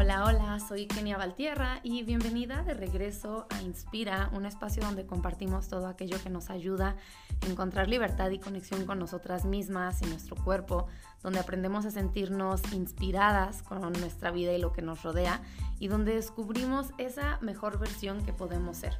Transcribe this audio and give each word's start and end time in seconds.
Hola, 0.00 0.26
hola, 0.26 0.60
soy 0.60 0.86
Kenia 0.86 1.18
Valtierra 1.18 1.80
y 1.82 2.04
bienvenida 2.04 2.62
de 2.62 2.72
regreso 2.72 3.48
a 3.50 3.62
Inspira, 3.62 4.30
un 4.32 4.46
espacio 4.46 4.80
donde 4.84 5.06
compartimos 5.06 5.66
todo 5.66 5.88
aquello 5.88 6.22
que 6.22 6.30
nos 6.30 6.50
ayuda 6.50 6.94
a 7.42 7.46
encontrar 7.46 7.88
libertad 7.88 8.30
y 8.30 8.38
conexión 8.38 8.86
con 8.86 9.00
nosotras 9.00 9.44
mismas 9.44 10.00
y 10.02 10.06
nuestro 10.06 10.36
cuerpo, 10.36 10.86
donde 11.20 11.40
aprendemos 11.40 11.84
a 11.84 11.90
sentirnos 11.90 12.62
inspiradas 12.72 13.64
con 13.64 13.80
nuestra 13.80 14.30
vida 14.30 14.52
y 14.52 14.60
lo 14.60 14.72
que 14.72 14.82
nos 14.82 15.02
rodea 15.02 15.42
y 15.80 15.88
donde 15.88 16.14
descubrimos 16.14 16.92
esa 16.98 17.40
mejor 17.40 17.80
versión 17.80 18.24
que 18.24 18.32
podemos 18.32 18.76
ser. 18.76 18.96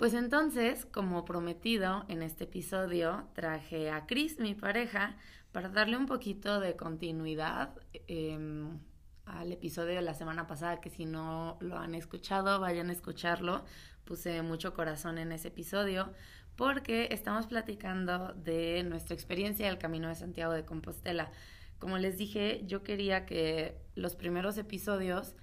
Pues 0.00 0.14
entonces, 0.14 0.86
como 0.86 1.26
prometido, 1.26 2.06
en 2.08 2.22
este 2.22 2.44
episodio 2.44 3.24
traje 3.34 3.90
a 3.90 4.06
Chris, 4.06 4.40
mi 4.40 4.54
pareja, 4.54 5.18
para 5.52 5.68
darle 5.68 5.96
un 5.96 6.06
poquito 6.06 6.60
de 6.60 6.76
continuidad 6.76 7.74
em, 8.06 8.78
al 9.24 9.52
episodio 9.52 9.94
de 9.94 10.02
la 10.02 10.14
semana 10.14 10.46
pasada, 10.46 10.80
que 10.80 10.90
si 10.90 11.06
no 11.06 11.56
lo 11.60 11.78
han 11.78 11.94
escuchado, 11.94 12.60
vayan 12.60 12.90
a 12.90 12.92
escucharlo. 12.92 13.64
Puse 14.04 14.42
mucho 14.42 14.74
corazón 14.74 15.18
en 15.18 15.32
ese 15.32 15.48
episodio 15.48 16.12
porque 16.56 17.08
estamos 17.10 17.46
platicando 17.46 18.34
de 18.34 18.82
nuestra 18.82 19.14
experiencia 19.14 19.66
del 19.66 19.78
Camino 19.78 20.08
de 20.08 20.14
Santiago 20.14 20.52
de 20.52 20.64
Compostela. 20.64 21.30
Como 21.78 21.96
les 21.96 22.18
dije, 22.18 22.62
yo 22.66 22.82
quería 22.82 23.24
que 23.24 23.80
los 23.94 24.14
primeros 24.14 24.58
episodios 24.58 25.34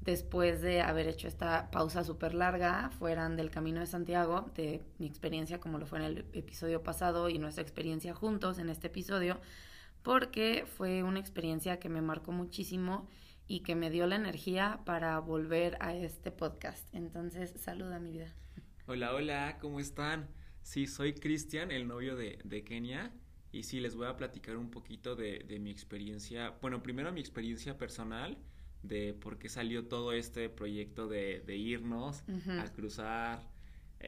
después 0.00 0.62
de 0.62 0.80
haber 0.80 1.06
hecho 1.08 1.28
esta 1.28 1.70
pausa 1.70 2.04
súper 2.04 2.34
larga, 2.34 2.90
fueran 2.98 3.36
del 3.36 3.50
Camino 3.50 3.80
de 3.80 3.86
Santiago, 3.86 4.50
de 4.54 4.82
mi 4.98 5.06
experiencia 5.06 5.60
como 5.60 5.78
lo 5.78 5.86
fue 5.86 5.98
en 5.98 6.04
el 6.04 6.18
episodio 6.32 6.82
pasado 6.82 7.28
y 7.28 7.38
nuestra 7.38 7.62
experiencia 7.62 8.14
juntos 8.14 8.58
en 8.58 8.70
este 8.70 8.86
episodio, 8.86 9.40
porque 10.02 10.64
fue 10.66 11.02
una 11.02 11.20
experiencia 11.20 11.78
que 11.78 11.88
me 11.88 12.00
marcó 12.00 12.32
muchísimo 12.32 13.08
y 13.46 13.60
que 13.60 13.74
me 13.74 13.90
dio 13.90 14.06
la 14.06 14.16
energía 14.16 14.80
para 14.86 15.18
volver 15.18 15.76
a 15.80 15.94
este 15.94 16.30
podcast. 16.30 16.86
Entonces, 16.94 17.52
saluda 17.58 17.98
mi 17.98 18.12
vida. 18.12 18.32
Hola, 18.86 19.12
hola, 19.12 19.58
¿cómo 19.60 19.80
están? 19.80 20.28
Sí, 20.62 20.86
soy 20.86 21.14
Cristian, 21.14 21.70
el 21.70 21.86
novio 21.86 22.16
de, 22.16 22.64
Kenia, 22.64 23.12
y 23.52 23.64
sí, 23.64 23.80
les 23.80 23.96
voy 23.96 24.06
a 24.06 24.16
platicar 24.16 24.56
un 24.56 24.70
poquito 24.70 25.16
de, 25.16 25.40
de 25.40 25.58
mi 25.58 25.70
experiencia, 25.70 26.54
bueno, 26.62 26.82
primero 26.82 27.12
mi 27.12 27.20
experiencia 27.20 27.76
personal, 27.76 28.38
de 28.82 29.14
por 29.14 29.38
qué 29.38 29.48
salió 29.48 29.86
todo 29.86 30.12
este 30.12 30.48
proyecto 30.48 31.08
de, 31.08 31.42
irnos 31.56 32.22
a 32.48 32.64
cruzar 32.72 33.42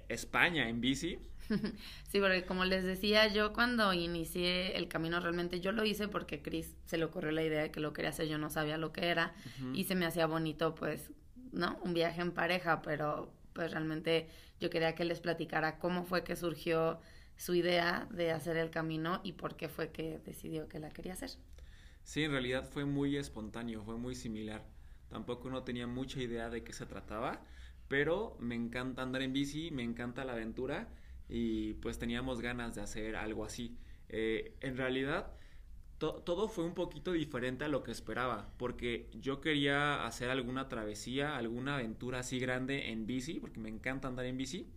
España 0.08 0.68
en 0.68 0.80
bici. 0.80 1.18
Sí, 2.10 2.20
porque 2.20 2.44
como 2.44 2.64
les 2.64 2.84
decía, 2.84 3.28
yo 3.28 3.52
cuando 3.52 3.92
inicié 3.92 4.76
el 4.76 4.88
camino 4.88 5.18
realmente 5.20 5.60
yo 5.60 5.72
lo 5.72 5.84
hice 5.84 6.08
porque 6.08 6.40
Chris 6.40 6.74
se 6.84 6.98
le 6.98 7.04
ocurrió 7.04 7.30
la 7.32 7.42
idea 7.42 7.62
de 7.62 7.70
que 7.70 7.80
lo 7.80 7.92
quería 7.92 8.10
hacer, 8.10 8.28
yo 8.28 8.38
no 8.38 8.50
sabía 8.50 8.78
lo 8.78 8.92
que 8.92 9.06
era 9.06 9.34
y 9.74 9.84
se 9.84 9.94
me 9.94 10.06
hacía 10.06 10.26
bonito 10.26 10.74
pues, 10.74 11.10
¿no? 11.52 11.78
Un 11.82 11.94
viaje 11.94 12.20
en 12.20 12.32
pareja, 12.32 12.82
pero 12.82 13.32
pues 13.54 13.70
realmente 13.70 14.28
yo 14.60 14.70
quería 14.70 14.94
que 14.94 15.04
les 15.04 15.20
platicara 15.20 15.78
cómo 15.78 16.04
fue 16.04 16.22
que 16.22 16.36
surgió 16.36 17.00
su 17.36 17.54
idea 17.54 18.06
de 18.10 18.30
hacer 18.30 18.56
el 18.56 18.70
camino 18.70 19.20
y 19.24 19.32
por 19.32 19.56
qué 19.56 19.68
fue 19.68 19.90
que 19.90 20.20
decidió 20.24 20.68
que 20.68 20.78
la 20.78 20.90
quería 20.90 21.14
hacer. 21.14 21.30
Sí, 22.05 22.25
en 22.25 22.33
realidad 22.33 22.69
fue 22.69 22.84
muy 22.84 23.17
espontáneo, 23.17 23.83
fue 23.84 23.97
muy 23.97 24.14
similar. 24.14 24.64
Tampoco 25.08 25.50
no 25.50 25.62
tenía 25.64 25.86
mucha 25.86 26.20
idea 26.20 26.50
de 26.50 26.64
qué 26.64 26.72
se 26.72 26.86
trataba, 26.86 27.45
pero 27.89 28.36
me 28.41 28.55
encanta 28.55 29.03
andar 29.03 29.22
en 29.22 29.33
bici, 29.33 29.70
me 29.70 29.83
encanta 29.83 30.25
la 30.25 30.33
aventura 30.33 30.89
y 31.28 31.75
pues 31.75 31.98
teníamos 31.98 32.41
ganas 32.41 32.75
de 32.75 32.83
hacer 32.83 33.17
algo 33.17 33.45
así. 33.45 33.77
Eh, 34.08 34.56
en 34.61 34.77
realidad 34.77 35.33
todo 35.98 36.48
fue 36.48 36.64
un 36.64 36.75
poquito 36.75 37.12
diferente 37.12 37.64
a 37.64 37.69
lo 37.69 37.84
que 37.84 37.92
esperaba, 37.92 38.53
porque 38.58 39.08
yo 39.14 39.41
quería 39.41 40.05
hacer 40.05 40.30
alguna 40.30 40.68
travesía, 40.68 41.36
alguna 41.36 41.77
aventura 41.77 42.18
así 42.20 42.41
grande 42.41 42.91
en 42.91 43.07
bici, 43.07 43.39
porque 43.39 43.61
me 43.61 43.68
encanta 43.68 44.08
andar 44.08 44.27
en 44.27 44.36
bici, 44.36 44.68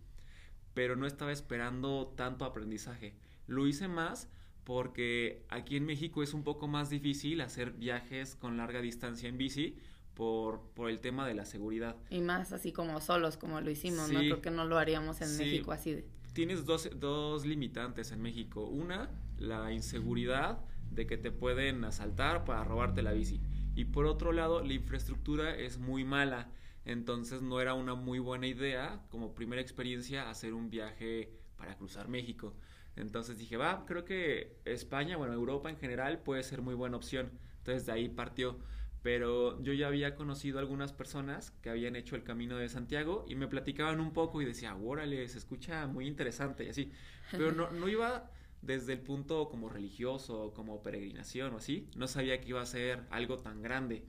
pero 0.74 0.94
no 0.96 1.06
estaba 1.06 1.32
esperando 1.32 2.12
tanto 2.16 2.44
aprendizaje. 2.44 3.14
Lo 3.48 3.66
hice 3.66 3.88
más 3.88 4.30
porque 4.66 5.44
aquí 5.48 5.76
en 5.76 5.86
México 5.86 6.24
es 6.24 6.34
un 6.34 6.42
poco 6.42 6.66
más 6.66 6.90
difícil 6.90 7.40
hacer 7.40 7.70
viajes 7.70 8.34
con 8.34 8.56
larga 8.56 8.80
distancia 8.80 9.28
en 9.28 9.38
bici 9.38 9.76
por, 10.14 10.60
por 10.74 10.90
el 10.90 11.00
tema 11.00 11.24
de 11.24 11.34
la 11.34 11.44
seguridad. 11.44 11.94
Y 12.10 12.20
más 12.20 12.50
así 12.52 12.72
como 12.72 13.00
solos, 13.00 13.36
como 13.36 13.60
lo 13.60 13.70
hicimos, 13.70 14.10
¿no? 14.10 14.18
Creo 14.18 14.42
que 14.42 14.50
no 14.50 14.64
lo 14.64 14.76
haríamos 14.76 15.20
en 15.20 15.36
México 15.38 15.70
así 15.70 15.92
de... 15.92 16.08
Tienes 16.32 16.64
dos, 16.64 16.90
dos 16.98 17.46
limitantes 17.46 18.10
en 18.10 18.20
México. 18.20 18.66
Una, 18.66 19.08
la 19.38 19.72
inseguridad 19.72 20.58
de 20.90 21.06
que 21.06 21.16
te 21.16 21.30
pueden 21.30 21.84
asaltar 21.84 22.44
para 22.44 22.64
robarte 22.64 23.02
la 23.02 23.12
bici. 23.12 23.40
Y 23.76 23.84
por 23.84 24.06
otro 24.06 24.32
lado, 24.32 24.64
la 24.64 24.72
infraestructura 24.72 25.54
es 25.54 25.78
muy 25.78 26.04
mala. 26.04 26.50
Entonces 26.84 27.40
no 27.40 27.60
era 27.60 27.74
una 27.74 27.94
muy 27.94 28.18
buena 28.18 28.48
idea 28.48 29.00
como 29.10 29.32
primera 29.32 29.62
experiencia 29.62 30.28
hacer 30.28 30.54
un 30.54 30.70
viaje 30.70 31.30
para 31.56 31.76
cruzar 31.76 32.08
México. 32.08 32.52
Entonces 32.96 33.38
dije, 33.38 33.56
va, 33.56 33.84
creo 33.86 34.04
que 34.04 34.56
España, 34.64 35.16
bueno, 35.16 35.34
Europa 35.34 35.70
en 35.70 35.76
general 35.76 36.18
puede 36.20 36.42
ser 36.42 36.62
muy 36.62 36.74
buena 36.74 36.96
opción. 36.96 37.30
Entonces 37.58 37.86
de 37.86 37.92
ahí 37.92 38.08
partió. 38.08 38.58
Pero 39.02 39.62
yo 39.62 39.72
ya 39.72 39.86
había 39.86 40.16
conocido 40.16 40.58
algunas 40.58 40.92
personas 40.92 41.52
que 41.62 41.70
habían 41.70 41.94
hecho 41.94 42.16
el 42.16 42.24
camino 42.24 42.56
de 42.56 42.68
Santiago 42.68 43.24
y 43.28 43.36
me 43.36 43.46
platicaban 43.46 44.00
un 44.00 44.12
poco 44.12 44.42
y 44.42 44.44
decía, 44.44 44.74
órale, 44.74 45.28
se 45.28 45.38
escucha 45.38 45.86
muy 45.86 46.08
interesante 46.08 46.64
y 46.64 46.70
así. 46.70 46.90
Pero 47.30 47.52
no, 47.52 47.70
no 47.70 47.88
iba 47.88 48.30
desde 48.62 48.94
el 48.94 49.00
punto 49.00 49.48
como 49.48 49.68
religioso, 49.68 50.52
como 50.54 50.82
peregrinación 50.82 51.54
o 51.54 51.58
así. 51.58 51.88
No 51.94 52.08
sabía 52.08 52.40
que 52.40 52.48
iba 52.48 52.60
a 52.60 52.66
ser 52.66 53.04
algo 53.10 53.36
tan 53.36 53.62
grande. 53.62 54.04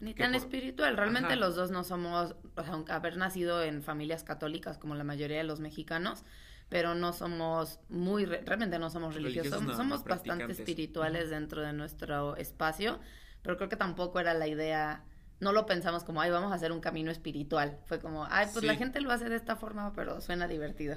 Ni 0.00 0.14
tan 0.14 0.34
espiritual. 0.34 0.96
Realmente 0.96 1.36
los 1.36 1.54
dos 1.54 1.70
no 1.70 1.84
somos, 1.84 2.34
o 2.56 2.64
sea, 2.64 2.72
aunque 2.72 2.90
haber 2.90 3.16
nacido 3.16 3.62
en 3.62 3.84
familias 3.84 4.24
católicas 4.24 4.76
como 4.76 4.96
la 4.96 5.04
mayoría 5.04 5.38
de 5.38 5.44
los 5.44 5.60
mexicanos, 5.60 6.24
pero 6.72 6.94
no 6.94 7.12
somos 7.12 7.80
muy, 7.90 8.24
realmente 8.24 8.78
no 8.78 8.88
somos 8.88 9.14
religiosos, 9.14 9.62
somos, 9.76 10.04
bastante 10.04 10.50
espirituales 10.52 11.28
dentro 11.28 11.60
de 11.60 11.74
nuestro 11.74 12.34
espacio, 12.36 12.98
pero 13.42 13.58
creo 13.58 13.68
que 13.68 13.76
tampoco 13.76 14.18
era 14.18 14.32
la 14.32 14.48
idea, 14.48 15.04
no 15.38 15.52
lo 15.52 15.66
pensamos 15.66 16.02
como, 16.02 16.22
ay, 16.22 16.30
vamos 16.30 16.50
a 16.50 16.54
hacer 16.54 16.72
un 16.72 16.80
camino 16.80 17.10
espiritual, 17.10 17.78
fue 17.84 18.00
como, 18.00 18.24
ay, 18.24 18.46
pues 18.54 18.64
la 18.64 18.74
gente 18.74 19.02
lo 19.02 19.12
hace 19.12 19.28
de 19.28 19.36
esta 19.36 19.54
forma, 19.54 19.92
pero 19.92 20.22
suena 20.22 20.48
divertido. 20.48 20.96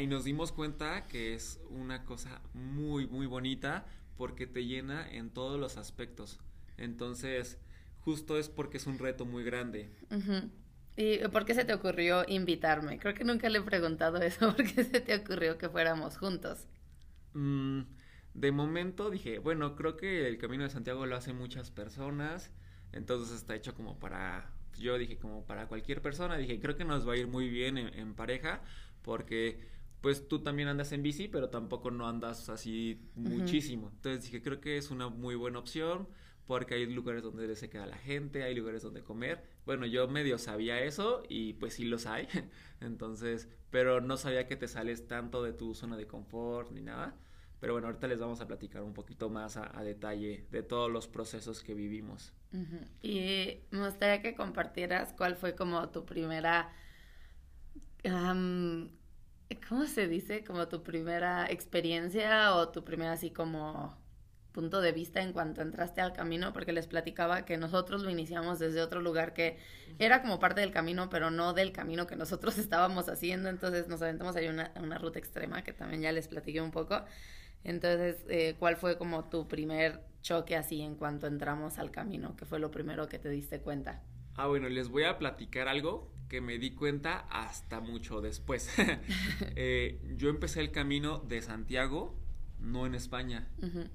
y 0.00 0.06
nos 0.06 0.22
dimos 0.22 0.52
cuenta 0.52 1.08
que 1.08 1.34
es 1.34 1.58
una 1.68 2.04
cosa 2.04 2.40
muy, 2.54 3.08
muy 3.08 3.26
bonita 3.26 3.86
porque 4.16 4.46
te 4.46 4.66
llena 4.66 5.10
en 5.10 5.30
todos 5.30 5.58
los 5.58 5.78
aspectos. 5.78 6.38
Entonces, 6.76 7.58
justo 8.02 8.38
es 8.38 8.48
porque 8.48 8.76
es 8.76 8.86
un 8.86 9.00
reto 9.00 9.26
muy 9.26 9.42
grande. 9.42 9.90
¿Y 10.98 11.18
por 11.28 11.44
qué 11.44 11.54
se 11.54 11.64
te 11.64 11.72
ocurrió 11.72 12.24
invitarme? 12.26 12.98
Creo 12.98 13.14
que 13.14 13.22
nunca 13.22 13.48
le 13.48 13.60
he 13.60 13.62
preguntado 13.62 14.20
eso, 14.20 14.52
¿por 14.56 14.66
qué 14.66 14.82
se 14.82 15.00
te 15.00 15.14
ocurrió 15.14 15.56
que 15.56 15.68
fuéramos 15.68 16.18
juntos? 16.18 16.66
Mm, 17.34 17.82
de 18.34 18.50
momento 18.50 19.08
dije, 19.08 19.38
bueno, 19.38 19.76
creo 19.76 19.96
que 19.96 20.26
el 20.26 20.38
Camino 20.38 20.64
de 20.64 20.70
Santiago 20.70 21.06
lo 21.06 21.14
hacen 21.14 21.38
muchas 21.38 21.70
personas, 21.70 22.50
entonces 22.90 23.36
está 23.36 23.54
hecho 23.54 23.76
como 23.76 24.00
para, 24.00 24.50
yo 24.76 24.98
dije 24.98 25.18
como 25.18 25.46
para 25.46 25.68
cualquier 25.68 26.02
persona, 26.02 26.36
dije, 26.36 26.58
creo 26.58 26.76
que 26.76 26.84
nos 26.84 27.08
va 27.08 27.12
a 27.12 27.16
ir 27.16 27.28
muy 27.28 27.48
bien 27.48 27.78
en, 27.78 28.14
pareja, 28.14 28.60
porque 29.02 29.68
pues 30.00 30.26
tú 30.26 30.40
también 30.40 30.66
andas 30.66 30.90
en 30.90 31.04
bici, 31.04 31.28
pero 31.28 31.48
tampoco 31.48 31.92
no 31.92 32.08
andas 32.08 32.48
así 32.48 33.00
muchísimo. 33.14 33.90
Entonces 33.94 34.24
dije, 34.24 34.42
creo 34.42 34.60
que 34.60 34.76
es 34.76 34.90
una 34.90 35.08
muy 35.08 35.36
buena 35.36 35.60
opción 35.60 36.08
porque 36.48 36.76
hay 36.76 36.86
lugares 36.86 37.22
donde 37.22 37.54
se 37.56 37.68
queda 37.68 37.84
la 37.86 37.98
gente, 37.98 38.42
hay 38.42 38.54
lugares 38.54 38.82
donde 38.82 39.02
comer. 39.02 39.44
Bueno, 39.66 39.84
yo 39.84 40.08
medio 40.08 40.38
sabía 40.38 40.80
eso 40.80 41.22
y 41.28 41.52
pues 41.52 41.74
sí 41.74 41.84
los 41.84 42.06
hay. 42.06 42.26
Entonces, 42.80 43.50
pero 43.70 44.00
no 44.00 44.16
sabía 44.16 44.46
que 44.46 44.56
te 44.56 44.66
sales 44.66 45.06
tanto 45.06 45.42
de 45.42 45.52
tu 45.52 45.74
zona 45.74 45.98
de 45.98 46.06
confort 46.06 46.72
ni 46.72 46.80
nada. 46.80 47.14
Pero 47.60 47.74
bueno, 47.74 47.88
ahorita 47.88 48.06
les 48.06 48.18
vamos 48.18 48.40
a 48.40 48.46
platicar 48.46 48.82
un 48.82 48.94
poquito 48.94 49.28
más 49.28 49.58
a, 49.58 49.82
detalle 49.82 50.46
de 50.50 50.62
todos 50.62 50.90
los 50.90 51.06
procesos 51.06 51.62
que 51.62 51.74
vivimos. 51.74 52.32
Y 53.02 53.58
me 53.70 53.84
gustaría 53.84 54.22
que 54.22 54.34
compartieras 54.34 55.12
cuál 55.12 55.36
fue 55.36 55.54
como 55.54 55.86
tu 55.90 56.06
primera, 56.06 56.72
¿cómo 58.02 59.84
se 59.86 60.08
dice? 60.08 60.44
Como 60.44 60.66
tu 60.68 60.82
primera 60.82 61.50
experiencia 61.50 62.54
o 62.54 62.70
tu 62.70 62.84
primera 62.84 63.12
así 63.12 63.30
como 63.32 63.98
punto 64.58 64.80
de 64.80 64.90
vista 64.90 65.22
en 65.22 65.32
cuanto 65.32 65.62
entraste 65.62 66.00
al 66.00 66.12
camino, 66.12 66.52
porque 66.52 66.72
les 66.72 66.88
platicaba 66.88 67.44
que 67.44 67.56
nosotros 67.56 68.02
lo 68.02 68.10
iniciamos 68.10 68.58
desde 68.58 68.82
otro 68.82 69.00
lugar 69.00 69.32
que 69.32 69.56
era 70.00 70.20
como 70.20 70.40
parte 70.40 70.60
del 70.60 70.72
camino, 70.72 71.08
pero 71.10 71.30
no 71.30 71.52
del 71.52 71.70
camino 71.70 72.08
que 72.08 72.16
nosotros 72.16 72.58
estábamos 72.58 73.08
haciendo, 73.08 73.50
entonces 73.50 73.86
nos 73.86 74.02
aventamos 74.02 74.34
ahí 74.34 74.48
una, 74.48 74.72
una 74.82 74.98
ruta 74.98 75.20
extrema 75.20 75.62
que 75.62 75.72
también 75.72 76.02
ya 76.02 76.10
les 76.10 76.26
platiqué 76.26 76.60
un 76.60 76.72
poco. 76.72 77.04
Entonces, 77.62 78.16
eh, 78.28 78.56
¿cuál 78.58 78.76
fue 78.76 78.98
como 78.98 79.28
tu 79.28 79.46
primer 79.46 80.00
choque 80.22 80.56
así 80.56 80.80
en 80.80 80.96
cuanto 80.96 81.28
entramos 81.28 81.78
al 81.78 81.92
camino? 81.92 82.34
¿Qué 82.36 82.44
fue 82.44 82.58
lo 82.58 82.72
primero 82.72 83.08
que 83.08 83.20
te 83.20 83.30
diste 83.30 83.60
cuenta? 83.60 84.02
Ah, 84.34 84.48
bueno, 84.48 84.68
les 84.68 84.88
voy 84.88 85.04
a 85.04 85.18
platicar 85.18 85.68
algo 85.68 86.10
que 86.28 86.40
me 86.40 86.58
di 86.58 86.72
cuenta 86.72 87.26
hasta 87.30 87.78
mucho 87.78 88.20
después. 88.20 88.68
eh, 89.54 90.00
yo 90.16 90.30
empecé 90.30 90.58
el 90.60 90.72
camino 90.72 91.18
de 91.18 91.42
Santiago 91.42 92.18
no 92.60 92.86
en 92.86 92.94
España. 92.94 93.48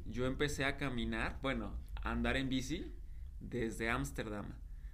Yo 0.05 0.25
empecé 0.25 0.65
a 0.65 0.77
caminar, 0.77 1.39
bueno, 1.41 1.77
andar 2.01 2.37
en 2.37 2.49
bici 2.49 2.91
desde 3.39 3.89
Ámsterdam. 3.89 4.53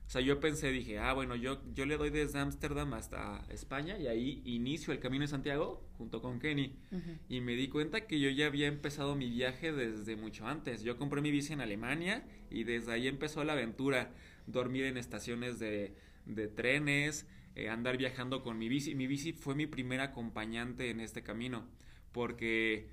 O 0.10 0.12
sea, 0.12 0.22
yo 0.22 0.40
pensé, 0.40 0.72
dije, 0.72 0.98
ah, 0.98 1.14
bueno, 1.14 1.36
yo, 1.36 1.62
yo 1.76 1.86
le 1.86 1.96
doy 1.96 2.10
desde 2.10 2.40
Ámsterdam 2.40 2.96
hasta 2.96 3.46
España 3.50 3.96
y 4.00 4.08
ahí 4.08 4.42
inicio 4.44 4.92
el 4.92 5.00
Camino 5.00 5.22
de 5.22 5.28
Santiago 5.28 5.88
junto 6.00 6.20
con 6.24 6.40
Kenny. 6.40 6.80
Y 7.28 7.42
me 7.42 7.54
di 7.54 7.68
cuenta 7.68 8.08
que 8.08 8.20
yo 8.20 8.28
ya 8.32 8.48
había 8.48 8.68
empezado 8.68 9.16
mi 9.16 9.30
viaje 9.30 9.72
desde 9.72 10.16
mucho 10.16 10.48
antes. 10.48 10.82
Yo 10.82 10.98
compré 10.98 11.22
mi 11.22 11.30
bici 11.30 11.54
en 11.54 11.62
Alemania 11.62 12.26
y 12.50 12.64
desde 12.64 12.92
ahí 12.92 13.08
empezó 13.08 13.44
la 13.44 13.54
aventura. 13.54 14.12
Dormir 14.48 14.86
en 14.86 14.98
estaciones 14.98 15.60
de, 15.60 15.96
de 16.26 16.48
trenes, 16.48 17.28
eh, 17.54 17.70
andar 17.70 17.98
viajando 17.98 18.42
con 18.42 18.58
mi 18.58 18.68
bici. 18.68 18.96
Mi 18.96 19.06
bici 19.06 19.34
fue 19.34 19.54
mi 19.54 19.68
primer 19.68 20.02
acompañante 20.02 20.90
en 20.90 21.02
este 21.02 21.22
camino 21.22 21.68
porque 22.12 22.90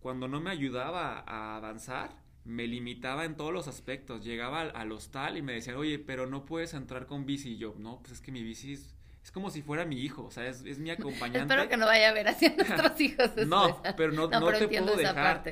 cuando 0.00 0.28
no 0.28 0.40
me 0.40 0.50
ayudaba 0.50 1.24
a 1.26 1.56
avanzar, 1.56 2.10
me 2.46 2.66
limitaba 2.66 3.24
en 3.24 3.36
todos 3.36 3.52
los 3.52 3.68
aspectos. 3.68 4.24
Llegaba 4.24 4.62
al, 4.62 4.92
hostal 4.92 5.36
y 5.36 5.42
me 5.42 5.52
decían, 5.52 5.76
oye, 5.76 5.98
pero 5.98 6.26
no 6.26 6.44
puedes 6.44 6.74
entrar 6.74 7.06
con 7.06 7.26
bici. 7.26 7.52
Y 7.52 7.58
yo, 7.58 7.74
no, 7.78 7.98
pues 8.00 8.12
es 8.12 8.20
que 8.20 8.32
mi 8.32 8.42
bici 8.42 8.74
es, 8.74 8.94
como 9.32 9.50
si 9.50 9.60
fuera 9.60 9.84
mi 9.84 10.00
hijo, 10.00 10.24
o 10.24 10.30
sea, 10.30 10.46
es, 10.46 10.78
mi 10.78 10.90
acompañante. 10.92 11.40
Espero 11.40 11.68
que 11.68 11.76
no 11.76 11.86
vaya 11.86 12.10
a 12.10 12.12
ver 12.12 12.28
así 12.28 12.46
a 12.46 12.50
nuestros 12.56 13.00
hijos. 13.00 13.30
no, 13.46 13.82
pero 13.96 14.12
no, 14.12 14.28
no, 14.28 14.52
te 14.52 14.68
puedo 14.68 14.96
dejar. 14.96 15.42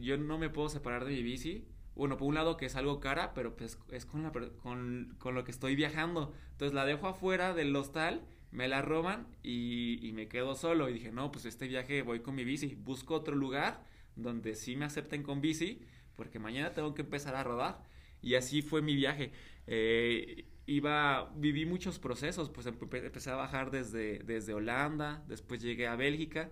yo 0.00 0.18
no 0.18 0.38
me 0.38 0.50
puedo 0.50 0.68
separar 0.68 1.04
de 1.04 1.12
mi 1.12 1.22
bici. 1.22 1.66
Bueno, 1.94 2.16
por 2.16 2.26
un 2.26 2.34
lado 2.34 2.56
que 2.56 2.66
es 2.66 2.74
algo 2.74 3.00
cara, 3.00 3.34
pero 3.34 3.54
pues 3.54 3.78
es 3.90 4.06
con, 4.06 4.22
la, 4.22 4.32
con, 4.32 5.14
con 5.18 5.34
lo 5.34 5.44
que 5.44 5.50
estoy 5.50 5.76
viajando. 5.76 6.32
Entonces 6.52 6.74
la 6.74 6.86
dejo 6.86 7.06
afuera 7.06 7.52
del 7.52 7.76
hostal, 7.76 8.22
me 8.52 8.68
la 8.68 8.82
roban 8.82 9.26
y, 9.42 9.98
y 10.06 10.12
me 10.12 10.28
quedo 10.28 10.54
solo. 10.54 10.88
Y 10.88 10.94
dije, 10.94 11.10
no, 11.10 11.32
pues 11.32 11.44
este 11.44 11.66
viaje 11.66 12.02
voy 12.02 12.20
con 12.20 12.34
mi 12.34 12.44
bici. 12.44 12.76
Busco 12.76 13.14
otro 13.14 13.34
lugar 13.34 13.84
donde 14.14 14.54
sí 14.54 14.76
me 14.76 14.84
acepten 14.84 15.22
con 15.22 15.40
bici 15.40 15.80
porque 16.16 16.38
mañana 16.38 16.72
tengo 16.72 16.94
que 16.94 17.02
empezar 17.02 17.34
a 17.34 17.42
rodar. 17.42 17.82
Y 18.20 18.34
así 18.36 18.62
fue 18.62 18.82
mi 18.82 18.94
viaje. 18.94 19.32
Eh, 19.66 20.44
iba, 20.66 21.32
viví 21.36 21.66
muchos 21.66 21.98
procesos, 21.98 22.50
pues 22.50 22.66
empecé 22.66 23.30
a 23.30 23.34
bajar 23.34 23.70
desde, 23.70 24.20
desde 24.20 24.54
Holanda, 24.54 25.24
después 25.28 25.60
llegué 25.60 25.86
a 25.86 25.96
Bélgica, 25.96 26.50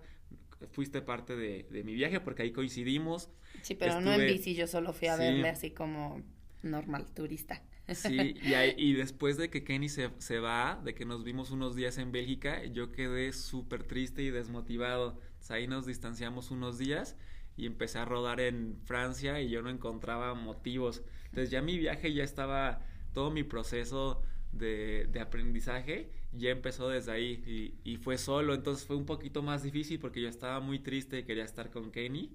fuiste 0.71 1.01
parte 1.01 1.35
de, 1.35 1.83
mi 1.83 1.93
viaje 1.93 2.19
porque 2.19 2.43
ahí 2.43 2.51
coincidimos. 2.51 3.29
Sí, 3.61 3.75
pero 3.75 4.01
no 4.01 4.11
en 4.13 4.27
bici, 4.27 4.55
yo 4.55 4.67
solo 4.67 4.93
fui 4.93 5.07
a 5.07 5.15
verle 5.15 5.49
así 5.49 5.71
como 5.71 6.21
normal, 6.63 7.05
turista. 7.13 7.61
Sí, 7.95 8.35
y, 8.77 8.93
después 8.93 9.37
de 9.37 9.49
que 9.49 9.63
Kenny 9.63 9.89
se, 9.89 10.09
se, 10.17 10.39
va, 10.39 10.81
de 10.83 10.93
que 10.93 11.05
nos 11.05 11.23
vimos 11.23 11.51
unos 11.51 11.75
días 11.75 11.97
en 11.97 12.11
Bélgica, 12.11 12.63
yo 12.65 12.91
quedé 12.91 13.33
súper 13.33 13.83
triste 13.83 14.23
y 14.23 14.29
desmotivado. 14.29 15.19
ahí 15.49 15.67
nos 15.67 15.85
distanciamos 15.85 16.51
unos 16.51 16.77
días 16.77 17.17
y 17.57 17.65
empecé 17.65 17.99
a 17.99 18.05
rodar 18.05 18.39
en 18.39 18.77
Francia 18.85 19.41
y 19.41 19.49
yo 19.49 19.61
no 19.61 19.69
encontraba 19.69 20.33
motivos. 20.33 21.03
Entonces 21.25 21.51
ya 21.51 21.61
mi 21.61 21.77
viaje 21.77 22.13
ya 22.13 22.23
estaba, 22.23 22.85
todo 23.13 23.31
mi 23.31 23.43
proceso 23.43 24.21
de, 24.51 25.07
de 25.11 25.19
aprendizaje 25.19 26.11
ya 26.33 26.49
empezó 26.49 26.89
desde 26.89 27.11
ahí 27.11 27.43
y, 27.83 27.91
y, 27.91 27.97
fue 27.97 28.17
solo, 28.17 28.53
entonces 28.53 28.85
fue 28.85 28.95
un 28.95 29.05
poquito 29.05 29.41
más 29.41 29.63
difícil 29.63 29.99
porque 29.99 30.21
yo 30.21 30.29
estaba 30.29 30.59
muy 30.59 30.79
triste 30.79 31.19
y 31.19 31.23
quería 31.23 31.43
estar 31.43 31.71
con 31.71 31.91
Kenny 31.91 32.31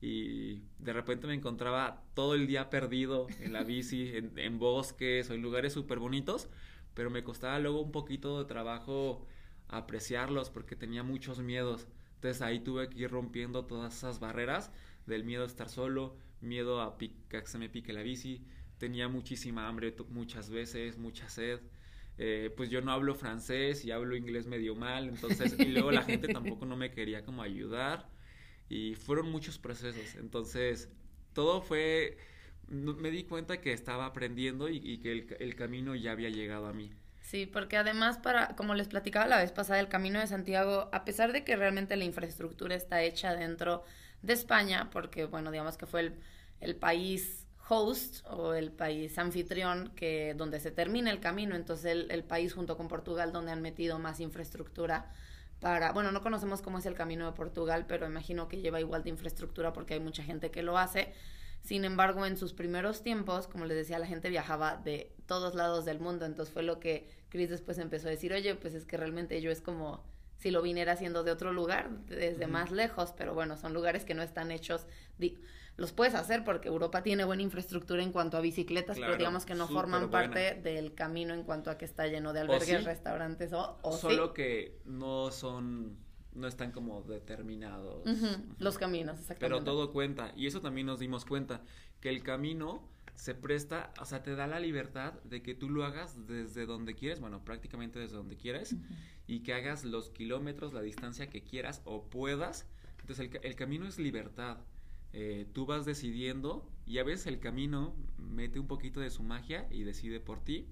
y 0.00 0.62
de 0.78 0.92
repente 0.92 1.26
me 1.26 1.34
encontraba 1.34 2.02
todo 2.14 2.34
el 2.34 2.46
día 2.46 2.70
perdido 2.70 3.26
en 3.40 3.52
la 3.52 3.64
bici, 3.64 4.10
en, 4.16 4.38
en 4.38 4.58
bosques 4.58 5.30
o 5.30 5.34
en 5.34 5.42
lugares 5.42 5.72
súper 5.72 5.98
bonitos, 5.98 6.48
pero 6.94 7.10
me 7.10 7.22
costaba 7.22 7.58
luego 7.58 7.80
un 7.80 7.92
poquito 7.92 8.38
de 8.38 8.46
trabajo 8.46 9.26
apreciarlos 9.68 10.50
porque 10.50 10.76
tenía 10.76 11.02
muchos 11.02 11.40
miedos. 11.40 11.86
Entonces 12.16 12.42
ahí 12.42 12.60
tuve 12.60 12.88
que 12.88 13.00
ir 13.00 13.10
rompiendo 13.10 13.64
todas 13.64 13.96
esas 13.96 14.20
barreras 14.20 14.70
del 15.06 15.24
miedo 15.24 15.44
a 15.44 15.46
estar 15.46 15.68
solo, 15.68 16.16
miedo 16.40 16.80
a, 16.82 16.98
que 16.98 17.46
se 17.46 17.58
me 17.58 17.68
pique 17.68 17.92
la 17.92 18.02
bici, 18.02 18.42
tenía 18.78 19.08
muchísima 19.08 19.68
hambre 19.68 19.94
muchas 20.08 20.50
veces, 20.50 20.98
mucha 20.98 21.28
sed. 21.28 21.60
Eh, 22.18 22.52
pues 22.54 22.68
yo 22.68 22.82
no 22.82 22.92
hablo 22.92 23.14
francés 23.14 23.84
y 23.84 23.92
hablo 23.92 24.14
inglés 24.14 24.46
medio 24.46 24.74
mal, 24.74 25.08
entonces, 25.08 25.58
y 25.58 25.66
luego 25.66 25.90
la 25.90 26.02
gente 26.02 26.28
tampoco 26.28 26.66
no 26.66 26.76
me 26.76 26.90
quería 26.90 27.24
como 27.24 27.42
ayudar 27.42 28.10
y 28.70 28.94
fueron 28.94 29.30
muchos 29.30 29.58
procesos, 29.58 30.14
entonces 30.14 30.88
todo 31.34 31.60
fue, 31.60 32.16
me 32.68 33.10
di 33.10 33.24
cuenta 33.24 33.60
que 33.60 33.72
estaba 33.72 34.06
aprendiendo 34.06 34.68
y, 34.68 34.98
que 34.98 35.36
el, 35.40 35.56
camino 35.56 35.96
ya 35.96 36.12
había 36.12 36.30
llegado 36.30 36.68
a 36.68 36.72
mí. 36.72 36.90
Sí, 37.20 37.46
porque 37.46 37.76
además 37.76 38.18
para, 38.18 38.54
como 38.54 38.74
les 38.74 38.86
platicaba 38.86 39.26
la 39.26 39.38
vez 39.38 39.50
pasada, 39.50 39.80
el 39.80 39.88
Camino 39.88 40.20
de 40.20 40.28
Santiago, 40.28 40.88
a 40.92 41.04
pesar 41.04 41.32
de 41.32 41.44
que 41.44 41.56
realmente 41.56 41.96
la 41.96 42.04
infraestructura 42.04 42.76
está 42.76 43.02
hecha 43.02 43.34
dentro 43.34 43.82
de 44.22 44.34
España, 44.34 44.88
porque 44.90 45.24
bueno, 45.24 45.50
digamos 45.50 45.76
que 45.76 45.86
fue 45.86 46.12
el, 46.60 46.76
país 46.76 47.48
host 47.68 48.24
o 48.26 48.54
el 48.54 48.70
país 48.70 49.18
anfitrión 49.18 49.92
que 49.96 50.34
donde 50.36 50.60
se 50.60 50.70
termina 50.70 51.10
el 51.10 51.18
camino, 51.18 51.56
entonces 51.56 52.06
el, 52.08 52.24
país 52.24 52.54
junto 52.54 52.76
con 52.76 52.86
Portugal 52.86 53.32
donde 53.32 53.50
han 53.50 53.62
metido 53.62 53.98
más 53.98 54.20
infraestructura 54.20 55.10
para, 55.60 55.92
bueno, 55.92 56.10
no 56.10 56.22
conocemos 56.22 56.62
cómo 56.62 56.78
es 56.78 56.86
el 56.86 56.94
camino 56.94 57.26
de 57.26 57.32
Portugal, 57.32 57.84
pero 57.86 58.06
imagino 58.06 58.48
que 58.48 58.60
lleva 58.60 58.80
igual 58.80 59.02
de 59.02 59.10
infraestructura 59.10 59.72
porque 59.72 59.94
hay 59.94 60.00
mucha 60.00 60.22
gente 60.22 60.50
que 60.50 60.62
lo 60.62 60.78
hace. 60.78 61.12
Sin 61.62 61.84
embargo, 61.84 62.24
en 62.24 62.36
sus 62.38 62.54
primeros 62.54 63.02
tiempos, 63.02 63.46
como 63.46 63.66
les 63.66 63.76
decía, 63.76 63.98
la 63.98 64.06
gente 64.06 64.30
viajaba 64.30 64.76
de 64.76 65.12
todos 65.26 65.54
lados 65.54 65.84
del 65.84 66.00
mundo, 66.00 66.24
entonces 66.24 66.52
fue 66.52 66.62
lo 66.62 66.80
que 66.80 67.06
Chris 67.28 67.50
después 67.50 67.78
empezó 67.78 68.08
a 68.08 68.10
decir, 68.10 68.32
oye, 68.32 68.54
pues 68.54 68.74
es 68.74 68.86
que 68.86 68.96
realmente 68.96 69.40
yo 69.42 69.50
es 69.50 69.60
como 69.60 70.02
si 70.38 70.50
lo 70.50 70.62
viniera 70.62 70.92
haciendo 70.92 71.22
de 71.22 71.30
otro 71.30 71.52
lugar, 71.52 71.90
desde 72.06 72.46
más 72.46 72.70
lejos, 72.70 73.12
pero 73.16 73.34
bueno, 73.34 73.58
son 73.58 73.74
lugares 73.74 74.06
que 74.06 74.14
no 74.14 74.22
están 74.22 74.50
hechos, 74.50 74.86
los 75.76 75.92
puedes 75.92 76.14
hacer 76.14 76.44
porque 76.44 76.68
Europa 76.68 77.02
tiene 77.02 77.24
buena 77.24 77.42
infraestructura 77.42 78.02
en 78.02 78.12
cuanto 78.12 78.36
a 78.36 78.40
bicicletas, 78.40 78.98
pero 78.98 79.16
digamos 79.16 79.46
que 79.46 79.54
no 79.54 79.66
forman 79.68 80.10
parte 80.10 80.54
del 80.54 80.94
camino 80.94 81.34
en 81.34 81.44
cuanto 81.44 81.70
a 81.70 81.78
que 81.78 81.84
está 81.84 82.06
lleno 82.06 82.32
de 82.32 82.40
albergues, 82.40 82.84
restaurantes 82.84 83.52
o, 83.52 83.78
o 83.82 83.92
Solo 83.92 84.34
que 84.34 84.78
no 84.84 85.30
son 85.30 85.96
no 86.32 86.46
están 86.46 86.72
como 86.72 87.02
determinados. 87.02 88.04
Los 88.58 88.78
caminos, 88.78 89.18
exactamente. 89.18 89.40
Pero 89.40 89.64
todo 89.64 89.92
cuenta. 89.92 90.32
Y 90.36 90.46
eso 90.46 90.60
también 90.60 90.86
nos 90.86 90.98
dimos 90.98 91.24
cuenta, 91.24 91.62
que 92.00 92.08
el 92.08 92.22
camino 92.22 92.88
se 93.14 93.34
presta, 93.34 93.92
o 94.00 94.04
sea, 94.04 94.22
te 94.22 94.34
da 94.34 94.46
la 94.46 94.60
libertad 94.60 95.14
de 95.24 95.42
que 95.42 95.54
tú 95.54 95.68
lo 95.68 95.84
hagas 95.84 96.26
desde 96.26 96.66
donde 96.66 96.94
quieres, 96.94 97.20
bueno, 97.20 97.44
prácticamente 97.44 97.98
desde 97.98 98.16
donde 98.16 98.36
quieres, 98.36 98.76
y 99.26 99.40
que 99.40 99.52
hagas 99.52 99.84
los 99.84 100.10
kilómetros, 100.10 100.72
la 100.72 100.82
distancia 100.82 101.28
que 101.28 101.42
quieras 101.42 101.82
o 101.84 102.04
puedas. 102.04 102.66
Entonces 103.00 103.30
el, 103.30 103.40
el 103.42 103.56
camino 103.56 103.86
es 103.86 103.98
libertad. 103.98 104.58
Eh, 105.12 105.46
tú 105.52 105.66
vas 105.66 105.84
decidiendo 105.84 106.68
y 106.86 106.98
a 106.98 107.04
veces 107.04 107.26
el 107.26 107.40
camino 107.40 107.94
mete 108.18 108.60
un 108.60 108.66
poquito 108.66 109.00
de 109.00 109.10
su 109.10 109.22
magia 109.22 109.66
y 109.70 109.82
decide 109.82 110.20
por 110.20 110.40
ti. 110.40 110.66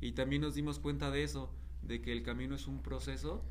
Y 0.00 0.12
también 0.12 0.42
nos 0.42 0.54
dimos 0.54 0.78
cuenta 0.78 1.10
de 1.10 1.22
eso, 1.22 1.50
de 1.82 2.00
que 2.00 2.12
el 2.12 2.22
camino 2.22 2.54
es 2.54 2.66
un 2.66 2.82
proceso 2.82 3.44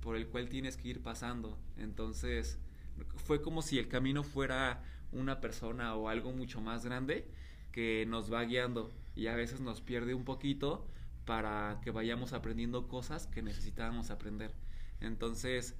por 0.00 0.16
el 0.16 0.28
cual 0.28 0.48
tienes 0.48 0.76
que 0.76 0.88
ir 0.88 1.02
pasando. 1.02 1.58
Entonces, 1.76 2.58
fue 3.16 3.42
como 3.42 3.62
si 3.62 3.78
el 3.78 3.88
camino 3.88 4.22
fuera 4.22 4.82
una 5.12 5.40
persona 5.40 5.94
o 5.94 6.08
algo 6.08 6.32
mucho 6.32 6.60
más 6.60 6.84
grande 6.84 7.26
que 7.72 8.06
nos 8.06 8.32
va 8.32 8.44
guiando 8.44 8.90
y 9.14 9.26
a 9.26 9.34
veces 9.34 9.60
nos 9.60 9.80
pierde 9.80 10.14
un 10.14 10.24
poquito 10.24 10.86
para 11.24 11.80
que 11.82 11.90
vayamos 11.90 12.32
aprendiendo 12.32 12.88
cosas 12.88 13.26
que 13.26 13.42
necesitábamos 13.42 14.10
aprender. 14.10 14.52
Entonces, 15.00 15.74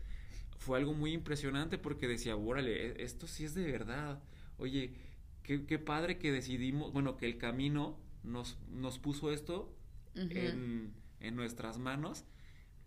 fue 0.59 0.79
algo 0.79 0.93
muy 0.93 1.13
impresionante 1.13 1.79
porque 1.79 2.09
decía, 2.09 2.37
órale, 2.37 2.89
e-, 2.89 3.05
esto 3.05 3.27
sí 3.27 3.45
es 3.45 3.55
de 3.55 3.71
verdad. 3.71 4.23
Oye, 4.59 4.95
qué, 5.43 5.65
qué 5.67 5.79
padre 5.79 6.19
que 6.19 6.33
decidimos, 6.33 6.93
bueno, 6.93 7.17
que 7.17 7.27
el 7.27 7.39
camino 7.39 7.99
nos, 8.23 8.59
nos 8.71 8.99
puso 8.99 9.33
esto 9.33 9.75
en, 10.15 10.93
en 11.21 11.37
nuestras 11.37 11.79
manos 11.79 12.25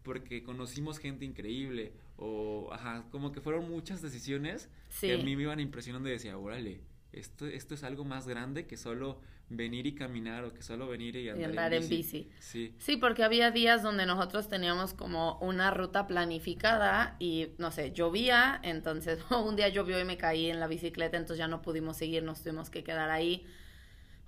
porque 0.03 0.43
conocimos 0.43 0.97
gente 0.97 1.25
increíble 1.25 1.93
o, 2.17 2.69
ajá, 2.71 3.05
como 3.11 3.31
que 3.31 3.41
fueron 3.41 3.69
muchas 3.69 4.01
decisiones 4.01 4.69
que 4.99 5.13
a 5.13 5.17
mí 5.17 5.35
me 5.35 5.43
iban 5.43 5.59
impresionando 5.59 6.09
y 6.09 6.13
decía, 6.13 6.37
órale, 6.37 6.81
esto, 7.11 7.47
esto 7.47 7.75
es 7.75 7.83
algo 7.83 8.05
más 8.05 8.27
grande 8.27 8.65
que 8.65 8.77
solo 8.77 9.21
venir 9.49 9.87
y 9.87 9.93
caminar 9.93 10.43
o 10.43 10.53
que 10.53 10.61
solo 10.61 10.87
venir 10.87 11.15
y 11.15 11.29
andar, 11.29 11.73
en, 11.73 11.89
bici. 11.89 12.29
Sí. 12.39 12.73
sí, 12.77 12.97
porque 12.97 13.23
había 13.23 13.51
días 13.51 13.81
donde 13.81 14.05
nosotros 14.05 14.47
teníamos 14.47 14.93
como 14.93 15.37
una 15.39 15.71
ruta 15.71 16.07
planificada 16.07 17.15
y, 17.19 17.49
no 17.57 17.71
sé, 17.71 17.91
llovía, 17.91 18.59
entonces 18.63 19.19
un 19.31 19.55
día 19.55 19.69
llovió 19.69 19.99
y 19.99 20.05
me 20.05 20.17
caí 20.17 20.49
en 20.49 20.59
la 20.59 20.67
bicicleta, 20.67 21.17
entonces 21.17 21.39
ya 21.39 21.47
no 21.47 21.61
pudimos 21.61 21.97
seguir, 21.97 22.23
nos 22.23 22.41
tuvimos 22.41 22.69
que 22.69 22.83
quedar 22.83 23.09
ahí. 23.09 23.45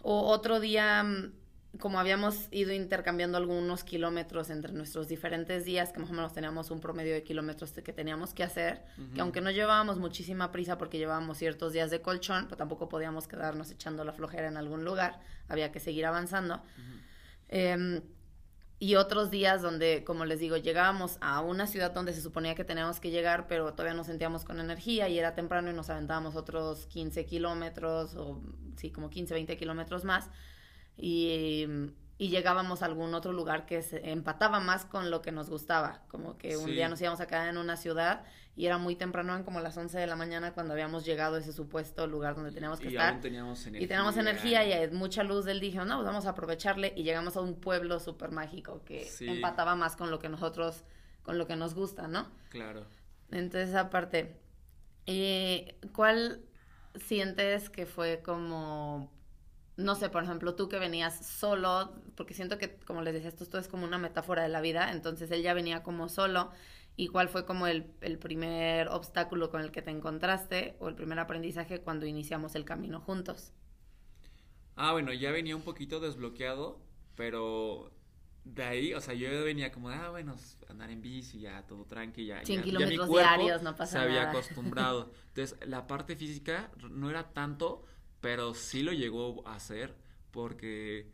O 0.01 0.27
otro 0.31 0.59
día 0.59 1.03
mm, 1.03 1.31
como 1.79 1.99
habíamos 1.99 2.47
ido 2.51 2.73
intercambiando 2.73 3.37
algunos 3.37 3.83
kilómetros 3.83 4.49
entre 4.49 4.73
nuestros 4.73 5.07
diferentes 5.07 5.63
días, 5.63 5.93
que 5.93 5.99
más 5.99 6.09
o 6.09 6.13
menos 6.13 6.33
teníamos 6.33 6.69
un 6.69 6.81
promedio 6.81 7.13
de 7.13 7.23
kilómetros 7.23 7.71
que 7.71 7.93
teníamos 7.93 8.33
que 8.33 8.43
hacer, 8.43 8.83
que 9.13 9.21
aunque 9.21 9.39
no 9.39 9.51
llevábamos 9.51 9.97
muchísima 9.97 10.51
prisa 10.51 10.77
porque 10.77 10.97
llevábamos 10.97 11.37
ciertos 11.37 11.71
días 11.71 11.89
de 11.89 12.01
colchón, 12.01 12.47
pues 12.47 12.57
tampoco 12.57 12.89
podíamos 12.89 13.27
quedarnos 13.27 13.71
echando 13.71 14.03
la 14.03 14.11
flojera 14.11 14.47
en 14.47 14.57
algún 14.57 14.83
lugar, 14.83 15.19
había 15.47 15.71
que 15.71 15.79
seguir 15.79 16.05
avanzando. 16.05 16.61
Em, 17.47 18.01
y 18.77 18.95
otros 18.95 19.29
días 19.29 19.61
donde, 19.61 20.03
como 20.03 20.25
les 20.25 20.39
digo, 20.39 20.57
llegábamos 20.57 21.19
a 21.21 21.39
una 21.41 21.67
ciudad 21.67 21.91
donde 21.91 22.13
se 22.13 22.21
suponía 22.21 22.55
que 22.55 22.63
teníamos 22.63 22.99
que 22.99 23.11
llegar, 23.11 23.47
pero 23.47 23.71
todavía 23.73 23.93
nos 23.93 24.07
sentíamos 24.07 24.43
con 24.43 24.59
energía 24.59 25.07
y 25.07 25.19
era 25.19 25.35
temprano 25.35 25.69
y 25.69 25.73
nos 25.73 25.89
aventábamos 25.89 26.35
otros 26.35 26.87
15 26.87 27.25
kilómetros 27.25 28.15
o 28.15 28.41
sí, 28.75 28.91
como 28.91 29.09
15, 29.09 29.35
20 29.35 29.55
kilómetros 29.55 30.03
más. 30.03 30.29
Y, 31.01 31.65
y 32.19 32.29
llegábamos 32.29 32.83
a 32.83 32.85
algún 32.85 33.13
otro 33.15 33.33
lugar 33.33 33.65
que 33.65 33.81
se 33.81 34.11
empataba 34.11 34.59
más 34.59 34.85
con 34.85 35.09
lo 35.09 35.23
que 35.23 35.31
nos 35.31 35.49
gustaba. 35.49 36.03
Como 36.07 36.37
que 36.37 36.55
un 36.55 36.65
Sí. 36.67 36.71
día 36.73 36.87
nos 36.87 37.01
íbamos 37.01 37.19
a 37.19 37.25
quedar 37.25 37.47
en 37.49 37.57
una 37.57 37.75
ciudad 37.77 38.23
y 38.55 38.67
era 38.67 38.77
muy 38.77 38.95
temprano, 38.95 39.31
eran 39.33 39.43
como 39.43 39.59
las 39.59 39.75
11 39.77 39.97
de 39.97 40.05
la 40.05 40.15
mañana 40.15 40.53
cuando 40.53 40.73
habíamos 40.73 41.03
llegado 41.03 41.37
a 41.37 41.39
ese 41.39 41.51
supuesto 41.51 42.05
lugar 42.05 42.35
donde 42.35 42.51
teníamos 42.51 42.79
que 42.79 42.85
y 42.85 42.89
estar. 42.89 43.13
aún 43.13 43.21
teníamos 43.21 43.59
energía. 43.65 43.83
Y 43.83 43.87
tenemos 43.87 44.17
energía 44.17 44.83
y 44.85 44.91
mucha 44.91 45.23
luz 45.23 45.45
del 45.45 45.59
dije, 45.59 45.79
no, 45.79 45.95
pues 45.95 46.05
vamos 46.05 46.27
a 46.27 46.29
aprovecharle 46.29 46.93
y 46.95 47.01
llegamos 47.01 47.35
a 47.37 47.41
un 47.41 47.59
pueblo 47.59 47.99
súper 47.99 48.29
mágico 48.31 48.83
que 48.85 49.05
Sí. 49.05 49.27
empataba 49.27 49.75
más 49.75 49.95
con 49.95 50.11
lo 50.11 50.19
que 50.19 50.29
nosotros, 50.29 50.83
con 51.23 51.39
lo 51.39 51.47
que 51.47 51.55
nos 51.55 51.73
gusta, 51.73 52.07
¿no? 52.07 52.27
Claro. 52.49 52.85
Entonces, 53.31 53.73
aparte, 53.73 54.37
eh, 55.07 55.75
¿cuál 55.93 56.41
sientes 56.95 57.69
que 57.71 57.85
fue 57.87 58.21
como, 58.23 59.09
no 59.81 59.95
sé, 59.95 60.09
por 60.09 60.23
ejemplo, 60.23 60.55
tú 60.55 60.69
que 60.69 60.79
venías 60.79 61.25
solo, 61.25 61.93
porque 62.15 62.33
siento 62.33 62.57
que, 62.57 62.77
como 62.79 63.01
les 63.01 63.13
decía, 63.13 63.29
esto, 63.29 63.43
esto 63.43 63.57
es 63.59 63.67
como 63.67 63.85
una 63.85 63.97
metáfora 63.97 64.43
de 64.43 64.49
la 64.49 64.61
vida, 64.61 64.91
entonces 64.91 65.31
él 65.31 65.41
ya 65.43 65.53
venía 65.53 65.83
como 65.83 66.09
solo, 66.09 66.51
¿y 66.95 67.07
cuál 67.09 67.29
fue 67.29 67.45
como 67.45 67.67
el, 67.67 67.93
el 68.01 68.17
primer 68.19 68.87
obstáculo 68.89 69.49
con 69.51 69.61
el 69.61 69.71
que 69.71 69.81
te 69.81 69.91
encontraste 69.91 70.75
o 70.79 70.87
el 70.89 70.95
primer 70.95 71.19
aprendizaje 71.19 71.81
cuando 71.81 72.05
iniciamos 72.05 72.55
el 72.55 72.65
camino 72.65 72.99
juntos? 73.01 73.53
Ah, 74.75 74.93
bueno, 74.93 75.13
ya 75.13 75.31
venía 75.31 75.55
un 75.55 75.61
poquito 75.63 75.99
desbloqueado, 75.99 76.79
pero 77.15 77.91
de 78.43 78.63
ahí, 78.63 78.93
o 78.93 79.01
sea, 79.01 79.13
yo 79.13 79.29
venía 79.43 79.71
como 79.71 79.89
de, 79.89 79.95
ah, 79.95 80.09
bueno, 80.09 80.35
andar 80.69 80.89
en 80.89 81.01
bici, 81.01 81.39
ya 81.41 81.65
todo 81.67 81.85
tranqui, 81.85 82.25
ya, 82.25 82.43
100 82.43 82.61
ya- 82.63 82.65
ya 82.71 82.87
mi 82.87 82.99
kilómetros 82.99 83.09
diarios, 83.09 83.61
no 83.63 83.75
pasa 83.75 83.97
se 83.97 83.99
había 83.99 84.23
nada. 84.23 84.23
acostumbrado. 84.23 85.11
Entonces, 85.29 85.57
la 85.67 85.87
parte 85.87 86.15
física 86.15 86.71
no 86.89 87.09
era 87.09 87.33
tanto, 87.33 87.83
pero 88.21 88.53
sí 88.53 88.83
lo 88.83 88.93
llegó 88.93 89.47
a 89.47 89.55
hacer, 89.55 89.95
porque 90.31 91.11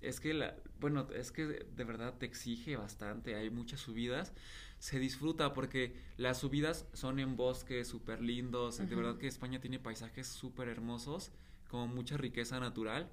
es 0.00 0.20
que, 0.20 0.34
la, 0.34 0.56
bueno, 0.80 1.08
es 1.14 1.32
que 1.32 1.46
de 1.46 1.84
verdad 1.84 2.14
te 2.18 2.26
exige 2.26 2.76
bastante, 2.76 3.34
hay 3.36 3.50
muchas 3.50 3.80
subidas, 3.80 4.32
se 4.78 4.98
disfruta 4.98 5.52
porque 5.52 5.94
las 6.16 6.38
subidas 6.38 6.86
son 6.94 7.18
en 7.20 7.36
bosques 7.36 7.88
súper 7.88 8.22
lindos, 8.22 8.78
de 8.78 8.84
Ujú. 8.84 8.96
verdad 8.96 9.18
que 9.18 9.26
España 9.26 9.60
tiene 9.60 9.78
paisajes 9.78 10.26
súper 10.26 10.68
hermosos, 10.68 11.32
con 11.68 11.94
mucha 11.94 12.16
riqueza 12.16 12.58
natural, 12.60 13.10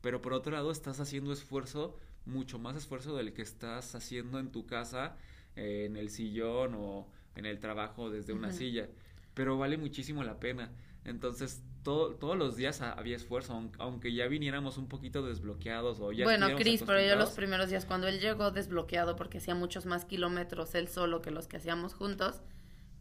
pero 0.00 0.22
por 0.22 0.32
otro 0.32 0.52
lado 0.52 0.70
estás 0.70 1.00
haciendo 1.00 1.32
esfuerzo, 1.32 1.98
mucho 2.26 2.58
más 2.58 2.76
esfuerzo 2.76 3.16
del 3.16 3.32
que 3.32 3.42
estás 3.42 3.94
haciendo 3.94 4.38
en 4.38 4.52
tu 4.52 4.66
casa, 4.66 5.16
eh, 5.56 5.84
en 5.86 5.96
el 5.96 6.10
sillón 6.10 6.74
o 6.76 7.08
en 7.34 7.46
el 7.46 7.58
trabajo 7.60 8.10
desde 8.10 8.32
una 8.32 8.52
silla, 8.52 8.88
pero 9.34 9.58
vale 9.58 9.76
muchísimo 9.78 10.22
la 10.24 10.38
pena. 10.40 10.70
Entonces, 11.06 11.62
todo, 11.82 12.16
todos 12.16 12.36
los 12.36 12.56
días 12.56 12.80
ha- 12.82 12.92
había 12.92 13.14
esfuerzo, 13.16 13.52
aun- 13.54 13.70
aunque 13.78 14.12
ya 14.12 14.26
viniéramos 14.26 14.76
un 14.76 14.88
poquito 14.88 15.24
desbloqueados 15.24 16.00
o 16.00 16.10
ya 16.12 16.24
bueno, 16.24 16.48
Chris, 16.56 16.82
pero 16.84 17.00
yo 17.00 17.14
los 17.16 17.30
primeros 17.30 17.70
días, 17.70 17.84
cuando 17.84 18.08
él 18.08 18.18
llegó 18.20 18.50
desbloqueado, 18.50 19.14
porque 19.16 19.38
hacía 19.38 19.54
muchos 19.54 19.86
más 19.86 20.04
kilómetros 20.04 20.74
él 20.74 20.88
solo 20.88 21.22
que 21.22 21.30
los 21.30 21.46
que 21.46 21.58
hacíamos 21.58 21.94
juntos, 21.94 22.42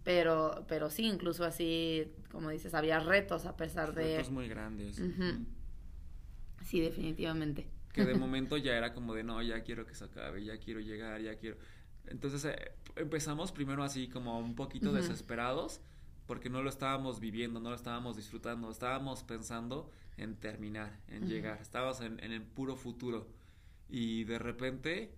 pero, 0.03 0.65
pero 0.67 0.91
sí, 0.91 1.05
incluso 1.05 1.43
así, 1.45 2.11
como 2.31 2.51
dices, 2.51 2.75
había 2.75 2.99
retos 2.99 3.45
a 3.47 3.57
pesar 3.57 3.95
de... 3.95 4.17
retos 4.17 4.31
muy 4.31 4.47
grandes. 4.47 5.01
Sí, 6.63 6.79
definitivamente. 6.79 7.67
que 7.93 8.05
de 8.05 8.13
momento 8.15 8.57
ya 8.57 8.75
era 8.75 8.93
como 8.93 9.13
de 9.13 9.23
no, 9.23 9.41
ya 9.41 9.61
quiero 9.63 9.85
que 9.85 9.95
se 9.95 10.05
acabe, 10.05 10.43
ya 10.43 10.57
quiero 10.59 10.79
llegar, 10.79 11.21
ya 11.21 11.35
quiero. 11.35 11.57
Entonces 12.07 12.45
eh, 12.45 12.71
empezamos 12.97 13.51
primero 13.51 13.83
así 13.83 14.07
como 14.07 14.37
un 14.39 14.53
poquito 14.55 14.91
desesperados 14.93 15.81
porque 16.25 16.49
no 16.49 16.61
lo 16.61 16.69
estábamos 16.69 17.19
viviendo, 17.19 17.59
no 17.59 17.69
lo 17.69 17.75
estábamos 17.75 18.15
disfrutando, 18.15 18.69
estábamos 18.71 19.23
pensando 19.23 19.91
en 20.17 20.35
terminar, 20.35 20.99
en 21.07 21.27
llegar, 21.27 21.61
estábamos 21.61 22.01
en, 22.01 22.23
en 22.23 22.31
el 22.31 22.41
puro 22.41 22.75
futuro. 22.75 23.27
Y 23.89 24.23
de 24.23 24.39
repente 24.39 25.13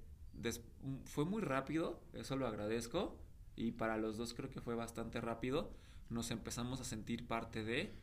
fue 1.06 1.26
muy 1.26 1.42
rápido, 1.42 2.02
eso 2.14 2.36
lo 2.36 2.48
agradezco 2.48 3.18
y 3.56 3.72
para 3.72 3.98
los 3.98 4.18
dos 4.18 4.34
creo 4.34 4.50
que 4.50 4.62
fue 4.62 4.76
bastante 4.76 5.22
rápido, 5.22 5.72
nos 6.10 6.32
empezamos 6.32 6.80
a 6.80 6.84
sentir 6.84 7.28
parte 7.28 7.64
de 7.64 7.94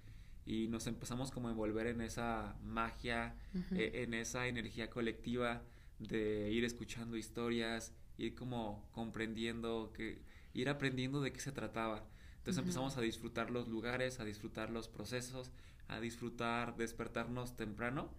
y 0.46 0.68
nos 0.68 0.86
empezamos 0.86 1.30
como 1.30 1.48
a 1.48 1.52
envolver 1.52 1.86
en 1.86 2.00
esa 2.00 2.56
magia, 2.62 3.34
eh, 3.72 4.02
en 4.04 4.14
esa 4.14 4.46
energía 4.46 4.90
colectiva 4.90 5.62
de 5.98 6.50
ir 6.52 6.64
escuchando 6.64 7.16
historias, 7.16 7.94
ir 8.18 8.34
como 8.34 8.86
comprendiendo, 8.92 9.92
que 9.94 10.20
ir 10.52 10.68
aprendiendo 10.68 11.20
de 11.20 11.32
qué 11.32 11.40
se 11.40 11.52
trataba. 11.52 12.04
Entonces 12.44 12.58
empezamos 12.60 12.98
a 12.98 13.00
disfrutar 13.00 13.50
los 13.50 13.68
lugares, 13.68 14.20
a 14.20 14.24
disfrutar 14.24 14.68
los 14.68 14.88
procesos, 14.88 15.50
a 15.88 15.98
disfrutar 15.98 16.76
despertarnos 16.76 17.56
temprano 17.56 18.10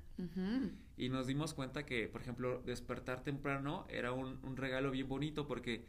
y 0.97 1.09
nos 1.09 1.27
dimos 1.27 1.53
cuenta 1.53 1.85
que, 1.85 2.07
por 2.07 2.21
ejemplo, 2.21 2.59
despertar 2.65 3.21
temprano 3.21 3.85
era 3.87 4.13
un, 4.13 4.39
un 4.43 4.57
regalo 4.57 4.89
bien 4.89 5.07
bonito 5.07 5.45
porque 5.45 5.85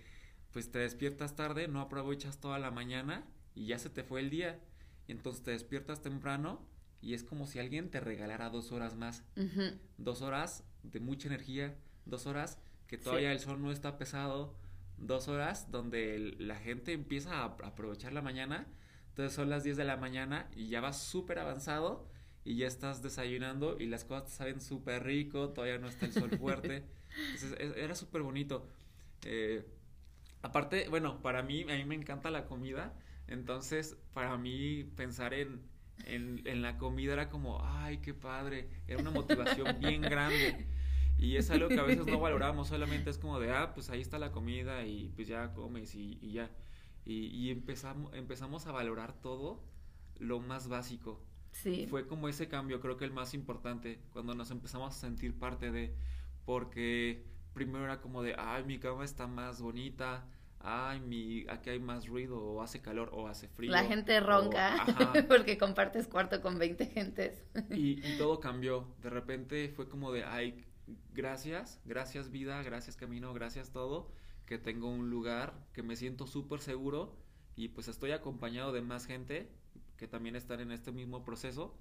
pues 0.52 0.71
te 0.71 0.81
despiertas 0.81 1.35
tarde, 1.35 1.66
no 1.69 1.81
aprovechas 1.81 2.38
toda 2.38 2.59
la 2.59 2.71
mañana 2.71 3.25
y 3.55 3.66
ya 3.66 3.78
se 3.78 3.88
te 3.88 4.02
fue 4.05 4.21
el 4.21 4.28
día. 4.28 4.61
Y 5.09 5.12
entonces 5.12 5.43
te 5.43 5.52
despiertas 5.52 6.02
temprano 6.02 6.61
y 7.00 7.14
es 7.14 7.23
como 7.25 7.47
si 7.47 7.59
alguien 7.59 7.90
te 7.90 8.00
regalara 8.00 8.50
dos 8.50 8.71
horas 8.73 8.97
más. 8.97 9.23
Dos 9.97 10.21
horas 10.21 10.62
de 10.83 11.00
mucha 11.00 11.28
energía, 11.28 11.75
dos 12.05 12.26
horas 12.26 12.59
que 12.87 12.99
todavía 12.99 13.31
Sí. 13.31 13.35
el 13.37 13.40
sol 13.40 13.62
no 13.62 13.71
está 13.73 13.97
pesado, 13.97 14.55
dos 14.99 15.29
horas 15.29 15.71
donde 15.71 16.35
la 16.38 16.57
gente 16.57 16.93
empieza 16.93 17.38
a 17.43 17.45
aprovechar 17.45 18.12
la 18.12 18.23
mañana. 18.23 18.67
Entonces 19.11 19.35
son 19.35 19.50
las 19.50 19.65
10 19.65 19.76
de 19.76 19.85
la 19.85 19.97
mañana 19.97 20.49
y 20.55 20.69
ya 20.69 20.81
vas 20.81 21.00
súper 21.00 21.38
avanzado 21.38 22.09
y 22.45 22.57
ya 22.57 22.67
estás 22.67 23.03
desayunando 23.03 23.76
y 23.81 23.87
las 23.87 24.05
cosas 24.05 24.25
te 24.26 24.31
saben 24.33 24.61
súper 24.61 25.05
rico, 25.05 25.50
todavía 25.50 25.79
no 25.79 25.88
está 25.88 26.07
el 26.07 26.12
sol 26.12 26.33
fuerte. 26.33 26.85
Entonces 27.33 27.57
es- 27.59 27.76
era 27.76 27.95
súper 27.95 28.23
bonito. 28.23 28.69
Eh, 29.25 29.67
aparte, 30.43 30.88
bueno, 30.88 31.23
para 31.23 31.43
mí, 31.43 31.62
a 31.62 31.67
mí 31.75 31.85
me 31.85 31.95
encanta 31.95 32.31
la 32.31 32.47
comida, 32.47 32.95
entonces 33.29 33.97
para 34.12 34.37
mí 34.37 34.85
pensar 34.97 35.35
en, 35.35 35.62
en, 36.05 36.43
en 36.47 36.62
la 36.62 36.79
comida 36.79 37.12
era 37.15 37.29
como, 37.31 37.61
ay, 37.65 37.99
qué 37.99 38.15
padre, 38.15 38.69
era 38.87 38.99
una 38.99 39.11
motivación 39.11 39.79
bien 39.79 40.09
grande. 40.09 40.67
Y 41.18 41.37
es 41.37 41.50
algo 41.50 41.68
que 41.68 41.80
a 41.80 41.82
veces 41.85 42.06
no 42.06 42.20
valoramos, 42.20 42.68
solamente 42.68 43.11
es 43.11 43.18
como 43.18 43.38
de, 43.40 43.50
ah, 43.52 43.73
pues 43.75 43.90
ahí 43.90 44.00
está 44.00 44.18
la 44.18 44.32
comida 44.32 44.85
y 44.85 45.08
pues 45.14 45.28
ya 45.28 45.52
comes 45.54 45.94
y, 45.94 46.18
y 46.20 46.32
ya. 46.32 46.50
Y, 47.04 47.26
y 47.28 47.50
empezamos, 47.50 48.12
empezamos 48.14 48.66
a 48.66 48.73
valorar 48.73 49.12
todo 49.23 49.62
lo 50.18 50.40
más 50.40 50.68
básico. 50.68 51.23
Sí. 51.52 51.87
Fue 51.88 52.06
como 52.06 52.28
ese 52.28 52.49
cambio, 52.49 52.80
creo 52.80 52.96
que 52.99 53.04
el 53.06 53.12
más 53.12 53.32
importante, 53.35 54.00
cuando 54.12 54.35
nos 54.35 54.50
empezamos 54.50 54.94
a 54.94 54.99
sentir 54.99 55.38
parte 55.38 55.70
de, 55.70 55.94
porque 56.44 57.25
primero 57.54 57.85
era 57.85 58.00
como 58.00 58.23
de, 58.23 58.35
ay, 58.38 58.64
mi 58.64 58.78
cama 58.78 59.04
está 59.04 59.26
más 59.26 59.61
bonita, 59.62 60.28
ay, 60.61 61.00
mi, 61.00 61.46
aquí 61.49 61.70
hay 61.70 61.78
más 61.78 62.06
ruido, 62.08 62.38
o 62.42 62.61
hace 62.62 62.82
calor, 62.82 63.11
o 63.12 63.26
hace 63.28 63.49
frío. 63.49 63.70
La 63.70 63.85
gente 63.85 64.18
o- 64.18 64.20
ronca 64.20 64.75
ajá. 64.75 65.12
porque 65.28 65.56
compartes 65.58 66.08
cuarto 66.08 66.42
con 66.42 66.58
20 66.58 66.87
gentes. 66.87 67.42
Y, 67.70 68.06
y 68.06 68.18
todo 68.18 68.40
cambió. 68.40 68.94
De 69.02 69.11
repente 69.11 69.68
fue 69.70 69.88
como 69.88 70.12
de, 70.12 70.25
ay, 70.25 70.64
gracias, 71.12 71.81
gracias 71.85 72.31
vida, 72.31 72.62
gracias 72.62 72.97
camino, 72.97 73.33
gracias 73.35 73.71
todo, 73.73 74.11
que 74.47 74.59
tengo 74.59 74.88
un 74.88 75.11
lugar, 75.11 75.66
que 75.73 75.83
me 75.83 75.97
siento 75.97 76.26
súper 76.26 76.61
seguro 76.61 77.16
y 77.57 77.69
pues 77.69 77.88
estoy 77.88 78.12
acompañado 78.12 78.73
de 78.73 78.83
más 78.83 79.07
gente 79.07 79.50
que 79.97 80.07
también 80.07 80.37
están 80.37 80.61
en 80.61 80.73
este 80.73 80.93
mismo 80.93 81.25
proceso, 81.25 81.75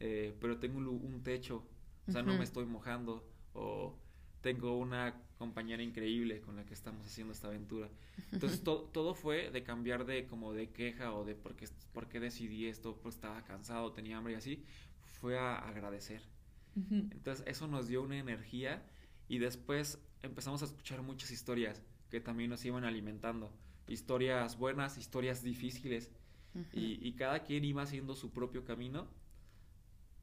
eh, 0.00 0.36
pero 0.40 0.58
tengo 0.58 0.78
un, 0.78 1.22
techo, 1.22 1.64
o 2.08 2.10
sea, 2.10 2.22
no 2.22 2.34
me 2.34 2.44
estoy 2.44 2.66
mojando 2.66 3.24
o 3.54 3.96
tengo 4.40 4.76
una 4.76 5.22
compañera 5.38 5.82
increíble 5.82 6.40
con 6.40 6.56
la 6.56 6.64
que 6.64 6.74
estamos 6.74 7.06
haciendo 7.06 7.32
esta 7.32 7.48
aventura. 7.48 7.88
Entonces 8.32 8.62
to- 8.64 8.90
todo 8.92 9.14
fue 9.14 9.50
de 9.50 9.62
cambiar 9.62 10.04
de 10.04 10.26
como 10.26 10.52
de 10.52 10.70
queja 10.70 11.14
o 11.14 11.24
de 11.24 11.34
por 11.36 11.54
qué, 11.54 11.68
por 11.92 12.08
qué 12.08 12.18
decidí 12.20 12.66
esto, 12.66 12.96
pues 13.00 13.14
estaba 13.14 13.44
cansado, 13.44 13.92
tenía 13.92 14.18
hambre 14.18 14.32
y 14.34 14.36
así, 14.36 14.64
fue 15.04 15.38
a 15.38 15.56
agradecer. 15.56 16.22
Entonces 16.74 17.44
eso 17.46 17.66
nos 17.66 17.88
dio 17.88 18.02
una 18.02 18.18
energía 18.18 18.82
y 19.28 19.38
después 19.38 19.98
empezamos 20.22 20.62
a 20.62 20.66
escuchar 20.66 21.02
muchas 21.02 21.30
historias 21.30 21.82
que 22.10 22.20
también 22.20 22.50
nos 22.50 22.64
iban 22.64 22.84
alimentando. 22.84 23.52
Historias 23.88 24.56
buenas, 24.56 24.96
historias 24.98 25.42
difíciles. 25.42 26.10
Y 26.72 27.12
cada 27.14 27.44
quien 27.44 27.64
iba 27.64 27.82
haciendo 27.82 28.14
su 28.14 28.30
propio 28.30 28.64
camino, 28.64 29.08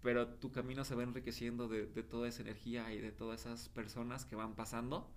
pero 0.01 0.27
tu 0.27 0.51
camino 0.51 0.85
se 0.85 0.95
va 0.95 1.03
enriqueciendo 1.03 1.67
de, 1.67 1.87
de 1.87 2.03
toda 2.03 2.27
esa 2.27 2.41
energía 2.41 2.93
y 2.93 2.99
de 2.99 3.11
todas 3.11 3.41
esas 3.41 3.69
personas 3.69 4.25
que 4.25 4.35
van 4.35 4.55
pasando 4.55 5.11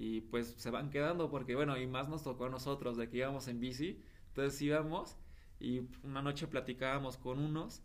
y 0.00 0.22
pues 0.22 0.54
se 0.56 0.70
van 0.70 0.88
quedando 0.88 1.30
porque 1.30 1.54
bueno, 1.54 1.76
y 1.76 1.86
más 1.86 2.08
nos 2.08 2.22
tocó 2.22 2.46
a 2.46 2.48
nosotros 2.48 2.96
de 2.96 3.10
que 3.10 3.18
íbamos 3.18 3.48
en 3.48 3.60
bici, 3.60 4.02
entonces 4.28 4.60
íbamos 4.62 5.18
y 5.58 5.82
una 6.02 6.22
noche 6.22 6.46
platicábamos 6.46 7.18
con 7.18 7.38
unos 7.38 7.82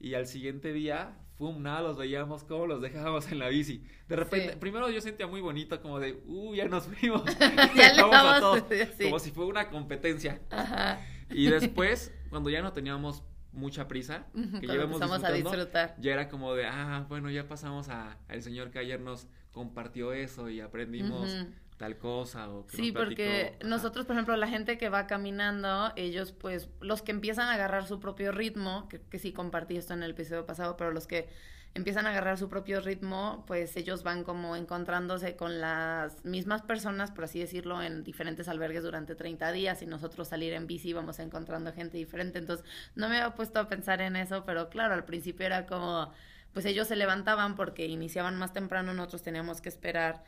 y 0.00 0.14
al 0.14 0.26
siguiente 0.26 0.72
día, 0.72 1.16
¡pum! 1.36 1.62
Nada, 1.62 1.82
los 1.82 1.96
veíamos 1.96 2.42
como 2.44 2.66
los 2.66 2.80
dejábamos 2.80 3.30
en 3.30 3.38
la 3.38 3.48
bici. 3.48 3.84
De 4.08 4.16
repente, 4.16 4.56
primero 4.56 4.90
yo 4.90 5.00
sentía 5.00 5.26
muy 5.26 5.40
bonito, 5.40 5.80
como 5.80 6.00
de, 6.00 6.22
¡uh! 6.26 6.54
Ya 6.54 6.66
nos 6.68 6.84
fuimos. 6.84 7.22
ya 7.76 7.92
le 7.94 8.02
vamos 8.02 8.64
Como 9.02 9.18
si 9.18 9.30
fue 9.30 9.46
una 9.46 9.68
competencia. 9.68 10.40
Ajá. 10.50 11.00
Y 11.30 11.46
después, 11.46 12.12
cuando 12.30 12.50
ya 12.50 12.62
no 12.62 12.72
teníamos 12.72 13.22
mucha 13.52 13.88
prisa, 13.88 14.26
que 14.60 14.66
ya 14.66 14.74
empezamos 14.74 15.22
a 15.22 15.32
disfrutar. 15.32 15.96
Ya 15.98 16.12
era 16.12 16.28
como 16.28 16.54
de, 16.54 16.66
ah, 16.66 17.04
bueno, 17.08 17.30
ya 17.30 17.46
pasamos 17.46 17.88
a, 17.88 18.18
al 18.28 18.42
señor 18.42 18.70
que 18.70 18.78
ayer 18.78 19.00
nos 19.00 19.26
compartió 19.52 20.12
eso 20.12 20.48
y 20.48 20.60
aprendimos 20.60 21.46
tal 21.80 21.96
cosa 21.96 22.50
o 22.50 22.66
que 22.66 22.76
Sí, 22.76 22.92
porque 22.92 23.56
nosotros, 23.64 24.04
por 24.04 24.14
ejemplo, 24.14 24.36
la 24.36 24.48
gente 24.48 24.76
que 24.76 24.90
va 24.90 25.06
caminando, 25.06 25.94
ellos 25.96 26.32
pues, 26.32 26.68
los 26.82 27.00
que 27.00 27.10
empiezan 27.10 27.48
a 27.48 27.54
agarrar 27.54 27.86
su 27.86 28.00
propio 28.00 28.32
ritmo, 28.32 28.86
que, 28.90 29.00
que 29.00 29.18
sí 29.18 29.32
compartí 29.32 29.78
esto 29.78 29.94
en 29.94 30.02
el 30.02 30.10
episodio 30.10 30.44
pasado, 30.44 30.76
pero 30.76 30.90
los 30.90 31.06
que 31.06 31.30
empiezan 31.72 32.04
a 32.04 32.10
agarrar 32.10 32.36
su 32.36 32.50
propio 32.50 32.82
ritmo, 32.82 33.44
pues 33.46 33.78
ellos 33.78 34.02
van 34.02 34.24
como 34.24 34.56
encontrándose 34.56 35.36
con 35.36 35.58
las 35.58 36.22
mismas 36.22 36.60
personas, 36.60 37.12
por 37.12 37.24
así 37.24 37.40
decirlo, 37.40 37.80
en 37.80 38.04
diferentes 38.04 38.46
albergues 38.48 38.82
durante 38.82 39.14
30 39.14 39.50
días 39.50 39.80
y 39.80 39.86
nosotros 39.86 40.28
salir 40.28 40.52
en 40.52 40.66
bici 40.66 40.92
vamos 40.92 41.18
encontrando 41.18 41.72
gente 41.72 41.96
diferente. 41.96 42.40
Entonces, 42.40 42.66
no 42.94 43.08
me 43.08 43.16
había 43.16 43.34
puesto 43.34 43.58
a 43.58 43.68
pensar 43.68 44.02
en 44.02 44.16
eso, 44.16 44.44
pero 44.44 44.68
claro, 44.68 44.92
al 44.92 45.06
principio 45.06 45.46
era 45.46 45.64
como, 45.64 46.12
pues 46.52 46.66
ellos 46.66 46.88
se 46.88 46.96
levantaban 46.96 47.54
porque 47.54 47.86
iniciaban 47.86 48.36
más 48.36 48.52
temprano, 48.52 48.92
nosotros 48.92 49.22
teníamos 49.22 49.62
que 49.62 49.70
esperar 49.70 50.24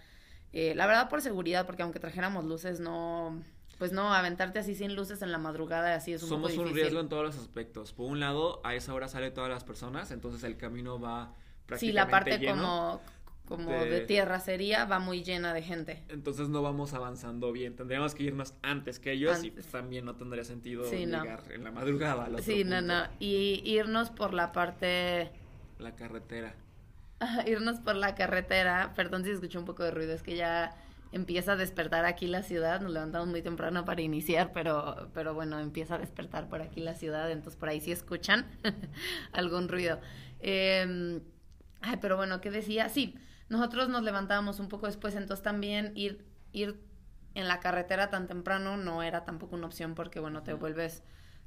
eh, 0.52 0.74
la 0.74 0.86
verdad 0.86 1.08
por 1.08 1.22
seguridad, 1.22 1.66
porque 1.66 1.82
aunque 1.82 1.98
trajéramos 1.98 2.44
luces, 2.44 2.80
no, 2.80 3.42
pues 3.78 3.92
no, 3.92 4.12
aventarte 4.12 4.58
así 4.58 4.74
sin 4.74 4.94
luces 4.94 5.22
en 5.22 5.32
la 5.32 5.38
madrugada, 5.38 5.94
así 5.94 6.12
es 6.12 6.22
un 6.22 6.28
Somos 6.28 6.56
un 6.56 6.72
riesgo 6.74 7.00
en 7.00 7.08
todos 7.08 7.24
los 7.24 7.38
aspectos. 7.38 7.92
Por 7.92 8.10
un 8.10 8.20
lado, 8.20 8.60
a 8.64 8.74
esa 8.74 8.94
hora 8.94 9.08
salen 9.08 9.32
todas 9.32 9.50
las 9.50 9.64
personas, 9.64 10.10
entonces 10.10 10.44
el 10.44 10.56
camino 10.56 11.00
va 11.00 11.34
prácticamente 11.66 11.78
Sí, 11.78 11.92
la 11.92 12.08
parte 12.08 12.46
como 12.46 13.00
como 13.46 13.70
de... 13.70 14.00
tierra 14.02 14.40
sería, 14.40 14.84
va 14.84 14.98
muy 14.98 15.22
llena 15.22 15.52
de 15.52 15.62
gente. 15.62 16.02
Entonces 16.08 16.48
no 16.48 16.62
vamos 16.62 16.94
avanzando 16.94 17.52
bien. 17.52 17.76
Tendríamos 17.76 18.14
que 18.14 18.22
irnos 18.24 18.54
antes 18.62 18.98
que 18.98 19.12
ellos 19.12 19.42
y 19.44 19.50
también 19.50 20.04
no 20.04 20.14
tendría 20.16 20.44
sentido 20.44 20.90
llegar 20.90 21.42
en 21.50 21.64
la 21.64 21.70
madrugada. 21.70 22.28
sí, 22.40 22.64
no, 22.64 22.80
no. 22.80 23.04
Y 23.18 23.62
irnos 23.64 24.10
por 24.10 24.32
la 24.32 24.52
parte... 24.52 25.30
La 25.78 25.94
carretera 25.96 26.54
irnos 27.46 27.80
por 27.80 27.96
la 27.96 28.14
carretera. 28.14 28.92
Perdón 28.94 29.24
si 29.24 29.30
escucho 29.30 29.58
un 29.58 29.64
poco 29.64 29.82
de 29.82 29.90
ruido, 29.90 30.12
es 30.12 30.22
que 30.22 30.36
ya 30.36 30.74
empieza 31.12 31.52
a 31.52 31.56
despertar 31.56 32.04
aquí 32.04 32.26
la 32.26 32.42
ciudad. 32.42 32.80
Nos 32.80 32.92
levantamos 32.92 33.28
muy 33.28 33.42
temprano 33.42 33.84
para 33.84 34.00
iniciar, 34.00 34.52
pero, 34.52 35.10
pero 35.14 35.34
bueno, 35.34 35.58
empieza 35.58 35.96
a 35.96 35.98
despertar 35.98 36.48
por 36.48 36.62
aquí 36.62 36.80
la 36.80 36.94
ciudad, 36.94 37.30
entonces 37.30 37.58
por 37.58 37.68
ahí 37.68 37.80
sí 37.80 37.92
escuchan 37.92 38.46
algún 39.32 39.68
ruido. 39.68 40.00
Em, 40.40 41.20
ay, 41.82 41.98
pero 42.00 42.16
bueno, 42.16 42.40
¿qué 42.40 42.50
decía? 42.50 42.88
Sí, 42.88 43.14
nosotros 43.48 43.88
nos 43.88 44.02
levantábamos 44.02 44.58
un 44.58 44.68
poco 44.68 44.86
después, 44.86 45.14
entonces 45.14 45.42
también 45.42 45.92
ir, 45.94 46.24
ir 46.52 46.80
en 47.34 47.48
la 47.48 47.60
carretera 47.60 48.10
tan 48.10 48.26
temprano 48.26 48.76
no 48.76 49.02
era 49.02 49.24
tampoco 49.24 49.56
una 49.56 49.66
opción 49.66 49.94
porque, 49.94 50.20
bueno, 50.20 50.42
te 50.42 50.54
vuelves 50.54 51.02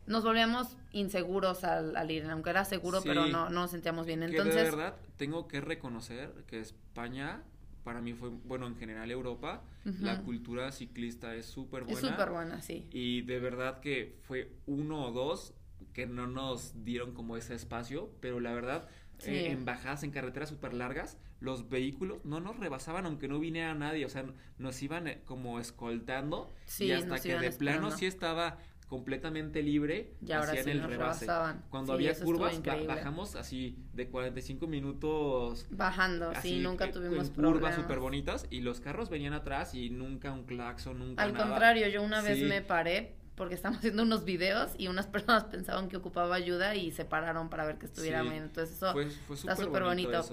nos 0.08 0.24
volvíamos 0.24 0.78
inseguros 0.92 1.64
al, 1.64 2.12
ir, 2.12 2.26
aunque 2.26 2.50
era 2.50 2.66
seguro, 2.66 3.02
pero 3.04 3.28
no, 3.28 3.50
no 3.50 3.62
nos 3.62 3.72
sentíamos 3.72 4.06
bien. 4.06 4.24
Entonces, 4.24 4.56
de 4.56 4.64
verdad, 4.64 4.96
tengo 5.18 5.48
que 5.48 5.62
reconocer 5.62 6.32
que 6.48 6.60
España, 6.60 7.44
para 7.84 8.02
mí 8.02 8.14
fue, 8.14 8.30
bueno, 8.30 8.68
en 8.68 8.76
general 8.76 9.12
Europa, 9.12 9.64
la 9.84 10.22
cultura 10.22 10.72
ciclista 10.72 11.36
es 11.36 11.46
súper 11.46 11.84
buena. 11.84 12.00
Es 12.00 12.06
súper 12.06 12.32
buena, 12.32 12.62
sí. 12.62 12.88
Y 12.92 13.22
de 13.22 13.40
verdad 13.40 13.80
que 13.80 14.18
fue 14.24 14.52
uno 14.66 15.06
o 15.06 15.12
dos 15.12 15.54
que 15.94 16.06
no 16.06 16.28
nos 16.28 16.84
dieron 16.84 17.14
como 17.14 17.38
ese 17.38 17.56
espacio, 17.56 18.12
pero 18.20 18.40
la 18.40 18.54
verdad, 18.54 18.88
eh, 19.24 19.52
en 19.52 19.64
bajadas, 19.64 20.04
en 20.04 20.12
carreteras 20.12 20.50
súper 20.50 20.74
largas, 20.74 21.18
los 21.40 21.70
vehículos 21.70 22.24
no 22.26 22.40
nos 22.40 22.58
rebasaban 22.58 23.06
aunque 23.06 23.28
no 23.28 23.40
viniera 23.40 23.74
nadie, 23.74 24.06
o 24.06 24.10
sea, 24.10 24.26
nos 24.58 24.82
iban 24.82 25.08
eh, 25.08 25.22
como 25.26 25.60
escoltando 25.60 26.54
y 26.80 26.92
hasta 26.92 27.20
que 27.20 27.38
de 27.38 27.52
plano 27.52 27.92
sí 27.92 28.06
estaba 28.06 28.58
completamente 28.88 29.63
libre 29.63 30.13
y 30.25 30.32
ahora 30.32 30.54
el 30.54 30.84
rebase. 30.84 31.27
Cuando 31.70 31.94
había 31.94 32.13
curvas 32.18 32.62
bajamos 32.63 33.36
así 33.36 33.78
de 33.93 34.08
45 34.08 34.67
minutos 34.67 35.65
bajando, 35.71 36.30
así, 36.30 36.50
sí, 36.50 36.60
nunca 36.60 36.91
tuvimos 36.91 37.32
curvas 37.32 37.76
súper 37.76 38.00
bonitas 38.00 38.45
y 38.50 38.62
los 38.62 38.80
carros 38.80 39.10
venían 39.10 39.34
atrás 39.34 39.74
y 39.74 39.89
nunca 39.89 40.32
un 40.32 40.43
claxon, 40.43 41.00
nunca 41.00 41.24
Al 41.24 41.34
contrario, 41.34 41.88
yo 41.88 42.04
una 42.04 42.21
vez 42.21 42.41
me 42.41 42.62
paré 42.62 43.15
porque 43.36 43.56
estábamos 43.56 43.80
haciendo 43.80 44.04
unos 44.04 44.24
videos 44.24 44.71
y 44.78 44.88
unas 44.88 45.08
personas 45.08 45.45
pensaban 45.45 45.89
que 45.89 45.98
ocupaba 45.98 46.36
ayuda 46.36 46.76
y 46.76 46.91
se 46.91 47.06
pararon 47.06 47.50
para 47.50 47.65
ver 47.65 47.78
que 47.78 47.86
estuviera 47.86 48.21
bien. 48.21 48.43
Entonces 48.43 48.78
eso 48.78 48.93
está 49.34 49.56
súper 49.56 49.84
bonito. 49.84 50.24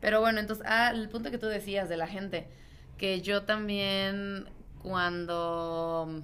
Pero 0.00 0.20
bueno, 0.20 0.40
entonces, 0.40 0.64
ah, 0.68 0.90
el 0.92 1.08
punto 1.08 1.30
que 1.30 1.38
tú 1.38 1.46
decías 1.46 1.88
de 1.88 1.96
la 1.96 2.08
gente, 2.08 2.48
que 2.98 3.20
yo 3.20 3.44
también 3.44 4.46
cuando 4.82 6.22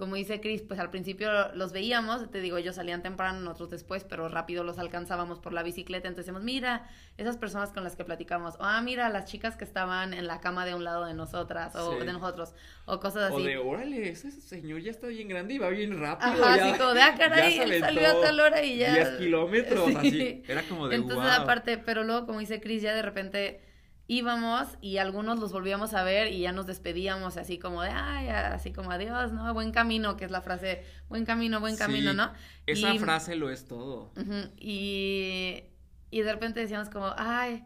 como 0.00 0.16
dice 0.16 0.40
Chris, 0.40 0.62
pues 0.62 0.80
al 0.80 0.90
principio 0.90 1.30
los 1.54 1.72
veíamos, 1.72 2.30
te 2.30 2.40
digo, 2.40 2.56
ellos 2.56 2.76
salían 2.76 3.02
temprano, 3.02 3.38
nosotros 3.40 3.68
después, 3.68 4.02
pero 4.02 4.30
rápido 4.30 4.64
los 4.64 4.78
alcanzábamos 4.78 5.38
por 5.40 5.52
la 5.52 5.62
bicicleta, 5.62 6.08
entonces 6.08 6.24
decíamos, 6.24 6.42
mira, 6.42 6.88
esas 7.18 7.36
personas 7.36 7.70
con 7.70 7.84
las 7.84 7.96
que 7.96 8.04
platicamos, 8.04 8.54
o 8.54 8.64
ah, 8.64 8.80
mira, 8.80 9.10
las 9.10 9.26
chicas 9.26 9.58
que 9.58 9.64
estaban 9.64 10.14
en 10.14 10.26
la 10.26 10.40
cama 10.40 10.64
de 10.64 10.74
un 10.74 10.84
lado 10.84 11.04
de 11.04 11.12
nosotras, 11.12 11.76
o 11.76 11.98
de 11.98 12.12
nosotros, 12.14 12.54
o 12.86 12.98
cosas 12.98 13.30
así. 13.30 13.42
O 13.42 13.44
de, 13.44 13.58
órale, 13.58 14.08
ese 14.08 14.30
señor 14.30 14.80
ya 14.80 14.90
está 14.90 15.06
bien 15.08 15.28
grande 15.28 15.52
y 15.52 15.58
va 15.58 15.68
bien 15.68 16.00
rápido. 16.00 16.32
Ajá, 16.44 16.54
así 16.54 16.78
como 16.78 16.94
de, 16.94 17.02
ah, 17.02 17.14
caray, 17.18 17.58
él 17.58 17.78
salió 17.78 18.08
a 18.08 18.20
tal 18.22 18.40
hora 18.40 18.64
y 18.64 18.78
ya. 18.78 18.94
10 18.94 19.08
kilómetros, 19.18 19.94
así, 19.96 20.42
era 20.48 20.62
como 20.62 20.88
de, 20.88 20.96
Entonces, 20.96 21.30
aparte, 21.30 21.76
pero 21.76 22.04
luego, 22.04 22.24
como 22.24 22.40
dice 22.40 22.58
Chris, 22.58 22.80
ya 22.80 22.94
de 22.94 23.02
repente 23.02 23.60
íbamos 24.10 24.66
y 24.80 24.98
algunos 24.98 25.38
los 25.38 25.52
volvíamos 25.52 25.94
a 25.94 26.02
ver 26.02 26.32
y 26.32 26.40
ya 26.40 26.50
nos 26.50 26.66
despedíamos 26.66 27.36
así 27.36 27.60
como 27.60 27.82
de, 27.82 27.90
ay, 27.90 28.28
así 28.28 28.72
como 28.72 28.90
adiós, 28.90 29.30
¿no? 29.30 29.54
Buen 29.54 29.70
camino, 29.70 30.16
que 30.16 30.24
es 30.24 30.32
la 30.32 30.42
frase, 30.42 30.84
buen 31.08 31.24
camino, 31.24 31.60
buen 31.60 31.76
camino, 31.76 32.12
¿no? 32.12 32.32
Esa 32.66 32.92
frase 32.96 33.36
lo 33.36 33.50
es 33.50 33.68
todo. 33.68 34.12
y, 34.58 35.62
y 36.10 36.22
de 36.22 36.32
repente 36.32 36.58
decíamos 36.58 36.90
como, 36.90 37.14
ay, 37.16 37.62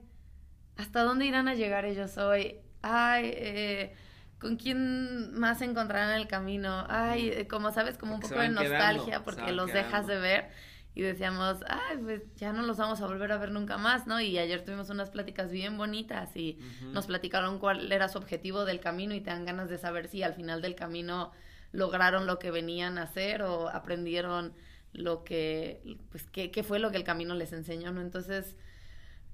¿hasta 0.77 1.03
dónde 1.03 1.25
irán 1.25 1.49
a 1.49 1.55
llegar 1.55 1.87
ellos 1.87 2.19
hoy? 2.19 2.57
Ay, 2.83 3.31
eh, 3.35 3.95
¿con 4.39 4.57
quién 4.57 5.33
más 5.41 5.61
se 5.61 5.65
encontrarán 5.65 6.11
en 6.11 6.17
el 6.17 6.29
camino? 6.29 6.85
Ay, 6.91 7.31
eh, 7.31 7.49
como 7.49 7.73
sabes, 7.73 7.97
como 7.97 8.17
un 8.17 8.21
poco 8.21 8.39
de 8.39 8.51
nostalgia 8.51 9.25
porque 9.25 9.51
los 9.53 9.73
dejas 9.73 10.07
de 10.07 10.19
ver 10.19 10.51
y 10.95 11.03
decíamos, 11.03 11.59
ay, 11.69 11.99
pues 11.99 12.23
ya 12.37 12.53
no 12.53 12.63
los 12.63 12.77
vamos 12.77 13.01
a 13.01 13.07
volver 13.07 13.33
a 13.33 13.39
ver 13.39 13.51
nunca 13.51 13.79
más, 13.79 14.07
¿no? 14.07 14.21
Y 14.21 14.39
ayer 14.39 14.65
tuvimos 14.65 14.91
unas 14.91 15.11
pláticas 15.11 15.51
bien 15.51 15.77
bonitas 15.77 16.37
y 16.37 16.59
nos 16.93 17.07
platicaron 17.07 17.59
cuál 17.59 17.91
era 17.91 18.09
su 18.09 18.19
objetivo 18.19 18.65
del 18.65 18.79
camino 18.79 19.15
y 19.15 19.21
te 19.21 19.31
dan 19.31 19.45
ganas 19.45 19.69
de 19.69 19.79
saber 19.79 20.07
si 20.07 20.23
al 20.23 20.35
final 20.35 20.63
del 20.63 20.77
camino 20.77 21.33
lograron 21.73 22.27
lo 22.27 22.39
que 22.39 22.53
venían 22.53 22.99
a 22.99 23.03
hacer 23.03 23.43
o 23.43 23.69
aprendieron 23.69 24.55
lo 24.93 25.25
que, 25.25 25.99
pues, 26.11 26.27
qué, 26.27 26.53
qué 26.53 26.63
fue 26.63 26.79
lo 26.79 26.93
que 26.93 26.97
el 26.97 27.05
camino 27.05 27.35
les 27.35 27.53
enseñó, 27.53 27.91
¿no? 27.91 28.01
Entonces, 28.01 28.55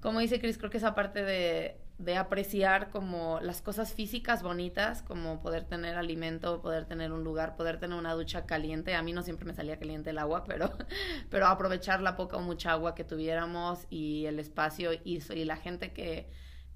como 0.00 0.20
dice 0.20 0.40
Chris, 0.40 0.56
creo 0.56 0.70
que 0.70 0.78
esa 0.78 0.94
parte 0.94 1.22
de, 1.22 1.76
de 2.00 2.16
apreciar 2.16 2.90
como 2.90 3.40
las 3.42 3.60
cosas 3.60 3.92
físicas 3.92 4.42
bonitas, 4.42 5.02
como 5.02 5.42
poder 5.42 5.64
tener 5.64 5.96
alimento, 5.96 6.62
poder 6.62 6.86
tener 6.86 7.12
un 7.12 7.24
lugar, 7.24 7.56
poder 7.56 7.78
tener 7.78 7.98
una 7.98 8.14
ducha 8.14 8.46
caliente. 8.46 8.94
A 8.94 9.02
mí 9.02 9.12
no 9.12 9.22
siempre 9.22 9.44
me 9.44 9.52
salía 9.52 9.78
caliente 9.78 10.08
el 10.10 10.18
agua, 10.18 10.44
pero, 10.44 10.72
pero 11.30 11.46
aprovechar 11.46 12.00
la 12.00 12.16
poca 12.16 12.38
o 12.38 12.40
mucha 12.40 12.72
agua 12.72 12.94
que 12.94 13.04
tuviéramos 13.04 13.86
y 13.90 14.24
el 14.24 14.38
espacio 14.38 14.94
y, 14.94 15.22
y 15.34 15.44
la 15.44 15.56
gente 15.56 15.92
que, 15.92 16.30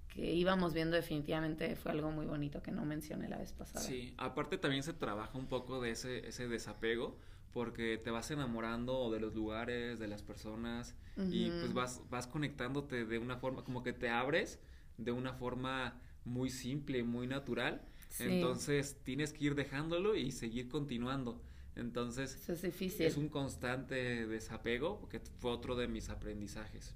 que 0.08 0.30
íbamos 0.30 0.74
viendo 0.74 0.94
definitivamente 0.94 1.74
fue 1.74 1.92
algo 1.92 2.10
muy 2.10 2.26
bonito 2.26 2.62
que 2.62 2.70
no 2.70 2.84
mencioné 2.84 3.28
la 3.28 3.38
vez 3.38 3.54
pasada. 3.54 3.80
Sí, 3.80 4.12
aparte 4.18 4.58
también 4.58 4.82
se 4.82 4.92
trabaja 4.92 5.38
un 5.38 5.46
poco 5.46 5.80
de 5.80 5.92
ese, 5.92 6.28
ese 6.28 6.48
desapego 6.48 7.18
porque 7.54 7.96
te 7.96 8.10
vas 8.10 8.30
enamorando 8.30 9.10
de 9.10 9.20
los 9.20 9.32
lugares, 9.32 9.98
de 9.98 10.08
las 10.08 10.22
personas 10.22 10.94
y 11.16 11.48
pues 11.50 11.72
vas, 11.72 12.02
vas 12.10 12.26
conectándote 12.26 13.06
de 13.06 13.18
una 13.18 13.36
forma, 13.36 13.64
como 13.64 13.82
que 13.84 13.92
te 13.92 14.10
abres 14.10 14.58
de 14.96 15.12
una 15.12 15.32
forma 15.32 16.00
muy 16.24 16.50
simple, 16.50 17.02
muy 17.02 17.26
natural. 17.26 17.82
Entonces 18.18 19.00
tienes 19.02 19.32
que 19.32 19.46
ir 19.46 19.54
dejándolo 19.54 20.14
y 20.14 20.30
seguir 20.30 20.68
continuando. 20.68 21.42
Entonces 21.76 22.48
es 22.48 22.62
difícil. 22.62 23.06
Es 23.06 23.16
un 23.16 23.28
constante 23.28 24.26
desapego, 24.26 25.00
porque 25.00 25.20
fue 25.38 25.50
otro 25.50 25.74
de 25.74 25.88
mis 25.88 26.08
aprendizajes. 26.08 26.94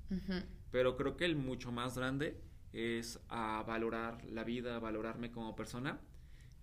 Pero 0.71 0.97
creo 0.97 1.17
que 1.17 1.25
el 1.25 1.37
mucho 1.37 1.73
más 1.73 1.97
grande 1.97 2.41
es 2.73 3.21
a 3.29 3.65
valorar 3.67 4.25
la 4.27 4.45
vida, 4.45 4.79
valorarme 4.79 5.31
como 5.33 5.57
persona, 5.57 6.01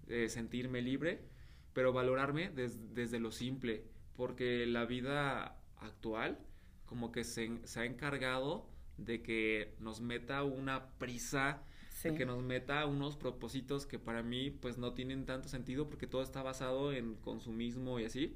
eh, 0.08 0.30
sentirme 0.30 0.82
libre, 0.82 1.26
pero 1.74 1.92
valorarme 1.92 2.50
desde 2.50 3.20
lo 3.20 3.32
simple, 3.32 3.84
porque 4.16 4.66
la 4.66 4.86
vida 4.86 5.60
actual 5.78 6.40
como 6.86 7.12
que 7.12 7.24
se, 7.24 7.60
se 7.66 7.80
ha 7.82 7.86
encargado 7.86 8.70
de 8.98 9.22
que 9.22 9.76
nos 9.80 10.02
meta 10.02 10.44
una 10.44 10.90
prisa, 10.98 11.62
de 12.04 12.14
que 12.14 12.26
nos 12.26 12.44
meta 12.44 12.86
unos 12.86 13.18
propósitos 13.18 13.86
que 13.86 13.98
para 13.98 14.22
mí 14.22 14.52
pues 14.52 14.78
no 14.78 14.94
tienen 14.94 15.26
tanto 15.26 15.48
sentido 15.50 15.90
porque 15.90 16.08
todo 16.08 16.22
está 16.22 16.44
basado 16.44 16.94
en 16.94 17.16
consumismo 17.16 18.00
y 18.00 18.06
así. 18.06 18.36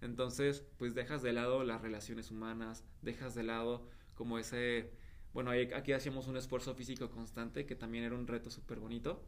Entonces 0.00 0.64
pues 0.78 0.94
dejas 0.94 1.22
de 1.22 1.32
lado 1.32 1.64
las 1.64 1.80
relaciones 1.80 2.30
humanas, 2.30 2.84
dejas 3.02 3.34
de 3.34 3.44
lado 3.44 3.86
como 4.14 4.38
ese, 4.38 4.90
bueno, 5.32 5.50
aquí 5.76 5.92
hacíamos 5.92 6.26
un 6.26 6.36
esfuerzo 6.36 6.74
físico 6.74 7.10
constante 7.10 7.66
que 7.66 7.74
también 7.74 8.04
era 8.04 8.14
un 8.14 8.26
reto 8.26 8.50
súper 8.50 8.80
bonito. 8.80 9.22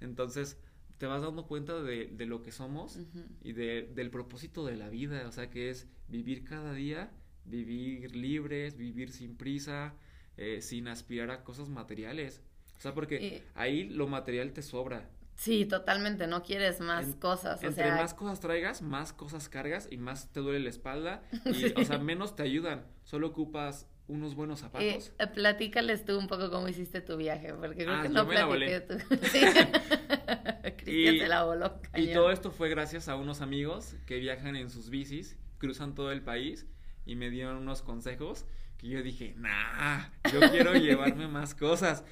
Entonces, 0.00 0.58
te 0.98 1.06
vas 1.06 1.22
dando 1.22 1.46
cuenta 1.46 1.82
de, 1.82 2.06
de 2.06 2.26
lo 2.26 2.42
que 2.42 2.52
somos 2.52 2.98
y 3.42 3.52
de, 3.52 3.90
del 3.94 4.10
propósito 4.10 4.64
de 4.64 4.76
la 4.76 4.88
vida, 4.88 5.26
o 5.28 5.32
sea, 5.32 5.50
que 5.50 5.70
es 5.70 5.88
vivir 6.08 6.44
cada 6.44 6.72
día, 6.72 7.12
vivir 7.44 8.14
libres, 8.14 8.76
vivir 8.76 9.10
sin 9.12 9.36
prisa, 9.36 9.94
eh, 10.36 10.60
sin 10.60 10.88
aspirar 10.88 11.30
a 11.30 11.44
cosas 11.44 11.68
materiales. 11.68 12.42
O 12.78 12.80
sea, 12.80 12.94
porque 12.94 13.44
ahí 13.54 13.84
lo 13.84 14.06
material 14.06 14.52
te 14.52 14.62
sobra. 14.62 15.08
Sí, 15.36 15.64
totalmente, 15.64 16.26
no 16.26 16.42
quieres 16.42 16.80
más 16.80 17.16
cosas. 17.16 17.62
O 17.62 17.66
entre 17.66 17.90
más 17.90 18.14
cosas 18.14 18.40
traigas, 18.40 18.82
más 18.82 19.12
cosas 19.12 19.48
cargas 19.48 19.88
y 19.90 19.96
más 19.96 20.32
te 20.32 20.40
duele 20.40 20.60
la 20.60 20.70
espalda 20.70 21.22
y, 21.46 21.78
o 21.78 21.84
sea, 21.84 21.98
menos 21.98 22.36
te 22.36 22.42
ayudan. 22.42 22.86
Solo 23.02 23.28
ocupas 23.28 23.88
unos 24.06 24.34
buenos 24.34 24.60
zapatos. 24.60 25.12
Eh, 25.18 25.26
platícales 25.26 26.04
tú 26.04 26.18
un 26.18 26.28
poco 26.28 26.50
cómo 26.50 26.68
hiciste 26.68 27.00
tu 27.00 27.16
viaje, 27.16 27.54
porque 27.54 27.84
creo 27.84 27.94
ah, 27.94 28.02
que 28.02 28.08
no 28.10 28.28
platiqué 28.28 28.80
tú. 28.80 28.94
y, 30.86 31.18
se 31.18 31.26
la 31.26 31.44
voló. 31.44 31.80
Y 31.94 32.12
todo 32.12 32.30
esto 32.30 32.50
fue 32.50 32.68
gracias 32.68 33.08
a 33.08 33.16
unos 33.16 33.40
amigos 33.40 33.96
que 34.06 34.18
viajan 34.18 34.56
en 34.56 34.70
sus 34.70 34.90
bicis, 34.90 35.36
cruzan 35.58 35.94
todo 35.94 36.12
el 36.12 36.22
país 36.22 36.66
y 37.06 37.16
me 37.16 37.30
dieron 37.30 37.56
unos 37.56 37.82
consejos 37.82 38.46
que 38.78 38.88
yo 38.88 39.02
dije, 39.02 39.34
nah, 39.36 40.04
yo 40.32 40.40
quiero 40.50 40.74
llevarme 40.74 41.28
más 41.28 41.54
cosas. 41.54 42.04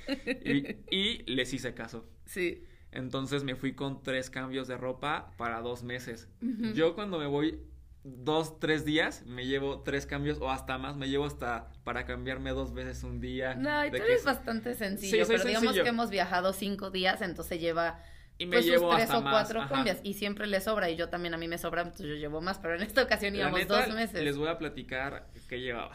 Y, 0.45 0.77
y 0.91 1.23
les 1.33 1.53
hice 1.53 1.75
caso. 1.75 2.09
Sí. 2.25 2.65
Entonces 2.93 3.43
me 3.43 3.57
fui 3.57 3.75
con 3.75 4.03
tres 4.03 4.31
cambios 4.31 4.69
de 4.69 4.77
ropa 4.77 5.33
para 5.39 5.61
dos 5.61 5.83
meses. 5.83 6.29
Yo 6.75 6.95
cuando 6.95 7.19
me 7.19 7.27
voy 7.27 7.59
dos, 8.05 8.59
tres 8.59 8.85
días, 8.85 9.25
me 9.27 9.47
llevo 9.47 9.81
tres 9.81 10.07
cambios 10.07 10.39
o 10.41 10.51
hasta 10.51 10.77
más, 10.77 10.97
me 10.97 11.09
llevo 11.09 11.25
hasta 11.25 11.71
para 11.85 12.05
cambiarme 12.05 12.51
dos 12.51 12.75
veces 12.75 13.03
un 13.03 13.21
día. 13.21 13.55
No, 13.55 13.87
y 13.87 13.91
tú 13.91 13.97
eres 13.97 14.25
bastante 14.25 14.75
sencillo, 14.75 15.25
pero 15.27 15.45
digamos 15.45 15.75
que 15.75 15.89
hemos 15.89 16.11
viajado 16.11 16.53
cinco 16.53 16.91
días, 16.91 17.23
entonces 17.23 17.61
lleva 17.61 18.03
y 18.39 18.47
me 18.47 18.57
pues, 18.57 18.67
llevo 18.67 18.91
sus 18.91 18.97
tres 18.97 19.11
o 19.11 19.23
cuatro 19.23 19.67
cambios 19.69 19.99
y 20.03 20.15
siempre 20.15 20.47
le 20.47 20.61
sobra 20.61 20.91
y 20.91 20.97
yo 20.97 21.09
también 21.09 21.33
a 21.35 21.39
mí 21.39 21.49
me 21.49 21.59
sobra, 21.59 21.83
entonces 21.83 22.07
yo 22.07 22.15
llevo 22.15 22.41
más, 22.41 22.59
pero 22.59 22.75
en 22.75 22.83
esta 22.83 23.03
ocasión 23.03 23.35
íbamos 23.35 23.67
dos 23.67 23.89
meses. 23.95 24.23
Les 24.23 24.37
voy 24.37 24.49
a 24.49 24.59
platicar 24.59 25.29
qué 25.49 25.61
llevaba. 25.61 25.95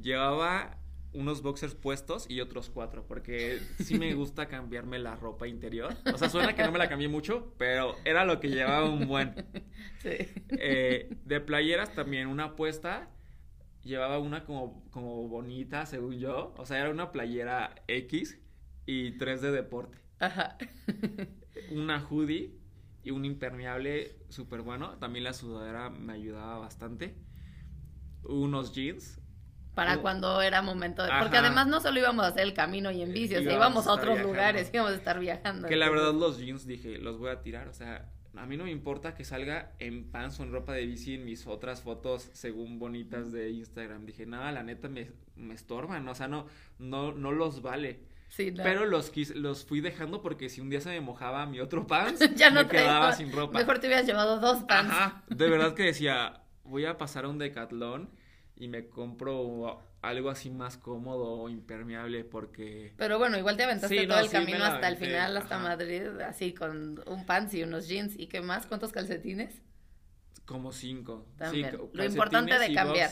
Llevaba 0.00 0.78
unos 1.16 1.42
boxers 1.42 1.74
puestos 1.74 2.28
y 2.28 2.40
otros 2.40 2.70
cuatro, 2.70 3.06
porque 3.06 3.60
sí 3.82 3.98
me 3.98 4.14
gusta 4.14 4.48
cambiarme 4.48 4.98
la 4.98 5.16
ropa 5.16 5.48
interior. 5.48 5.96
O 6.12 6.18
sea, 6.18 6.28
suena 6.28 6.54
que 6.54 6.62
no 6.62 6.72
me 6.72 6.78
la 6.78 6.88
cambié 6.88 7.08
mucho, 7.08 7.54
pero 7.58 7.96
era 8.04 8.24
lo 8.24 8.38
que 8.38 8.50
llevaba 8.50 8.88
un 8.88 9.08
buen. 9.08 9.34
Sí. 10.00 10.10
Eh, 10.50 11.16
de 11.24 11.40
playeras 11.40 11.94
también 11.94 12.28
una 12.28 12.54
puesta, 12.54 13.10
llevaba 13.82 14.18
una 14.18 14.44
como, 14.44 14.84
como 14.90 15.26
bonita, 15.28 15.86
según 15.86 16.18
yo. 16.18 16.54
O 16.58 16.66
sea, 16.66 16.78
era 16.80 16.90
una 16.90 17.12
playera 17.12 17.74
X 17.88 18.38
y 18.84 19.12
tres 19.12 19.40
de 19.40 19.50
deporte. 19.50 19.98
Ajá. 20.18 20.56
una 21.70 22.04
hoodie 22.04 22.54
y 23.02 23.10
un 23.10 23.24
impermeable 23.24 24.16
súper 24.28 24.60
bueno. 24.60 24.98
También 24.98 25.24
la 25.24 25.32
sudadera 25.32 25.90
me 25.90 26.12
ayudaba 26.12 26.58
bastante. 26.58 27.16
Unos 28.22 28.72
jeans 28.72 29.20
para 29.76 29.98
cuando 29.98 30.40
era 30.40 30.62
momento 30.62 31.02
de... 31.02 31.10
Porque 31.20 31.36
además 31.36 31.66
no 31.66 31.80
solo 31.82 32.00
íbamos 32.00 32.24
a 32.24 32.28
hacer 32.28 32.44
el 32.44 32.54
camino 32.54 32.90
y 32.90 33.02
en 33.02 33.12
bici, 33.12 33.36
o 33.36 33.42
sea, 33.42 33.52
íbamos 33.52 33.86
a, 33.86 33.92
otros 33.92 34.18
lugares, 34.22 34.70
íbamos 34.72 34.92
a 34.92 34.96
estar 34.96 35.20
viajando. 35.20 35.68
Que 35.68 35.76
la 35.76 35.90
verdad 35.90 36.14
los 36.14 36.38
jeans 36.38 36.66
dije, 36.66 36.96
los 36.96 37.18
voy 37.18 37.28
a 37.28 37.42
tirar, 37.42 37.68
o 37.68 37.74
sea, 37.74 38.08
a 38.36 38.46
mí 38.46 38.56
no 38.56 38.64
me 38.64 38.70
importa 38.70 39.14
que 39.14 39.22
salga 39.22 39.74
en 39.78 40.10
pants 40.10 40.40
o 40.40 40.44
en 40.44 40.52
ropa 40.52 40.72
de 40.72 40.86
bici 40.86 41.16
en 41.16 41.26
mis 41.26 41.46
otras 41.46 41.82
fotos 41.82 42.30
según 42.32 42.78
bonitas 42.78 43.32
de 43.32 43.50
Instagram. 43.50 44.06
Dije, 44.06 44.24
nada, 44.24 44.50
la 44.50 44.62
neta 44.62 44.88
me, 44.88 45.12
me 45.36 45.52
estorban, 45.52 46.08
o 46.08 46.14
sea, 46.14 46.26
no, 46.26 46.46
no, 46.78 47.12
no 47.12 47.32
los 47.32 47.60
vale. 47.60 48.00
Sí, 48.28 48.54
Pero 48.56 48.86
los, 48.86 49.12
los 49.34 49.66
fui 49.66 49.82
dejando 49.82 50.22
porque 50.22 50.48
si 50.48 50.62
un 50.62 50.70
día 50.70 50.80
se 50.80 50.88
me 50.88 51.02
mojaba 51.02 51.44
mi 51.44 51.60
otro 51.60 51.86
pants, 51.86 52.20
ya 52.34 52.48
no 52.48 52.62
me 52.62 52.68
quedaba 52.68 53.12
sin 53.12 53.30
ropa. 53.30 53.58
Mejor 53.58 53.78
te 53.78 53.88
hubieras 53.88 54.06
llevado 54.06 54.40
dos 54.40 54.64
pants. 54.64 54.90
Ajá, 54.90 55.22
de 55.28 55.50
verdad 55.50 55.74
que 55.74 55.82
decía, 55.82 56.40
voy 56.64 56.86
a 56.86 56.96
pasar 56.96 57.26
a 57.26 57.28
un 57.28 57.36
decatlón 57.36 58.08
y 58.56 58.68
me 58.68 58.88
compro 58.88 59.82
algo 60.02 60.30
así 60.30 60.50
más 60.50 60.76
cómodo 60.78 61.32
o 61.32 61.48
impermeable 61.48 62.24
porque... 62.24 62.92
Pero 62.96 63.18
bueno, 63.18 63.38
igual 63.38 63.56
te 63.56 63.64
aventaste 63.64 64.06
todo 64.06 64.20
el 64.20 64.30
camino 64.30 64.64
hasta 64.64 64.88
el 64.88 64.96
final, 64.96 65.36
hasta 65.36 65.58
Madrid, 65.58 66.06
así 66.20 66.54
con 66.54 67.02
un 67.06 67.26
pants 67.26 67.54
y 67.54 67.62
unos 67.62 67.88
jeans. 67.88 68.18
¿Y 68.18 68.26
qué 68.26 68.40
más? 68.40 68.66
¿Cuántos 68.66 68.92
calcetines? 68.92 69.62
Como 70.46 70.72
cinco. 70.72 71.26
También. 71.36 71.76
Lo 71.92 72.04
importante 72.04 72.56
de 72.58 72.72
cambiar. 72.72 73.10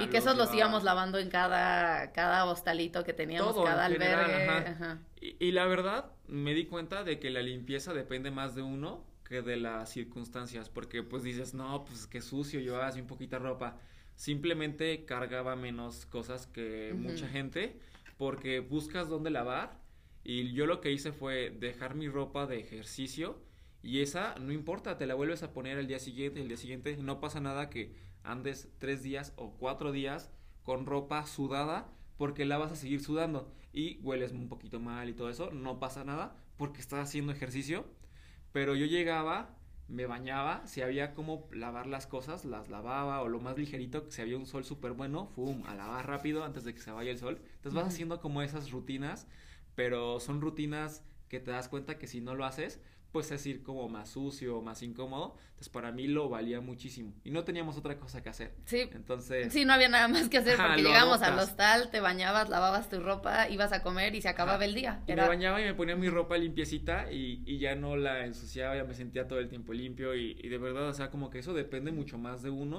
y 0.00 0.06
que 0.06 0.18
esos 0.18 0.36
los 0.36 0.54
íbamos 0.54 0.84
lavando 0.84 1.18
en 1.18 1.28
cada, 1.28 2.12
cada 2.12 2.44
hostalito 2.44 3.02
que 3.02 3.12
teníamos, 3.12 3.56
cada 3.64 3.84
albergue. 3.86 4.98
Y, 5.20 5.36
y 5.44 5.52
la 5.52 5.66
verdad, 5.66 6.12
me 6.28 6.54
di 6.54 6.66
cuenta 6.66 7.02
de 7.02 7.18
que 7.18 7.30
la 7.30 7.42
limpieza 7.42 7.92
depende 7.92 8.30
más 8.30 8.54
de 8.54 8.62
uno 8.62 9.04
que 9.24 9.42
de 9.42 9.56
las 9.56 9.90
circunstancias. 9.90 10.68
Porque 10.68 11.02
pues 11.02 11.24
dices, 11.24 11.52
no, 11.52 11.84
pues 11.84 12.06
qué 12.06 12.20
sucio, 12.20 12.60
yo 12.60 12.80
así 12.80 13.00
un 13.00 13.08
poquito 13.08 13.36
de 13.36 13.42
ropa 13.42 13.80
simplemente 14.22 15.04
cargaba 15.04 15.56
menos 15.56 16.06
cosas 16.06 16.46
que 16.46 16.94
mucha 16.96 17.26
gente 17.26 17.80
porque 18.18 18.60
buscas 18.60 19.08
dónde 19.08 19.30
lavar 19.30 19.80
y 20.22 20.52
yo 20.52 20.66
lo 20.66 20.80
que 20.80 20.92
hice 20.92 21.10
fue 21.10 21.50
dejar 21.50 21.96
mi 21.96 22.08
ropa 22.08 22.46
de 22.46 22.60
ejercicio 22.60 23.42
y 23.82 24.00
esa 24.00 24.36
no 24.36 24.52
importa, 24.52 24.96
te 24.96 25.08
la 25.08 25.16
vuelves 25.16 25.42
a 25.42 25.52
poner 25.52 25.76
el 25.76 25.88
día 25.88 25.98
siguiente, 25.98 26.40
el 26.40 26.46
día 26.46 26.56
siguiente, 26.56 26.96
no 26.98 27.18
pasa 27.18 27.40
nada 27.40 27.68
que 27.68 27.96
andes 28.22 28.68
tres 28.78 29.02
días 29.02 29.32
o 29.34 29.56
cuatro 29.58 29.90
días 29.90 30.30
con 30.62 30.86
ropa 30.86 31.26
sudada 31.26 31.90
porque 32.16 32.44
la 32.44 32.58
vas 32.58 32.70
a 32.70 32.76
seguir 32.76 33.02
sudando 33.02 33.52
y 33.72 33.98
hueles 34.02 34.30
un 34.30 34.48
poquito 34.48 34.78
mal 34.78 35.08
y 35.08 35.14
todo 35.14 35.30
eso, 35.30 35.50
no 35.50 35.80
pasa 35.80 36.04
nada 36.04 36.36
porque 36.56 36.80
estás 36.80 37.00
haciendo 37.00 37.32
ejercicio, 37.32 37.86
pero 38.52 38.76
yo 38.76 38.86
llegaba 38.86 39.58
me 39.92 40.06
bañaba, 40.06 40.66
si 40.66 40.80
había 40.80 41.14
como 41.14 41.48
lavar 41.52 41.86
las 41.86 42.06
cosas, 42.06 42.46
las 42.46 42.70
lavaba, 42.70 43.20
o 43.20 43.28
lo 43.28 43.40
más 43.40 43.58
ligerito, 43.58 44.10
si 44.10 44.22
había 44.22 44.38
un 44.38 44.46
sol 44.46 44.64
súper 44.64 44.92
bueno, 44.92 45.26
¡fum! 45.26 45.62
a 45.66 45.74
lavar 45.74 46.06
rápido 46.06 46.44
antes 46.44 46.64
de 46.64 46.74
que 46.74 46.80
se 46.80 46.90
vaya 46.90 47.10
el 47.10 47.18
sol. 47.18 47.40
Entonces 47.56 47.74
vas 47.74 47.88
haciendo 47.88 48.20
como 48.20 48.40
esas 48.40 48.70
rutinas, 48.70 49.26
pero 49.74 50.18
son 50.18 50.40
rutinas 50.40 51.04
que 51.28 51.40
te 51.40 51.50
das 51.50 51.68
cuenta 51.68 51.98
que 51.98 52.06
si 52.06 52.22
no 52.22 52.34
lo 52.34 52.46
haces, 52.46 52.80
pues 53.12 53.30
es 53.30 53.44
ir 53.46 53.62
como 53.62 53.88
más 53.88 54.08
sucio, 54.08 54.62
más 54.62 54.82
incómodo. 54.82 55.36
Entonces 55.50 55.68
para 55.68 55.92
mí 55.92 56.08
lo 56.08 56.30
valía 56.30 56.60
muchísimo. 56.60 57.12
Y 57.24 57.30
no 57.30 57.44
teníamos 57.44 57.76
otra 57.76 57.98
cosa 57.98 58.22
que 58.22 58.30
hacer. 58.30 58.54
Sí. 58.64 58.88
Entonces... 58.92 59.52
Sí, 59.52 59.66
no 59.66 59.74
había 59.74 59.90
nada 59.90 60.08
más 60.08 60.30
que 60.30 60.38
hacer 60.38 60.56
porque 60.56 60.82
llegamos 60.82 61.20
al 61.20 61.38
hostal, 61.38 61.90
te 61.90 62.00
bañabas, 62.00 62.48
lavabas 62.48 62.88
tu 62.88 63.00
ropa, 63.00 63.48
ibas 63.50 63.72
a 63.72 63.82
comer 63.82 64.14
y 64.14 64.22
se 64.22 64.28
acababa 64.28 64.64
el 64.64 64.74
día. 64.74 65.02
Y 65.06 65.12
me 65.12 65.28
bañaba 65.28 65.60
y 65.60 65.64
me 65.64 65.74
ponía 65.74 65.94
mi 65.94 66.08
ropa 66.08 66.38
limpiecita 66.38 67.12
y, 67.12 67.42
y, 67.44 67.58
ya 67.58 67.76
no 67.76 67.96
la 67.96 68.24
ensuciaba, 68.24 68.76
ya 68.76 68.84
me 68.84 68.94
sentía 68.94 69.28
todo 69.28 69.38
el 69.38 69.48
tiempo 69.48 69.74
limpio 69.74 70.14
y, 70.14 70.38
y 70.42 70.48
de 70.48 70.58
verdad, 70.58 70.88
o 70.88 70.94
sea, 70.94 71.10
como 71.10 71.28
que 71.28 71.38
eso 71.38 71.52
depende 71.52 71.92
mucho 71.92 72.16
más 72.16 72.42
de 72.42 72.50
uno 72.50 72.78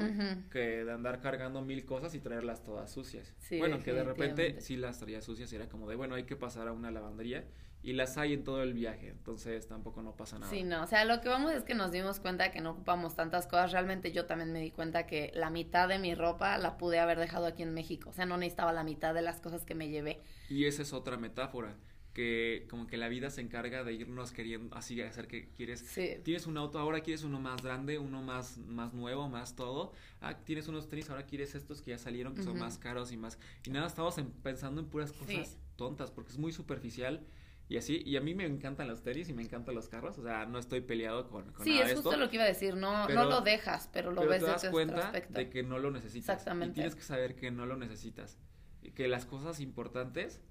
que 0.52 0.84
de 0.84 0.92
andar 0.92 1.22
cargando 1.22 1.62
mil 1.62 1.86
cosas 1.86 2.16
y 2.16 2.20
traerlas 2.20 2.64
todas 2.64 2.92
sucias. 2.92 3.34
Sí, 3.38 3.60
bueno, 3.60 3.80
que 3.80 3.94
de 3.94 4.04
repente 4.04 4.60
sí 4.62 4.78
las 4.78 4.98
traía 4.98 5.22
sucias 5.22 5.54
y 5.54 5.56
era 5.56 5.70
como 5.70 5.88
de, 5.88 5.96
bueno, 5.96 6.16
hay 6.16 6.24
que 6.24 6.36
pasar 6.36 6.68
a 6.68 6.72
una 6.72 6.90
lavandería 6.90 7.46
y 7.84 7.92
las 7.94 8.18
hay 8.18 8.34
en 8.34 8.46
todo 8.46 8.64
el 8.64 8.74
viaje, 8.74 9.10
entonces 9.10 9.68
tampoco 9.68 10.02
no 10.02 10.16
pasa 10.16 10.40
nada. 10.40 10.50
Sí, 10.50 10.64
no, 10.64 10.84
o 10.84 10.88
sea, 10.88 11.04
lo 11.04 11.20
que 11.20 11.28
vamos 11.28 11.52
es 11.52 11.64
que 11.64 11.76
nos 11.76 11.92
dimos 11.92 12.22
cuenta 12.22 12.50
que 12.52 12.62
no 12.62 12.72
ocupamos 12.72 13.16
tantas 13.16 13.46
cosas, 13.46 13.74
realmente 13.74 14.14
yo 14.14 14.26
también 14.26 14.54
me 14.54 14.62
di 14.62 14.72
cuenta 14.72 15.06
que 15.06 15.32
la 15.36 15.50
mitad 15.50 15.90
de 15.90 16.00
mi 16.00 16.16
ropa 16.16 16.58
la 16.58 16.78
pude 16.78 17.00
haber 17.00 17.20
dejado 17.20 17.46
aquí 17.46 17.62
en 17.62 17.74
México, 17.74 18.10
o 18.10 18.14
sea, 18.14 18.26
no 18.26 18.38
necesitaba 18.38 18.72
la 18.72 18.86
mitad 18.86 19.14
de 19.14 19.22
las 19.22 19.42
cosas 19.42 19.66
que 19.66 19.76
me 19.76 19.90
llevé. 19.90 20.22
Y 20.50 20.66
esa 20.66 20.82
es 20.82 20.94
otra 20.94 21.18
metáfora, 21.18 21.76
que 22.14 22.66
como 22.70 22.88
que 22.88 22.96
la 22.96 23.10
vida 23.10 23.30
se 23.30 23.42
encarga 23.42 23.84
de 23.84 23.94
irnos 23.94 24.32
queriendo 24.32 24.74
así 24.76 25.02
hacer 25.02 25.28
que 25.28 25.50
quieres 25.50 25.80
sí. 25.80 26.20
tienes 26.24 26.46
un 26.46 26.58
auto 26.58 26.78
ahora 26.78 27.02
quieres 27.02 27.24
uno 27.24 27.40
más 27.40 27.64
grande 27.64 27.98
uno 27.98 28.22
más 28.22 28.60
más 28.60 28.94
nuevo 28.94 29.28
más 29.30 29.56
todo 29.56 29.94
ah 30.22 30.38
tienes 30.38 30.68
unos 30.68 30.88
tenis 30.88 31.10
ahora 31.10 31.26
quieres 31.26 31.56
estos 31.56 31.82
que 31.82 31.90
ya 31.90 31.98
salieron 31.98 32.36
que 32.36 32.44
son 32.44 32.60
más 32.60 32.78
caros 32.78 33.12
y 33.12 33.18
más 33.18 33.40
y 33.66 33.72
nada 33.72 33.88
estamos 33.88 34.16
pensando 34.44 34.80
en 34.80 34.88
puras 34.88 35.12
cosas 35.12 35.58
tontas 35.76 36.12
porque 36.12 36.32
es 36.32 36.38
muy 36.38 36.52
superficial 36.52 37.26
y 37.70 37.78
así, 37.78 38.04
y 38.06 38.18
a 38.18 38.22
mí 38.22 38.36
me 38.36 38.46
encantan 38.46 38.88
los 38.88 39.04
tenis 39.04 39.30
y 39.30 39.34
me 39.34 39.42
encantan 39.42 39.74
los 39.74 39.88
carros, 39.88 40.18
o 40.18 40.24
sea, 40.24 40.46
no 40.46 40.60
estoy 40.60 40.82
peleado 40.82 41.30
con, 41.30 41.52
con 41.54 41.64
sí, 41.64 41.80
es 41.80 41.94
justo 41.94 42.18
lo 42.18 42.30
que 42.30 42.36
iba 42.36 42.44
a 42.44 42.48
decir, 42.48 42.76
no, 42.76 43.08
no 43.08 43.26
lo 43.26 43.42
dejas, 43.42 43.90
pero 43.92 44.12
lo 44.12 44.28
ves 44.28 44.44
te 44.44 44.50
das 44.50 44.66
cuenta 44.70 45.12
de 45.12 45.50
que 45.50 45.64
no 45.64 45.80
lo 45.80 45.90
necesitas. 45.90 46.30
Exactamente. 46.36 46.72
Y 46.72 46.74
tienes 46.76 46.96
que 46.96 47.02
saber 47.02 47.36
que 47.36 47.52
no 47.52 47.66
lo 47.66 47.78
necesitas. 47.78 48.38
Y 48.82 48.92
que 48.92 49.08
las 49.08 49.26
cosas 49.26 49.60
importantes 49.60 50.42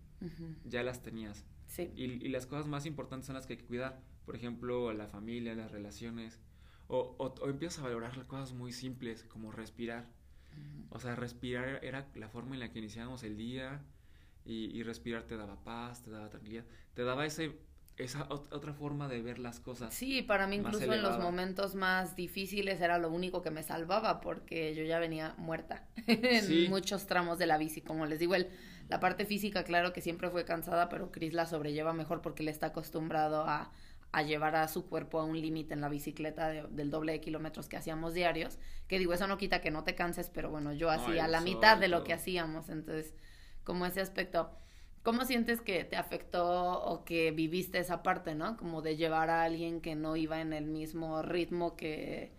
ya 0.64 0.82
las 0.82 1.02
tenías. 1.02 1.44
Sí. 1.66 1.92
Y, 1.96 2.04
y, 2.04 2.28
las 2.28 2.46
cosas 2.46 2.66
más 2.66 2.86
importantes 2.86 3.26
son 3.26 3.34
las 3.34 3.46
que 3.46 3.54
hay 3.54 3.58
que 3.58 3.66
cuidar. 3.66 4.00
Por 4.24 4.36
ejemplo, 4.36 4.92
la 4.92 5.06
familia, 5.06 5.54
las 5.54 5.70
relaciones. 5.70 6.40
O, 6.88 7.16
o, 7.18 7.34
o 7.40 7.48
empiezas 7.48 7.80
a 7.80 7.82
valorar 7.82 8.16
las 8.16 8.26
cosas 8.26 8.52
muy 8.52 8.72
simples, 8.72 9.24
como 9.24 9.52
respirar. 9.52 10.06
O 10.90 10.98
sea, 10.98 11.16
respirar 11.16 11.82
era 11.82 12.08
la 12.14 12.28
forma 12.28 12.54
en 12.54 12.60
la 12.60 12.70
que 12.70 12.78
iniciábamos 12.78 13.22
el 13.22 13.36
día, 13.36 13.82
y, 14.44 14.82
respirar 14.82 15.22
te 15.24 15.36
daba 15.36 15.62
paz, 15.62 16.02
te 16.02 16.10
daba 16.10 16.28
tranquilidad, 16.28 16.64
te 16.94 17.04
daba 17.04 17.26
ese 17.26 17.58
esa 17.98 18.26
otra 18.30 18.72
forma 18.72 19.06
de 19.06 19.20
ver 19.20 19.38
las 19.38 19.60
cosas. 19.60 19.92
Sí, 19.92 20.22
para 20.22 20.46
mí 20.46 20.56
incluso 20.56 20.90
en 20.90 21.02
los 21.02 21.18
momentos 21.18 21.74
más 21.74 22.16
difíciles 22.16 22.80
era 22.80 22.96
lo 22.98 23.10
único 23.10 23.42
que 23.42 23.50
me 23.50 23.62
salvaba 23.62 24.20
porque 24.22 24.74
yo 24.74 24.82
ya 24.82 24.98
venía 24.98 25.34
muerta 25.36 25.86
en 26.06 26.70
muchos 26.70 27.06
tramos 27.06 27.38
de 27.38 27.46
la 27.46 27.58
bici, 27.58 27.82
como 27.82 28.06
les 28.06 28.18
digo, 28.18 28.34
el, 28.34 28.48
la 28.88 28.98
parte 28.98 29.26
física 29.26 29.62
claro 29.64 29.92
que 29.92 30.00
siempre 30.00 30.30
fue 30.30 30.44
cansada, 30.44 30.88
pero 30.88 31.12
Chris 31.12 31.34
la 31.34 31.46
sobrelleva 31.46 31.92
mejor 31.92 32.22
porque 32.22 32.42
le 32.42 32.50
está 32.50 32.68
acostumbrado 32.68 33.44
a, 33.46 33.70
a 34.12 34.22
llevar 34.22 34.56
a 34.56 34.68
su 34.68 34.86
cuerpo 34.86 35.18
a 35.18 35.24
un 35.24 35.40
límite 35.40 35.74
en 35.74 35.80
la 35.80 35.88
bicicleta 35.88 36.48
del 36.48 36.90
doble 36.90 37.12
de 37.12 37.20
kilómetros 37.20 37.68
que 37.68 37.78
hacíamos 37.78 38.14
diarios, 38.14 38.58
que 38.86 38.98
digo, 38.98 39.14
eso 39.14 39.26
no 39.26 39.38
quita 39.38 39.60
que 39.60 39.70
no 39.70 39.84
te 39.84 39.94
canses, 39.94 40.30
pero 40.30 40.50
bueno, 40.50 40.72
yo 40.72 40.90
hacía 40.90 41.26
la 41.28 41.40
mitad 41.40 41.78
de 41.78 41.88
lo 41.88 42.04
que 42.04 42.12
hacíamos, 42.12 42.68
entonces 42.68 43.14
como 43.64 43.86
ese 43.86 44.00
aspecto 44.00 44.50
¿Cómo 45.02 45.24
sientes 45.24 45.60
que 45.60 45.82
te 45.82 45.96
afectó 45.96 46.80
o 46.80 47.04
que 47.04 47.32
viviste 47.32 47.78
esa 47.78 48.04
parte, 48.04 48.36
¿no? 48.36 48.56
Como 48.56 48.82
de 48.82 48.96
llevar 48.96 49.30
a 49.30 49.42
alguien 49.42 49.80
que 49.80 49.96
no 49.96 50.14
iba 50.14 50.40
en 50.40 50.52
el 50.52 50.64
mismo 50.64 51.22
ritmo 51.22 51.74
que, 51.74 52.30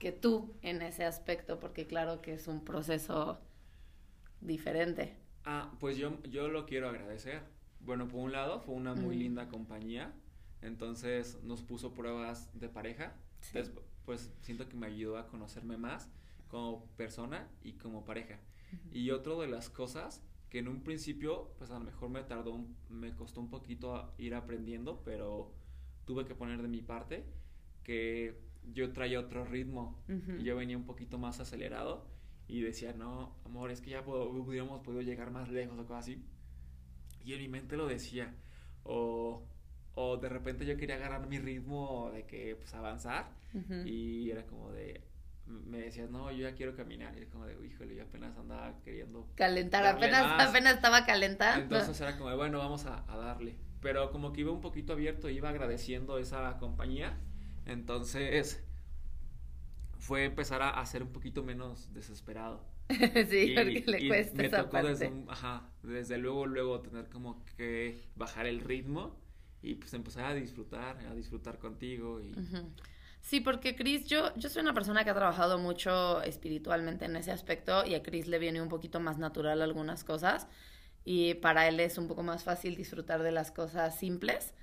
que 0.00 0.10
tú 0.10 0.56
en 0.62 0.82
ese 0.82 1.04
aspecto, 1.04 1.60
porque 1.60 1.86
claro 1.86 2.20
que 2.20 2.34
es 2.34 2.48
un 2.48 2.64
proceso 2.64 3.38
diferente. 4.40 5.14
Ah, 5.44 5.70
pues 5.78 5.96
yo, 5.96 6.20
yo 6.24 6.48
lo 6.48 6.66
quiero 6.66 6.88
agradecer. 6.88 7.42
Bueno, 7.78 8.08
por 8.08 8.20
un 8.20 8.32
lado, 8.32 8.58
fue 8.58 8.74
una 8.74 8.94
muy 8.94 9.14
linda 9.14 9.48
compañía, 9.48 10.12
entonces 10.60 11.40
nos 11.44 11.62
puso 11.62 11.94
pruebas 11.94 12.50
de 12.58 12.68
pareja, 12.68 13.14
pues 14.04 14.32
siento 14.42 14.68
que 14.68 14.76
me 14.76 14.88
ayudó 14.88 15.18
a 15.18 15.28
conocerme 15.28 15.76
más 15.76 16.08
como 16.48 16.84
persona 16.96 17.48
y 17.62 17.74
como 17.74 18.04
pareja. 18.04 18.40
Y 18.90 19.10
otro 19.10 19.40
de 19.40 19.46
las 19.46 19.70
cosas 19.70 20.24
que 20.50 20.58
en 20.58 20.68
un 20.68 20.82
principio, 20.82 21.52
pues 21.58 21.70
a 21.70 21.78
lo 21.78 21.84
mejor 21.84 22.08
me 22.08 22.22
tardó, 22.22 22.64
me 22.88 23.14
costó 23.14 23.40
un 23.40 23.50
poquito 23.50 24.14
ir 24.18 24.34
aprendiendo, 24.34 25.02
pero 25.04 25.52
tuve 26.04 26.24
que 26.24 26.34
poner 26.34 26.62
de 26.62 26.68
mi 26.68 26.80
parte 26.80 27.24
que 27.84 28.40
yo 28.72 28.92
traía 28.92 29.20
otro 29.20 29.44
ritmo 29.44 30.02
y 30.08 30.42
yo 30.42 30.56
venía 30.56 30.76
un 30.76 30.84
poquito 30.84 31.18
más 31.18 31.40
acelerado 31.40 32.06
y 32.48 32.62
decía, 32.62 32.94
no, 32.94 33.36
amor, 33.44 33.70
es 33.70 33.80
que 33.82 33.90
ya 33.90 34.00
hubiéramos 34.06 34.80
podido 34.80 35.02
llegar 35.02 35.30
más 35.30 35.50
lejos 35.50 35.78
o 35.78 35.86
cosas 35.86 36.04
así. 36.04 36.24
Y 37.22 37.34
en 37.34 37.40
mi 37.40 37.48
mente 37.48 37.76
lo 37.76 37.86
decía. 37.86 38.34
O, 38.84 39.46
o 39.94 40.16
de 40.16 40.30
repente 40.30 40.64
yo 40.64 40.78
quería 40.78 40.94
agarrar 40.94 41.28
mi 41.28 41.38
ritmo 41.38 42.10
de 42.10 42.24
que, 42.24 42.56
pues, 42.56 42.72
avanzar. 42.72 43.30
Y 43.84 44.30
era 44.30 44.46
como 44.46 44.72
de, 44.72 45.02
me 45.48 45.78
decías, 45.78 46.10
no, 46.10 46.30
yo 46.30 46.48
ya 46.48 46.54
quiero 46.54 46.74
caminar. 46.74 47.14
Y 47.16 47.22
era 47.22 47.30
como 47.30 47.46
de, 47.46 47.54
híjole, 47.66 47.94
yo 47.94 48.02
apenas 48.04 48.36
andaba 48.36 48.78
queriendo. 48.84 49.28
Calentar, 49.34 49.86
apenas, 49.86 50.48
apenas 50.48 50.74
estaba 50.74 51.06
calentando. 51.06 51.62
Entonces 51.62 52.00
era 52.00 52.16
como 52.16 52.30
de, 52.30 52.36
bueno, 52.36 52.58
vamos 52.58 52.86
a, 52.86 53.04
darle. 53.06 53.56
Pero 53.80 54.10
como 54.10 54.32
que 54.32 54.40
iba 54.42 54.52
un 54.52 54.60
poquito 54.60 54.92
abierto, 54.92 55.28
iba 55.28 55.48
agradeciendo 55.48 56.18
esa 56.18 56.56
compañía. 56.58 57.16
Entonces 57.66 58.62
fue 59.98 60.24
empezar 60.24 60.62
a, 60.62 60.84
ser 60.86 61.02
un 61.02 61.12
poquito 61.12 61.42
menos 61.42 61.92
desesperado. 61.92 62.64
sí, 62.88 63.54
porque 63.54 63.84
le 63.86 64.08
cuesta 64.08 64.36
me 64.36 64.46
esa 64.46 64.62
tocó 64.62 64.82
Desde, 64.82 65.12
ajá, 65.28 65.68
desde 65.82 66.16
luego, 66.16 66.46
luego 66.46 66.80
tener 66.80 67.08
como 67.10 67.44
que 67.56 68.00
bajar 68.16 68.46
el 68.46 68.60
ritmo 68.60 69.20
y 69.60 69.74
pues 69.74 69.92
empezar 69.92 70.24
a 70.24 70.34
disfrutar, 70.34 70.98
a 71.06 71.14
disfrutar 71.14 71.58
contigo 71.58 72.20
y... 72.20 72.32
Sí, 73.28 73.40
porque 73.40 73.76
Chris, 73.76 74.06
yo, 74.06 74.34
yo 74.36 74.48
soy 74.48 74.62
una 74.62 74.72
persona 74.72 75.04
que 75.04 75.10
ha 75.10 75.14
trabajado 75.14 75.58
mucho 75.58 76.22
espiritualmente 76.22 77.04
en 77.04 77.14
ese 77.14 77.30
aspecto 77.30 77.84
y 77.84 77.94
a 77.94 78.02
Chris 78.02 78.26
le 78.26 78.38
viene 78.38 78.62
un 78.62 78.70
poquito 78.70 79.00
más 79.00 79.18
natural 79.18 79.60
algunas 79.60 80.02
cosas 80.02 80.46
y 81.04 81.34
para 81.34 81.68
él 81.68 81.78
es 81.78 81.98
un 81.98 82.08
poco 82.08 82.22
más 82.22 82.42
fácil 82.42 82.74
disfrutar 82.74 83.22
de 83.22 83.30
las 83.30 83.50
cosas 83.50 83.98
simples 83.98 84.54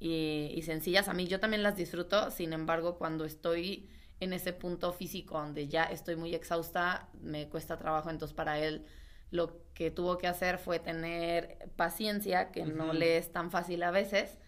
y, 0.00 0.50
y 0.54 0.62
sencillas. 0.62 1.08
A 1.08 1.12
mí 1.12 1.26
yo 1.26 1.38
también 1.38 1.62
las 1.62 1.76
disfruto, 1.76 2.30
sin 2.30 2.54
embargo, 2.54 2.96
cuando 2.96 3.26
estoy 3.26 3.90
en 4.20 4.32
ese 4.32 4.54
punto 4.54 4.94
físico 4.94 5.38
donde 5.38 5.68
ya 5.68 5.84
estoy 5.84 6.16
muy 6.16 6.34
exhausta, 6.34 7.10
me 7.20 7.50
cuesta 7.50 7.76
trabajo, 7.76 8.08
entonces 8.08 8.34
para 8.34 8.58
él 8.58 8.86
lo 9.32 9.60
que 9.74 9.90
tuvo 9.90 10.16
que 10.16 10.28
hacer 10.28 10.56
fue 10.56 10.78
tener 10.78 11.68
paciencia, 11.76 12.52
que 12.52 12.64
no 12.64 12.94
le 12.94 13.18
es 13.18 13.32
tan 13.32 13.50
fácil 13.50 13.82
a 13.82 13.90
veces, 13.90 14.38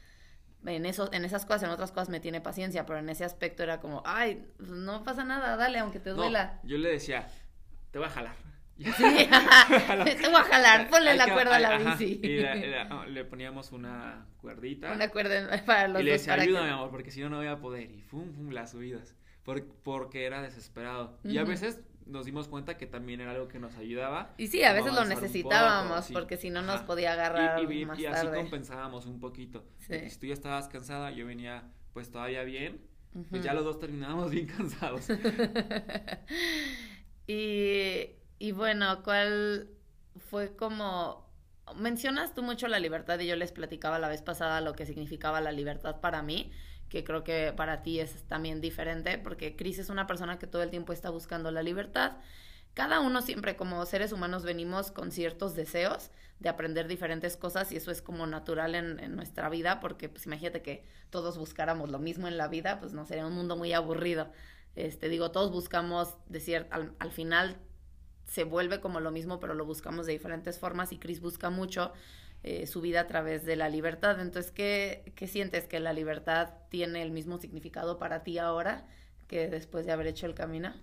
en, 0.64 0.87
eso, 0.87 1.12
en 1.12 1.25
esas 1.25 1.45
cosas, 1.45 1.64
en 1.64 1.71
otras 1.71 1.92
cosas 1.92 2.09
me 2.09 2.21
tiene 2.21 2.40
paciencia, 2.40 2.87
pero 2.87 2.99
en 2.99 3.09
ese 3.09 3.25
aspecto 3.25 3.62
era 3.62 3.81
como, 3.81 4.03
ay, 4.05 4.47
pues 4.57 4.71
no 4.71 5.05
pasa 5.05 5.25
nada, 5.25 5.57
dale, 5.57 5.79
aunque 5.79 6.01
te 6.01 6.11
duela. 6.11 6.61
yo 6.64 6.79
le 6.79 6.90
decía, 6.90 7.29
te 7.90 7.99
voy 7.99 8.09
a 8.09 8.11
jalar. 8.11 8.35
Sí, 8.77 8.85
te 8.99 10.29
voy 10.29 10.37
a 10.37 10.45
jalar, 10.45 10.90
ponle 10.90 11.14
la 11.14 11.33
cuerda 11.33 11.57
a 11.57 11.59
la 11.59 11.79
bici. 11.79 12.21
Y 12.23 12.42
le 13.09 13.25
poníamos 13.25 13.73
una 13.73 14.27
cuerdita. 14.37 14.92
Una 14.92 15.09
cuerda 15.09 15.64
para 15.64 15.88
los 15.88 16.03
y 16.03 16.05
le 16.05 16.12
decía, 16.12 16.35
ayúdame, 16.35 16.71
amor, 16.71 16.90
porque 16.90 17.11
si 17.11 17.23
no, 17.23 17.31
no 17.31 17.38
voy 17.38 17.47
a 17.47 17.59
poder. 17.59 17.90
Y 17.90 18.03
fum, 18.03 18.35
fum, 18.35 18.51
las 18.51 18.73
subidas. 18.73 19.14
porque 19.83 20.27
era 20.27 20.42
desesperado. 20.42 21.19
Y 21.25 21.38
a 21.38 21.45
veces 21.45 21.81
nos 22.07 22.25
dimos 22.25 22.49
cuenta 22.49 22.77
que 22.77 22.87
también 22.87 23.21
era 23.21 23.33
algo 23.33 23.49
que 23.49 23.59
nos 23.59 23.77
ayudaba. 23.77 24.35
Y 24.38 24.47
sí, 24.47 24.62
a 24.62 24.73
veces 24.73 24.95
lo 24.95 25.05
necesitábamos, 25.05 26.09
porque 26.12 26.37
si 26.37 26.51
no 26.51 26.62
nos 26.62 26.83
podía 26.83 27.12
agarrar 27.12 27.62
y, 27.62 27.83
y, 27.83 27.87
y 27.99 28.07
así 28.07 28.27
compensábamos 28.29 29.07
un 29.07 29.21
poquito. 29.21 29.64
Si 29.79 30.19
tú 30.19 30.27
ya 30.27 30.35
estabas 30.35 30.69
cansada, 30.69 31.11
yo 31.11 31.27
venía 31.27 31.64
pues 31.92 32.11
todavía 32.11 32.45
bien, 32.45 32.81
pues 33.31 33.42
ya 33.42 33.55
los 33.55 33.64
dos 33.64 33.79
terminábamos 33.79 34.31
bien 34.31 34.47
cansados. 34.47 35.09
y, 37.27 38.11
y 38.38 38.53
bueno, 38.53 39.03
¿cuál 39.03 39.71
fue 40.16 40.57
como... 40.57 41.27
Mencionas 41.75 42.33
tú 42.33 42.45
mucho 42.45 42.69
la 42.69 42.79
libertad 42.79 43.19
y 43.19 43.27
yo 43.27 43.35
les 43.35 43.51
platicaba 43.51 43.99
la 43.99 44.09
vez 44.09 44.23
pasada 44.23 44.61
lo 44.61 44.75
que 44.75 44.87
significaba 44.87 45.40
la 45.40 45.51
libertad 45.51 46.01
para 46.01 46.23
mí 46.23 46.53
que 46.88 47.05
creo 47.05 47.25
que 47.25 47.53
para 47.57 47.83
ti 47.83 48.01
es 48.01 48.22
también 48.25 48.61
diferente, 48.61 49.18
porque 49.18 49.57
Cris 49.57 49.79
es 49.79 49.88
una 49.88 50.07
persona 50.07 50.38
que 50.38 50.46
todo 50.46 50.62
el 50.62 50.70
tiempo 50.70 50.92
está 50.92 51.11
buscando 51.11 51.51
la 51.51 51.62
libertad. 51.62 52.12
Cada 52.75 53.01
uno 53.01 53.22
siempre 53.22 53.57
como 53.57 53.85
seres 53.87 54.12
humanos 54.12 54.44
venimos 54.44 54.90
con 54.90 55.11
ciertos 55.11 55.55
deseos 55.55 56.11
de 56.40 56.51
aprender 56.51 56.87
diferentes 56.87 57.37
cosas 57.37 57.72
y 57.72 57.77
eso 57.77 57.90
es 57.90 58.03
como 58.03 58.27
natural 58.27 58.75
en, 58.75 59.16
nuestra 59.16 59.49
vida, 59.49 59.81
porque 59.81 60.09
pues 60.09 60.27
imagínate 60.27 60.62
que 60.62 60.85
todos 61.11 61.38
buscáramos 61.38 61.90
lo 61.90 61.99
mismo 61.99 62.29
en 62.29 62.37
la 62.37 62.49
vida, 62.49 62.79
pues 62.79 62.92
no 62.92 63.07
sería 63.07 63.27
un 63.27 63.33
mundo 63.33 63.57
muy 63.57 63.72
aburrido. 63.72 64.31
Este, 64.75 65.09
digo, 65.09 65.31
todos 65.31 65.51
buscamos, 65.51 66.16
de 66.29 66.66
al, 66.70 66.92
al 66.99 67.12
final 67.12 67.57
se 68.27 68.44
vuelve 68.44 68.81
como 68.81 69.01
lo 69.01 69.11
mismo, 69.11 69.40
pero 69.40 69.55
lo 69.55 69.64
buscamos 69.64 70.05
de 70.07 70.12
diferentes 70.12 70.59
formas 70.59 70.92
y 70.92 70.99
Cris 70.99 71.20
busca 71.20 71.49
mucho 71.49 71.92
eh, 72.42 72.66
su 72.66 72.81
vida 72.81 73.01
a 73.01 73.07
través 73.07 73.44
de 73.44 73.57
la 73.57 73.68
libertad. 73.68 74.20
Entonces, 74.20 74.53
¿qué, 74.53 75.12
¿qué 75.14 75.27
sientes 75.27 75.66
que 75.66 75.81
la 75.81 75.92
libertad 75.92 76.51
tiene 76.70 77.03
el 77.03 77.11
mismo 77.11 77.38
significado 77.38 77.99
para 77.99 78.22
ti 78.22 78.38
ahora 78.38 78.87
que 79.27 79.49
después 79.49 79.87
de 79.87 79.92
haber 79.92 80.07
hecho 80.07 80.27
el 80.27 80.35
camino? 80.35 80.75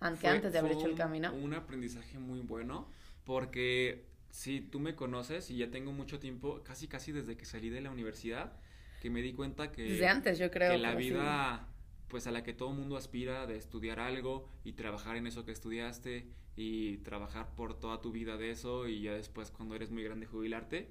Aunque 0.00 0.28
antes 0.28 0.52
de 0.52 0.58
haber 0.58 0.72
hecho 0.72 0.86
el 0.86 0.96
camino. 0.96 1.32
Un 1.32 1.54
aprendizaje 1.54 2.18
muy 2.18 2.40
bueno 2.40 2.88
porque 3.24 4.06
si 4.30 4.60
tú 4.60 4.80
me 4.80 4.94
conoces 4.94 5.50
y 5.50 5.56
ya 5.56 5.70
tengo 5.70 5.92
mucho 5.92 6.18
tiempo, 6.18 6.62
casi 6.62 6.88
casi 6.88 7.12
desde 7.12 7.36
que 7.36 7.44
salí 7.46 7.70
de 7.70 7.80
la 7.80 7.90
universidad, 7.90 8.52
que 9.00 9.10
me 9.10 9.22
di 9.22 9.32
cuenta 9.32 9.72
que... 9.72 9.82
Desde 9.82 10.08
antes, 10.08 10.38
yo 10.38 10.50
creo. 10.50 10.72
Que 10.72 10.78
la 10.78 10.94
vida, 10.94 11.66
pues 12.08 12.26
a 12.26 12.30
la 12.30 12.42
que 12.42 12.52
todo 12.52 12.72
mundo 12.72 12.96
aspira 12.96 13.46
de 13.46 13.56
estudiar 13.56 14.00
algo 14.00 14.48
y 14.64 14.72
trabajar 14.72 15.16
en 15.16 15.26
eso 15.26 15.44
que 15.44 15.52
estudiaste 15.52 16.26
y 16.56 16.98
trabajar 16.98 17.54
por 17.54 17.78
toda 17.78 18.00
tu 18.00 18.12
vida 18.12 18.36
de 18.36 18.50
eso 18.50 18.88
y 18.88 19.02
ya 19.02 19.12
después 19.12 19.50
cuando 19.50 19.74
eres 19.74 19.90
muy 19.90 20.02
grande 20.02 20.26
jubilarte, 20.26 20.88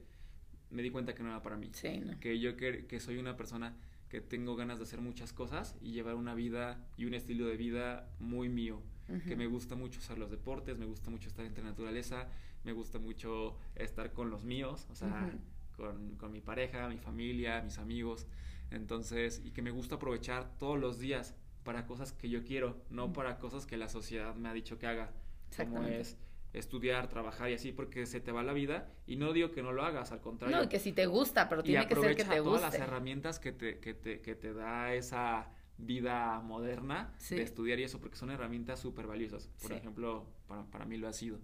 me 0.70 0.82
di 0.82 0.90
cuenta 0.90 1.16
que 1.16 1.24
no 1.24 1.30
era 1.30 1.42
para 1.42 1.58
mí. 1.58 1.72
Que 2.20 2.40
yo 2.40 2.58
que, 2.58 2.86
que, 2.86 3.00
soy 3.00 3.18
una 3.18 3.38
persona 3.38 3.76
que 4.10 4.22
tengo 4.22 4.56
ganas 4.56 4.78
de 4.78 4.84
hacer 4.84 5.02
muchas 5.02 5.34
cosas 5.34 5.76
y 5.82 5.92
llevar 5.92 6.16
una 6.16 6.36
vida 6.36 6.86
y 6.98 7.06
un 7.06 7.14
estilo 7.14 7.48
de 7.48 7.58
vida 7.58 8.10
muy 8.20 8.50
mío. 8.50 8.82
Que 9.28 9.36
me 9.36 9.46
gusta 9.46 9.76
mucho 9.76 10.00
hacer 10.00 10.18
los 10.18 10.32
deportes, 10.32 10.80
me 10.80 10.88
gusta 10.88 11.12
mucho 11.12 11.30
estar 11.30 11.46
entre 11.46 11.64
naturaleza, 11.64 12.28
me 12.64 12.74
gusta 12.74 12.98
mucho 12.98 13.56
estar 13.76 14.14
con 14.14 14.32
los 14.32 14.44
míos, 14.44 14.88
o 14.90 14.96
sea, 14.96 15.32
con, 15.78 16.16
con 16.16 16.32
mi 16.32 16.42
pareja, 16.42 16.90
mi 16.90 16.98
familia, 16.98 17.62
mis 17.62 17.78
amigos. 17.78 18.26
Entonces, 18.72 19.42
y 19.44 19.52
que 19.52 19.62
me 19.62 19.72
gusta 19.72 19.96
aprovechar 19.96 20.58
todos 20.58 20.80
los 20.80 21.00
días 21.00 21.36
para 21.64 21.86
cosas 21.86 22.12
que 22.12 22.30
yo 22.30 22.44
quiero, 22.44 22.82
no 22.90 23.14
para 23.14 23.40
cosas 23.40 23.66
que 23.66 23.78
la 23.78 23.90
sociedad 23.90 24.36
me 24.36 24.50
ha 24.50 24.54
dicho 24.54 24.78
que 24.78 24.88
haga 24.88 25.12
como 25.58 25.84
es 25.84 26.18
estudiar, 26.54 27.10
trabajar 27.10 27.50
y 27.50 27.54
así, 27.54 27.72
porque 27.72 28.06
se 28.06 28.22
te 28.22 28.32
va 28.32 28.44
la 28.44 28.54
vida. 28.54 28.90
Y 29.08 29.18
no 29.18 29.34
digo 29.34 29.52
que 29.52 29.62
no 29.62 29.72
lo 29.72 29.84
hagas, 29.84 30.12
al 30.12 30.22
contrario. 30.22 30.56
No, 30.58 30.70
que 30.70 30.80
si 30.80 30.94
te 30.94 31.06
gusta, 31.06 31.50
pero 31.50 31.64
tiene 31.64 31.88
que 31.88 31.96
ser 31.96 32.16
que 32.16 32.24
te 32.24 32.40
guste. 32.40 32.44
todas 32.44 32.62
las 32.62 32.76
herramientas 32.76 33.40
que 33.40 33.52
te, 33.52 33.80
que 33.80 33.94
te, 33.94 34.22
que 34.22 34.36
te 34.36 34.54
da 34.54 34.94
esa 34.94 35.52
vida 35.78 36.40
moderna 36.40 37.14
de 37.30 37.42
estudiar 37.42 37.80
y 37.80 37.84
eso, 37.84 38.00
porque 38.00 38.16
son 38.16 38.32
herramientas 38.32 38.80
súper 38.80 39.08
valiosas. 39.08 39.50
Por 39.62 39.74
ejemplo, 39.74 40.26
para, 40.48 40.64
para 40.66 40.86
mí 40.86 40.98
lo 40.98 41.08
ha 41.08 41.14
sido. 41.14 41.40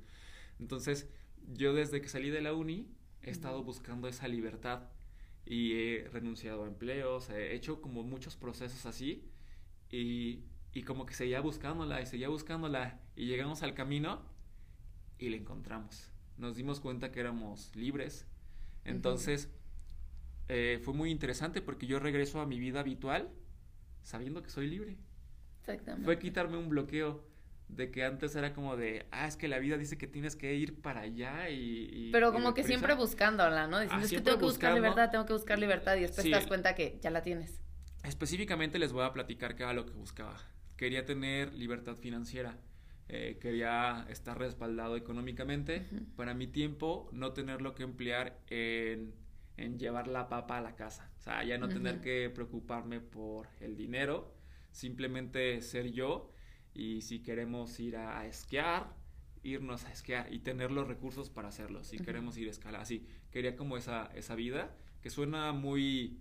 Entonces, 0.60 1.10
yo 1.54 1.74
desde 1.74 2.02
que 2.02 2.08
salí 2.08 2.30
de 2.30 2.42
la 2.42 2.54
uni 2.54 2.88
he 3.24 3.30
estado 3.30 3.64
buscando 3.64 4.08
esa 4.08 4.28
libertad 4.28 4.84
y 5.46 5.74
he 5.74 6.10
renunciado 6.12 6.64
a 6.64 6.68
empleos, 6.68 7.30
he 7.30 7.56
hecho 7.56 7.82
como 7.82 8.04
muchos 8.04 8.36
procesos 8.36 8.86
así 8.86 9.26
y 9.90 10.44
y 10.74 10.84
como 10.84 11.06
que 11.06 11.14
seguía 11.14 11.42
buscándola 11.42 12.02
y 12.02 12.06
seguía 12.06 12.30
buscándola 12.30 13.00
y 13.16 13.26
llegamos 13.26 13.62
al 13.64 13.74
camino 13.74 14.22
y 15.18 15.30
la 15.30 15.36
encontramos. 15.38 16.10
Nos 16.38 16.56
dimos 16.56 16.80
cuenta 16.80 17.12
que 17.12 17.20
éramos 17.20 17.76
libres. 17.76 18.26
Entonces, 18.86 19.50
eh, 20.48 20.80
fue 20.82 20.94
muy 20.94 21.12
interesante 21.12 21.62
porque 21.62 21.88
yo 21.88 22.00
regreso 22.00 22.40
a 22.40 22.46
mi 22.46 22.60
vida 22.60 22.80
habitual 22.80 23.30
sabiendo 24.02 24.42
que 24.42 24.50
soy 24.50 24.68
libre. 24.68 24.98
Exactamente. 25.60 26.06
Fue 26.06 26.18
quitarme 26.18 26.58
un 26.58 26.70
bloqueo 26.70 27.24
de 27.72 27.90
que 27.90 28.04
antes 28.04 28.36
era 28.36 28.54
como 28.54 28.76
de, 28.78 29.06
ah, 29.12 29.28
es 29.28 29.38
que 29.38 29.48
la 29.48 29.58
vida 29.60 29.78
dice 29.78 29.98
que 29.98 30.06
tienes 30.08 30.36
que 30.36 30.54
ir 30.56 30.82
para 30.82 31.02
allá 31.02 31.50
y... 31.50 32.10
Pero 32.12 32.32
como 32.34 32.54
que 32.54 32.62
deprisa". 32.62 32.68
siempre 32.68 32.94
buscándola, 32.96 33.68
¿no? 33.68 33.80
Diciendo, 33.80 34.02
Ah, 34.02 34.06
es 34.06 34.12
que 34.12 34.22
tengo 34.22 34.38
que 34.38 34.46
buscar 34.46 34.72
buscando. 34.74 34.76
libertad, 34.90 35.12
tengo 35.12 35.26
que 35.26 35.34
buscar 35.34 35.58
libertad 35.60 35.96
y 35.96 36.02
después 36.02 36.24
Sí. 36.24 36.30
te 36.32 36.36
das 36.38 36.48
cuenta 36.48 36.76
que 36.76 37.00
ya 37.02 37.10
la 37.10 37.22
tienes. 37.24 37.62
Específicamente 38.04 38.78
les 38.80 38.92
voy 38.92 39.04
a 39.06 39.14
platicar 39.14 39.56
qué 39.56 39.64
era 39.64 39.74
lo 39.74 39.86
que 39.86 39.94
buscaba. 39.94 40.38
Quería 40.76 41.06
tener 41.06 41.54
libertad 41.54 41.96
financiera, 41.98 42.58
eh, 43.08 43.38
quería 43.40 44.06
estar 44.10 44.38
respaldado 44.38 44.96
económicamente, 44.98 45.86
para 46.16 46.34
mi 46.34 46.48
tiempo 46.48 47.10
no 47.14 47.34
tenerlo 47.34 47.74
que 47.76 47.84
emplear 47.84 48.40
en, 48.50 49.14
en 49.58 49.78
llevar 49.80 50.08
la 50.08 50.28
papa 50.30 50.58
a 50.58 50.62
la 50.62 50.76
casa. 50.76 51.10
O 51.18 51.22
sea, 51.22 51.44
ya 51.44 51.58
no 51.58 51.70
tener 51.70 52.02
que 52.02 52.30
preocuparme 52.30 53.00
por 53.00 53.48
el 53.60 53.76
dinero, 53.78 54.34
simplemente 54.72 55.62
ser 55.62 55.92
yo 55.92 56.32
y 56.74 57.02
si 57.02 57.20
queremos 57.22 57.80
ir 57.80 57.98
a, 57.98 58.20
a 58.20 58.28
esquiar, 58.28 58.94
irnos 59.44 59.86
a 59.86 59.92
esquiar 59.92 60.32
y 60.34 60.40
tener 60.40 60.72
los 60.72 60.88
recursos 60.88 61.30
para 61.30 61.50
hacerlo. 61.50 61.84
Si 61.84 61.98
Ujú. 61.98 62.06
queremos 62.06 62.38
ir 62.38 62.48
a 62.48 62.52
escalar, 62.52 62.82
así. 62.82 63.08
Quería 63.32 63.56
como 63.56 63.78
esa, 63.78 64.06
esa 64.16 64.36
vida 64.36 64.76
que 65.02 65.10
suena 65.10 65.52
muy 65.54 66.20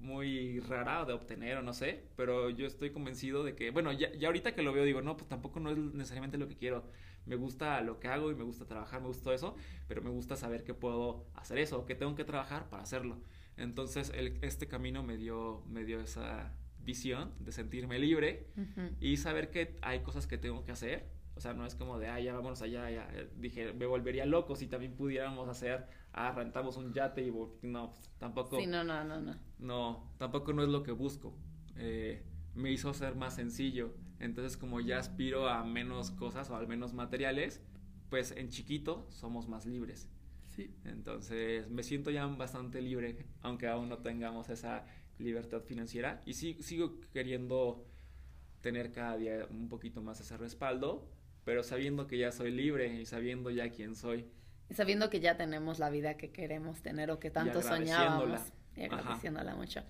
muy 0.00 0.60
rara 0.60 1.04
de 1.04 1.12
obtener 1.14 1.56
o 1.58 1.62
no 1.62 1.72
sé, 1.72 2.04
pero 2.16 2.50
yo 2.50 2.66
estoy 2.66 2.90
convencido 2.90 3.42
de 3.44 3.54
que, 3.54 3.70
bueno, 3.70 3.92
ya, 3.92 4.12
ya 4.12 4.28
ahorita 4.28 4.54
que 4.54 4.62
lo 4.62 4.72
veo 4.72 4.84
digo, 4.84 5.00
no, 5.02 5.16
pues 5.16 5.28
tampoco 5.28 5.60
no 5.60 5.70
es 5.70 5.78
necesariamente 5.78 6.36
lo 6.36 6.48
que 6.48 6.56
quiero. 6.56 6.84
Me 7.26 7.36
gusta 7.36 7.80
lo 7.80 8.00
que 8.00 8.08
hago 8.08 8.30
y 8.30 8.34
me 8.34 8.44
gusta 8.44 8.66
trabajar, 8.66 9.00
me 9.00 9.06
gusta 9.06 9.32
eso, 9.32 9.56
pero 9.88 10.02
me 10.02 10.10
gusta 10.10 10.36
saber 10.36 10.62
que 10.64 10.74
puedo 10.74 11.26
hacer 11.34 11.58
eso, 11.58 11.86
que 11.86 11.94
tengo 11.94 12.14
que 12.14 12.24
trabajar 12.24 12.68
para 12.68 12.82
hacerlo. 12.82 13.18
Entonces, 13.56 14.10
el- 14.14 14.38
este 14.42 14.66
camino 14.68 15.02
me 15.02 15.16
dio, 15.16 15.62
me 15.68 15.84
dio 15.84 16.00
esa 16.00 16.52
visión 16.84 17.32
de 17.40 17.52
sentirme 17.52 17.98
libre 17.98 18.48
Ujú. 18.56 18.90
y 19.00 19.16
saber 19.16 19.50
que 19.50 19.76
hay 19.82 20.00
cosas 20.00 20.26
que 20.26 20.38
tengo 20.38 20.64
que 20.64 20.72
hacer. 20.72 21.08
O 21.36 21.40
sea, 21.40 21.52
no 21.52 21.66
es 21.66 21.74
como 21.74 21.98
de, 21.98 22.06
ah, 22.08 22.20
ya 22.20 22.32
vámonos 22.34 22.62
allá, 22.62 22.88
ya. 22.90 23.08
Eh, 23.12 23.28
Dije, 23.36 23.72
me 23.72 23.86
volvería 23.86 24.24
loco 24.24 24.54
si 24.54 24.68
también 24.68 24.94
pudiéramos 24.94 25.48
hacer, 25.48 25.86
ah, 26.12 26.30
rentamos 26.32 26.76
un 26.76 26.92
yate 26.92 27.22
y 27.26 27.32
no, 27.62 27.90
pues, 27.90 28.10
tampoco 28.18 28.60
Sí, 28.60 28.66
no, 28.66 28.84
no, 28.84 29.02
no, 29.04 29.20
no. 29.20 29.34
no, 29.58 30.12
tampoco 30.18 30.52
no 30.52 30.62
es 30.62 30.68
lo 30.68 30.84
que 30.84 30.92
busco. 30.92 31.36
Eh, 31.76 32.22
me 32.54 32.70
hizo 32.70 32.94
ser 32.94 33.16
más 33.16 33.34
sencillo. 33.34 33.94
Entonces, 34.20 34.56
como 34.56 34.80
ya 34.80 34.98
aspiro 34.98 35.48
a 35.48 35.64
menos 35.64 36.12
cosas 36.12 36.48
o 36.50 36.56
al 36.56 36.68
menos 36.68 36.92
materiales, 36.94 37.60
pues 38.10 38.30
en 38.30 38.48
chiquito 38.50 39.06
somos 39.10 39.48
más 39.48 39.66
libres. 39.66 40.08
Sí. 40.50 40.72
Entonces, 40.84 41.68
me 41.68 41.82
siento 41.82 42.12
ya 42.12 42.24
bastante 42.26 42.80
libre, 42.80 43.26
aunque 43.42 43.66
aún 43.66 43.88
no 43.88 43.98
tengamos 43.98 44.50
esa 44.50 44.86
libertad 45.18 45.62
financiera. 45.62 46.20
Y 46.26 46.34
sí, 46.34 46.56
sigo 46.60 47.00
queriendo 47.12 47.86
tener 48.60 48.92
cada 48.92 49.16
día 49.16 49.46
un 49.50 49.68
poquito 49.68 50.02
más 50.02 50.20
ese 50.20 50.36
respaldo, 50.36 51.08
pero 51.44 51.62
sabiendo 51.62 52.06
que 52.06 52.18
ya 52.18 52.32
soy 52.32 52.50
libre 52.50 53.00
y 53.00 53.06
sabiendo 53.06 53.50
ya 53.50 53.70
quién 53.70 53.94
soy. 53.94 54.26
Y 54.70 54.74
sabiendo 54.74 55.10
que 55.10 55.20
ya 55.20 55.36
tenemos 55.36 55.78
la 55.78 55.90
vida 55.90 56.16
que 56.16 56.30
queremos 56.30 56.80
tener 56.80 57.10
o 57.10 57.20
que 57.20 57.30
tanto 57.30 57.60
soñábamos. 57.60 58.40
Y 58.76 58.84
Ajá. 58.84 58.96
agradeciéndola 58.96 59.54
mucho. 59.54 59.82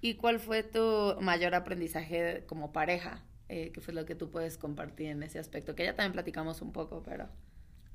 ¿Y 0.00 0.14
cuál 0.14 0.40
fue 0.40 0.62
tu 0.62 1.16
mayor 1.20 1.54
aprendizaje 1.54 2.44
como 2.46 2.72
pareja? 2.72 3.22
Eh, 3.48 3.70
¿Qué 3.72 3.80
fue 3.80 3.94
lo 3.94 4.06
que 4.06 4.14
tú 4.14 4.30
puedes 4.30 4.56
compartir 4.58 5.08
en 5.08 5.22
ese 5.22 5.38
aspecto? 5.38 5.74
Que 5.74 5.84
ya 5.84 5.94
también 5.94 6.12
platicamos 6.12 6.62
un 6.62 6.72
poco, 6.72 7.02
pero... 7.02 7.28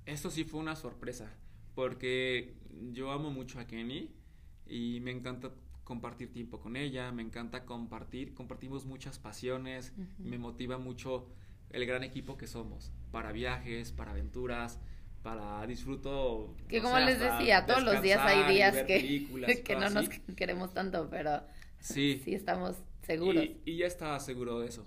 Esto 0.06 0.30
sí 0.30 0.44
fue 0.44 0.60
una 0.60 0.76
sorpresa, 0.76 1.32
porque 1.76 2.56
yo 2.92 3.12
amo 3.12 3.32
mucho 3.32 3.60
a 3.60 3.68
Kenny 3.68 4.12
y 4.66 5.00
me 5.02 5.12
encanta 5.12 5.52
compartir 5.90 6.32
tiempo 6.32 6.60
con 6.62 6.76
ella, 6.78 7.12
me 7.12 7.24
encanta 7.24 7.66
compartir, 7.66 8.34
compartimos 8.36 8.86
muchas 8.86 9.20
pasiones, 9.20 9.94
Ujú. 9.98 10.30
me 10.30 10.38
motiva 10.38 10.78
mucho 10.78 11.28
el 11.72 11.86
gran 11.86 12.04
equipo 12.04 12.38
que 12.38 12.48
somos, 12.48 12.92
para 13.12 13.32
viajes, 13.32 13.92
para 13.92 14.12
aventuras, 14.12 14.80
para 15.24 15.66
disfruto. 15.68 16.56
Que 16.70 16.82
como 16.82 16.96
sé, 16.98 17.06
les 17.06 17.20
decía, 17.20 17.66
todos 17.66 17.84
los 17.84 18.02
días 18.02 18.20
hay 18.24 18.54
días 18.54 18.76
que, 18.88 19.28
que 19.66 19.76
no 19.76 19.90
nos 19.90 20.08
así. 20.10 20.22
queremos 20.36 20.74
tanto, 20.74 21.10
pero 21.10 21.42
Sí, 21.80 22.22
sí 22.24 22.36
estamos 22.36 22.76
seguros. 23.02 23.44
Y, 23.44 23.62
y 23.66 23.78
ya 23.78 23.88
estaba 23.88 24.20
seguro 24.20 24.60
de 24.60 24.68
eso. 24.68 24.86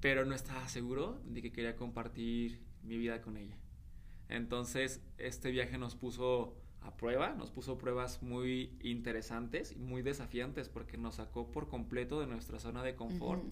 Pero 0.00 0.24
no 0.24 0.34
estaba 0.34 0.68
seguro 0.68 1.20
de 1.24 1.42
que 1.42 1.52
quería 1.52 1.76
compartir 1.76 2.60
mi 2.82 2.96
vida 2.98 3.20
con 3.20 3.36
ella. 3.36 3.56
Entonces, 4.28 5.02
este 5.18 5.50
viaje 5.50 5.78
nos 5.78 5.96
puso 5.96 6.56
a 6.80 6.96
prueba, 6.96 7.34
nos 7.34 7.50
puso 7.50 7.76
pruebas 7.78 8.22
muy 8.22 8.76
interesantes 8.82 9.72
y 9.72 9.78
muy 9.80 10.02
desafiantes 10.02 10.68
porque 10.68 10.96
nos 10.96 11.16
sacó 11.16 11.50
por 11.50 11.68
completo 11.68 12.20
de 12.20 12.26
nuestra 12.26 12.58
zona 12.60 12.82
de 12.82 12.94
confort 12.94 13.42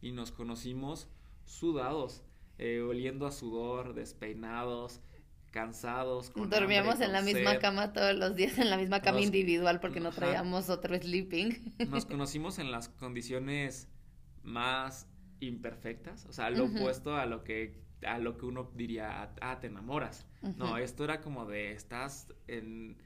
y 0.00 0.12
nos 0.12 0.32
conocimos 0.32 1.08
sudados, 1.44 2.24
eh, 2.58 2.80
oliendo 2.80 3.26
a 3.26 3.32
sudor, 3.32 3.94
despeinados, 3.94 5.00
cansados. 5.50 6.30
con 6.30 6.48
Dormíamos 6.50 6.94
hambre, 6.94 7.06
en 7.06 7.12
la 7.12 7.22
misma 7.22 7.58
cama 7.58 7.92
todos 7.92 8.14
los 8.16 8.34
días, 8.36 8.58
en 8.58 8.70
la 8.70 8.76
misma 8.78 9.00
cama 9.00 9.18
Nos- 9.18 9.26
individual 9.26 9.80
porque 9.80 10.00
no 10.00 10.08
Ajá. 10.08 10.16
traíamos 10.20 10.68
otro 10.70 10.96
sleeping. 10.96 11.74
Nos 11.90 12.06
conocimos 12.06 12.58
en 12.58 12.70
las 12.72 12.88
condiciones 12.88 13.88
más 14.42 15.06
imperfectas, 15.40 16.24
o 16.26 16.32
sea, 16.32 16.50
lo 16.50 16.64
opuesto 16.64 17.16
a 17.16 17.26
lo 17.26 17.44
que 17.44 17.80
a 18.06 18.18
lo 18.18 18.36
que 18.36 18.46
uno 18.46 18.70
diría, 18.74 19.32
ah, 19.40 19.60
te 19.60 19.66
enamoras. 19.68 20.26
No, 20.56 20.66
Ujú. 20.68 20.76
esto 20.78 21.04
era 21.04 21.20
como 21.20 21.46
de 21.46 21.72
estás 21.72 22.32
en 22.48 22.96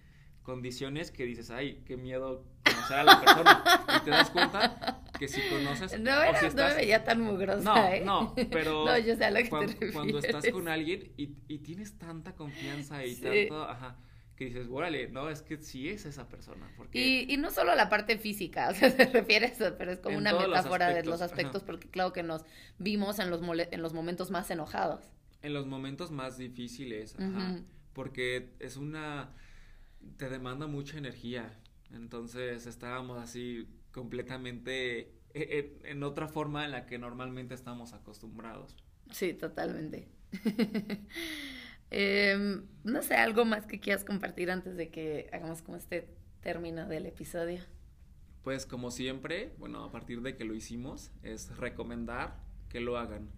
condiciones 0.42 1.10
que 1.10 1.24
dices, 1.24 1.50
ay, 1.50 1.82
qué 1.86 1.96
miedo 1.96 2.44
conocer 2.64 2.98
a 2.98 3.04
la 3.04 3.20
persona. 3.20 3.64
y 3.96 4.04
te 4.04 4.10
das 4.10 4.30
cuenta 4.30 5.02
que 5.18 5.28
si 5.28 5.42
conoces 5.42 5.98
No, 6.00 6.10
o 6.10 6.14
era, 6.22 6.34
si 6.38 6.42
no 6.42 6.48
estás 6.48 6.70
me 6.74 6.80
veía 6.82 7.04
tan 7.04 7.20
mugrosa, 7.20 7.62
no, 7.62 7.92
¿eh? 7.94 8.02
no, 8.04 8.34
pero 8.50 8.84
No, 8.86 8.98
yo 8.98 9.16
sé 9.16 9.24
a 9.24 9.30
lo 9.30 9.36
que 9.36 9.42
te 9.44 9.50
cuando, 9.50 9.72
cuando 9.92 10.18
estás 10.18 10.48
con 10.48 10.68
alguien 10.68 11.12
y, 11.16 11.36
y 11.48 11.58
tienes 11.58 11.98
tanta 11.98 12.34
confianza 12.36 13.04
y 13.04 13.14
Sí. 13.14 13.22
tanto, 13.22 13.62
ajá, 13.64 13.96
que 14.36 14.44
dices, 14.46 14.68
órale, 14.70 15.08
no, 15.08 15.30
es 15.30 15.42
que 15.42 15.56
sí 15.56 15.88
es 15.88 16.04
esa 16.06 16.28
persona, 16.28 16.70
porque 16.76 16.98
Y, 16.98 17.32
y 17.34 17.36
no 17.38 17.50
solo 17.50 17.74
la 17.74 17.88
parte 17.88 18.18
física, 18.18 18.68
o 18.70 18.74
sea, 18.74 18.90
se 18.90 19.06
refiere 19.06 19.46
a 19.46 19.48
eso, 19.48 19.74
pero 19.78 19.92
es 19.92 19.98
como 20.00 20.14
En 20.16 20.20
una 20.20 20.32
los 20.32 20.48
metáfora 20.48 20.88
de 20.88 21.04
los 21.04 21.22
aspectos, 21.22 21.62
porque 21.64 21.88
claro 21.88 22.12
que 22.12 22.22
nos 22.22 22.44
vimos 22.78 23.18
en 23.18 23.30
los, 23.30 23.42
mole- 23.42 23.68
en 23.72 23.82
los 23.82 23.92
momentos 23.94 24.30
más 24.30 24.50
enojados. 24.50 25.04
en 25.42 25.52
los 25.54 25.66
momentos 25.66 26.10
más 26.10 26.36
difíciles, 26.38 27.14
ajá, 27.18 27.60
porque 27.94 28.50
es 28.60 28.76
una, 28.76 29.32
te 30.18 30.28
demanda 30.28 30.66
mucha 30.66 30.98
energía, 30.98 31.58
entonces 31.92 32.66
estábamos 32.66 33.18
así 33.22 33.66
completamente 33.92 35.12
e- 35.34 35.78
en, 35.82 35.86
en 35.86 36.02
otra 36.02 36.28
forma 36.28 36.64
en 36.64 36.72
la 36.72 36.86
que 36.86 36.98
normalmente 36.98 37.54
estamos 37.54 37.92
acostumbrados. 37.94 38.76
Sí, 39.12 39.32
totalmente. 39.34 40.08
Em, 41.90 42.66
no 42.84 43.02
sé, 43.02 43.14
algo 43.14 43.44
más 43.44 43.66
que 43.66 43.80
quieras 43.80 44.04
compartir 44.04 44.50
antes 44.50 44.76
de 44.76 44.90
que 44.90 45.28
hagamos 45.32 45.62
como 45.62 45.76
este 45.76 46.08
término 46.40 46.86
del 46.88 47.06
episodio. 47.06 47.60
Pues 48.42 48.66
como 48.66 48.90
siempre, 48.90 49.54
bueno, 49.58 49.84
a 49.84 49.90
partir 49.90 50.22
de 50.22 50.36
que 50.36 50.44
lo 50.44 50.54
hicimos, 50.54 51.10
es 51.22 51.56
recomendar 51.56 52.40
que 52.68 52.80
lo 52.80 52.96
hagan. 52.98 53.30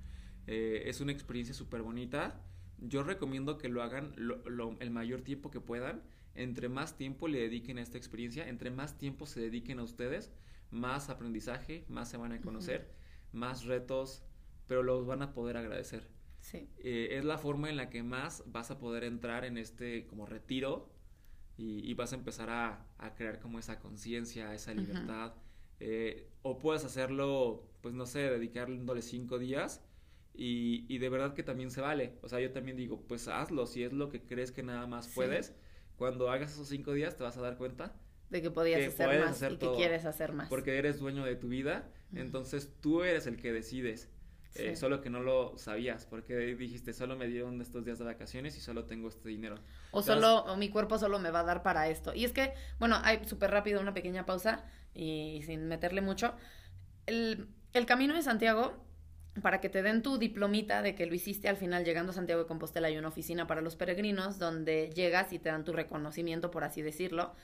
Eh, 0.46 0.84
es 0.86 1.00
una 1.00 1.12
experiencia 1.12 1.54
súper 1.54 1.82
bonita. 1.82 2.40
Yo 2.78 3.02
recomiendo 3.02 3.58
que 3.58 3.68
lo 3.68 3.82
hagan 3.82 4.12
lo- 4.16 4.42
lo- 4.48 4.76
el 4.80 4.90
mayor 4.90 5.22
tiempo 5.22 5.50
que 5.50 5.60
puedan. 5.60 6.02
Entre 6.34 6.68
más 6.68 6.96
tiempo 6.96 7.26
le 7.26 7.40
dediquen 7.40 7.78
a 7.78 7.82
esta 7.82 7.98
experiencia, 7.98 8.48
entre 8.48 8.70
más 8.70 8.98
tiempo 8.98 9.26
se 9.26 9.40
dediquen 9.40 9.78
a 9.78 9.82
ustedes, 9.82 10.30
más 10.70 11.08
aprendizaje, 11.08 11.84
más 11.88 12.08
se 12.10 12.16
van 12.18 12.32
a 12.32 12.40
conocer, 12.40 12.92
más 13.32 13.64
retos, 13.64 14.22
pero 14.66 14.82
los 14.82 15.06
van 15.06 15.22
a 15.22 15.32
poder 15.32 15.56
agradecer. 15.56 16.06
Sí. 16.50 16.68
Eh, 16.78 17.08
es 17.18 17.24
la 17.24 17.36
forma 17.36 17.68
en 17.68 17.76
la 17.76 17.90
que 17.90 18.02
más 18.02 18.42
vas 18.46 18.70
a 18.70 18.78
poder 18.78 19.04
entrar 19.04 19.44
en 19.44 19.58
este 19.58 20.06
como 20.06 20.24
retiro 20.24 20.88
y, 21.56 21.88
y 21.88 21.94
vas 21.94 22.12
a 22.12 22.16
empezar 22.16 22.48
a, 22.50 22.86
a 22.98 23.14
crear 23.14 23.38
como 23.40 23.58
esa 23.58 23.78
conciencia, 23.80 24.54
esa 24.54 24.72
libertad. 24.72 25.34
Eh, 25.80 26.28
o 26.42 26.58
puedes 26.58 26.84
hacerlo, 26.84 27.68
pues 27.82 27.94
no 27.94 28.06
sé, 28.06 28.20
dedicándole 28.20 29.02
cinco 29.02 29.38
días 29.38 29.84
y, 30.34 30.86
y 30.88 30.98
de 30.98 31.08
verdad 31.08 31.34
que 31.34 31.42
también 31.42 31.70
se 31.70 31.80
vale. 31.80 32.14
O 32.22 32.28
sea, 32.28 32.40
yo 32.40 32.50
también 32.52 32.76
digo, 32.76 33.02
pues 33.06 33.28
hazlo, 33.28 33.66
si 33.66 33.82
es 33.82 33.92
lo 33.92 34.08
que 34.08 34.22
crees 34.22 34.50
que 34.52 34.62
nada 34.62 34.86
más 34.86 35.06
Sí. 35.06 35.12
puedes. 35.16 35.54
Cuando 35.96 36.30
hagas 36.30 36.52
esos 36.52 36.68
cinco 36.68 36.92
días 36.94 37.16
te 37.16 37.24
vas 37.24 37.36
a 37.36 37.40
dar 37.42 37.56
cuenta 37.58 37.94
De 38.30 38.40
que 38.40 38.50
podías 38.52 38.78
Que 38.80 38.86
hacer 38.86 39.20
más 39.20 39.30
hacer 39.32 39.52
y 39.52 39.56
todo, 39.58 39.72
que 39.72 39.78
quieres 39.78 40.04
hacer 40.04 40.32
más. 40.32 40.48
porque 40.48 40.78
eres 40.78 40.98
dueño 41.00 41.24
de 41.24 41.34
tu 41.36 41.48
vida, 41.48 41.92
entonces 42.14 42.72
tú 42.80 43.02
eres 43.02 43.26
el 43.26 43.36
que 43.36 43.52
decides. 43.52 44.08
Eh, 44.54 44.76
solo 44.76 45.00
que 45.00 45.10
no 45.10 45.20
lo 45.20 45.56
sabías, 45.56 46.06
porque 46.06 46.34
dijiste, 46.56 46.92
solo 46.92 47.16
me 47.16 47.26
dieron 47.28 47.60
estos 47.60 47.84
días 47.84 47.98
de 47.98 48.04
vacaciones 48.04 48.56
y 48.56 48.60
solo 48.60 48.84
tengo 48.86 49.08
este 49.08 49.28
dinero. 49.28 49.56
O 49.92 50.02
solo, 50.02 50.44
o 50.44 50.56
mi 50.56 50.68
cuerpo 50.68 50.98
solo 50.98 51.18
me 51.18 51.30
va 51.30 51.40
a 51.40 51.44
dar 51.44 51.62
para 51.62 51.88
esto. 51.88 52.14
Y 52.14 52.24
es 52.24 52.32
que, 52.32 52.54
bueno, 52.78 52.96
hay 53.02 53.24
súper 53.24 53.50
rápido 53.50 53.80
una 53.80 53.94
pequeña 53.94 54.26
pausa 54.26 54.64
y 54.94 55.42
sin 55.44 55.68
meterle 55.68 56.00
mucho. 56.00 56.34
El, 57.06 57.48
el 57.72 57.86
camino 57.86 58.14
de 58.14 58.22
Santiago, 58.22 58.84
para 59.42 59.60
que 59.60 59.68
te 59.68 59.82
den 59.82 60.02
tu 60.02 60.18
diplomita 60.18 60.82
de 60.82 60.94
que 60.94 61.06
lo 61.06 61.14
hiciste 61.14 61.48
al 61.48 61.56
final 61.56 61.84
llegando 61.84 62.10
a 62.10 62.14
Santiago 62.14 62.42
de 62.42 62.48
Compostela, 62.48 62.88
hay 62.88 62.98
una 62.98 63.08
oficina 63.08 63.46
para 63.46 63.60
los 63.60 63.76
peregrinos 63.76 64.38
donde 64.38 64.90
llegas 64.90 65.32
y 65.32 65.38
te 65.38 65.50
dan 65.50 65.64
tu 65.64 65.72
reconocimiento, 65.72 66.50
por 66.50 66.64
así 66.64 66.82
decirlo. 66.82 67.34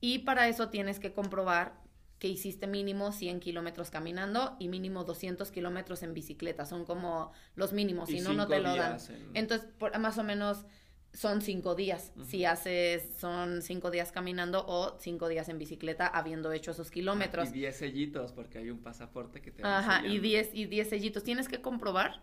Y 0.00 0.20
para 0.20 0.48
eso 0.48 0.68
tienes 0.68 1.00
que 1.00 1.12
comprobar 1.12 1.80
que 2.22 2.28
hiciste 2.28 2.68
mínimo 2.68 3.10
100 3.10 3.40
kilómetros 3.40 3.90
caminando 3.90 4.54
y 4.60 4.68
mínimo 4.68 5.02
200 5.02 5.50
kilómetros 5.50 6.04
en 6.04 6.14
bicicleta. 6.14 6.64
Son 6.64 6.84
como 6.84 7.32
los 7.56 7.72
mínimos, 7.72 8.10
si 8.10 8.20
no, 8.20 8.32
no 8.32 8.46
te 8.46 8.60
lo 8.60 8.76
dan. 8.76 8.96
Entonces, 9.34 9.68
por, 9.76 9.98
más 9.98 10.18
o 10.18 10.22
menos 10.22 10.64
son 11.12 11.42
cinco 11.42 11.74
días. 11.74 12.12
Si 12.24 12.44
haces, 12.44 13.16
son 13.18 13.60
cinco 13.60 13.90
días 13.90 14.12
caminando 14.12 14.64
o 14.68 14.96
cinco 15.00 15.26
días 15.26 15.48
en 15.48 15.58
bicicleta 15.58 16.06
habiendo 16.06 16.52
hecho 16.52 16.70
esos 16.70 16.92
kilómetros. 16.92 17.48
y 17.48 17.54
10 17.54 17.76
sellitos, 17.76 18.30
porque 18.30 18.58
hay 18.58 18.70
un 18.70 18.78
pasaporte 18.78 19.42
que 19.42 19.50
te 19.50 19.64
Ajá, 19.64 20.06
y 20.06 20.20
10 20.20 20.50
y 20.54 20.66
10 20.66 20.90
sellitos. 20.90 21.24
Tienes 21.24 21.48
que 21.48 21.60
comprobar 21.60 22.22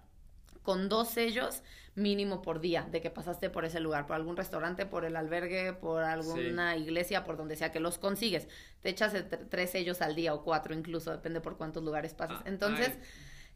con 0.70 0.88
dos 0.88 1.10
sellos 1.10 1.64
mínimo 1.96 2.44
por 2.44 2.60
día 2.60 2.88
de 2.92 3.02
que 3.02 3.10
pasaste 3.10 3.50
por 3.50 3.66
ese 3.66 3.80
lugar, 3.80 4.06
por 4.06 4.16
algún 4.16 4.38
restaurante, 4.38 4.86
por 4.86 5.04
el 5.04 5.16
albergue, 5.16 5.74
por 5.74 6.04
alguna 6.04 6.78
iglesia, 6.78 7.24
por 7.24 7.38
donde 7.38 7.56
sea 7.56 7.72
que 7.72 7.80
los 7.80 7.98
consigues. 7.98 8.48
Te 8.82 8.90
echas 8.90 9.16
tres 9.50 9.72
sellos 9.72 10.04
al 10.04 10.14
día 10.14 10.32
o 10.32 10.44
cuatro 10.44 10.76
incluso, 10.76 11.10
depende 11.10 11.42
por 11.42 11.58
cuántos 11.58 11.84
lugares 11.84 12.14
pasas. 12.14 12.42
Ah, 12.42 12.50
Entonces, 12.50 13.00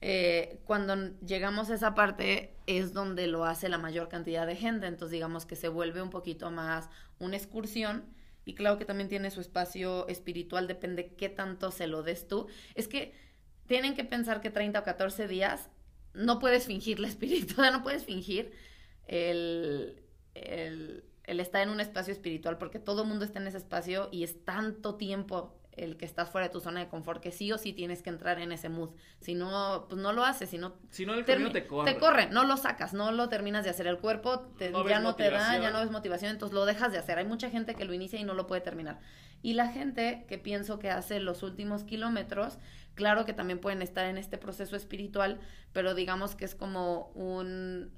eh, 0.01 0.59
cuando 0.65 0.95
llegamos 1.19 1.69
a 1.69 1.75
esa 1.75 1.93
parte 1.93 2.55
es 2.65 2.93
donde 2.93 3.27
lo 3.27 3.45
hace 3.45 3.69
la 3.69 3.77
mayor 3.77 4.09
cantidad 4.09 4.47
de 4.47 4.55
gente, 4.55 4.87
entonces 4.87 5.11
digamos 5.11 5.45
que 5.45 5.55
se 5.55 5.67
vuelve 5.67 6.01
un 6.01 6.09
poquito 6.09 6.49
más 6.49 6.89
una 7.19 7.37
excursión. 7.37 8.05
Y 8.43 8.55
claro 8.55 8.79
que 8.79 8.85
también 8.85 9.07
tiene 9.07 9.29
su 9.29 9.39
espacio 9.39 10.07
espiritual, 10.07 10.65
depende 10.65 11.13
qué 11.13 11.29
tanto 11.29 11.69
se 11.69 11.85
lo 11.85 12.01
des 12.01 12.27
tú. 12.27 12.47
Es 12.73 12.87
que 12.87 13.13
tienen 13.67 13.93
que 13.93 14.03
pensar 14.03 14.41
que 14.41 14.49
30 14.49 14.79
o 14.79 14.83
14 14.83 15.27
días 15.27 15.69
no 16.13 16.39
puedes 16.39 16.65
fingir 16.65 16.99
la 16.99 17.07
espiritualidad, 17.07 17.71
no 17.77 17.83
puedes 17.83 18.05
fingir 18.05 18.51
el, 19.07 20.03
el, 20.33 21.03
el, 21.23 21.39
estar 21.39 21.61
en 21.61 21.69
un 21.69 21.79
espacio 21.79 22.13
espiritual, 22.13 22.57
porque 22.57 22.79
todo 22.79 23.03
el 23.03 23.07
mundo 23.07 23.25
está 23.25 23.39
en 23.39 23.47
ese 23.47 23.57
espacio 23.57 24.09
y 24.11 24.23
es 24.23 24.43
tanto 24.45 24.95
tiempo 24.95 25.59
el 25.75 25.97
que 25.97 26.05
estás 26.05 26.29
fuera 26.29 26.47
de 26.47 26.53
tu 26.53 26.59
zona 26.59 26.81
de 26.81 26.87
confort 26.87 27.21
que 27.21 27.31
sí 27.31 27.51
o 27.51 27.57
sí 27.57 27.73
tienes 27.73 28.01
que 28.03 28.09
entrar 28.09 28.39
en 28.39 28.51
ese 28.51 28.69
mood. 28.69 28.91
Si 29.19 29.33
no, 29.33 29.85
pues 29.89 29.99
no 30.01 30.13
lo 30.13 30.23
haces, 30.23 30.49
si 30.49 30.57
no... 30.57 30.75
Si 30.91 31.05
no, 31.05 31.13
el 31.15 31.25
camino 31.25 31.51
te 31.51 31.65
corre. 31.65 31.93
Te 31.93 31.99
corre, 31.99 32.29
no 32.29 32.43
lo 32.43 32.57
sacas, 32.57 32.93
no 32.93 33.11
lo 33.11 33.29
terminas 33.29 33.63
de 33.63 33.71
hacer. 33.71 33.87
El 33.87 33.97
cuerpo 33.97 34.53
ya 34.59 34.99
no 34.99 35.15
te 35.15 35.29
da, 35.29 35.57
ya 35.57 35.71
no 35.71 35.79
ves 35.79 35.91
motivación, 35.91 36.31
entonces 36.31 36.53
lo 36.53 36.65
dejas 36.65 36.91
de 36.91 36.99
hacer. 36.99 37.17
Hay 37.17 37.25
mucha 37.25 37.49
gente 37.49 37.75
que 37.75 37.85
lo 37.85 37.93
inicia 37.93 38.19
y 38.19 38.23
no 38.23 38.33
lo 38.33 38.47
puede 38.47 38.61
terminar. 38.61 38.99
Y 39.41 39.53
la 39.53 39.67
gente 39.67 40.25
que 40.27 40.37
pienso 40.37 40.79
que 40.79 40.89
hace 40.89 41.19
los 41.19 41.43
últimos 41.43 41.83
kilómetros 41.83 42.59
Claro 42.95 43.25
que 43.25 43.33
también 43.33 43.59
pueden 43.59 43.81
estar 43.81 44.05
en 44.05 44.17
este 44.17 44.37
proceso 44.37 44.75
espiritual, 44.75 45.39
pero 45.71 45.95
digamos 45.95 46.35
que 46.35 46.45
es 46.45 46.55
como 46.55 47.07
un 47.15 47.91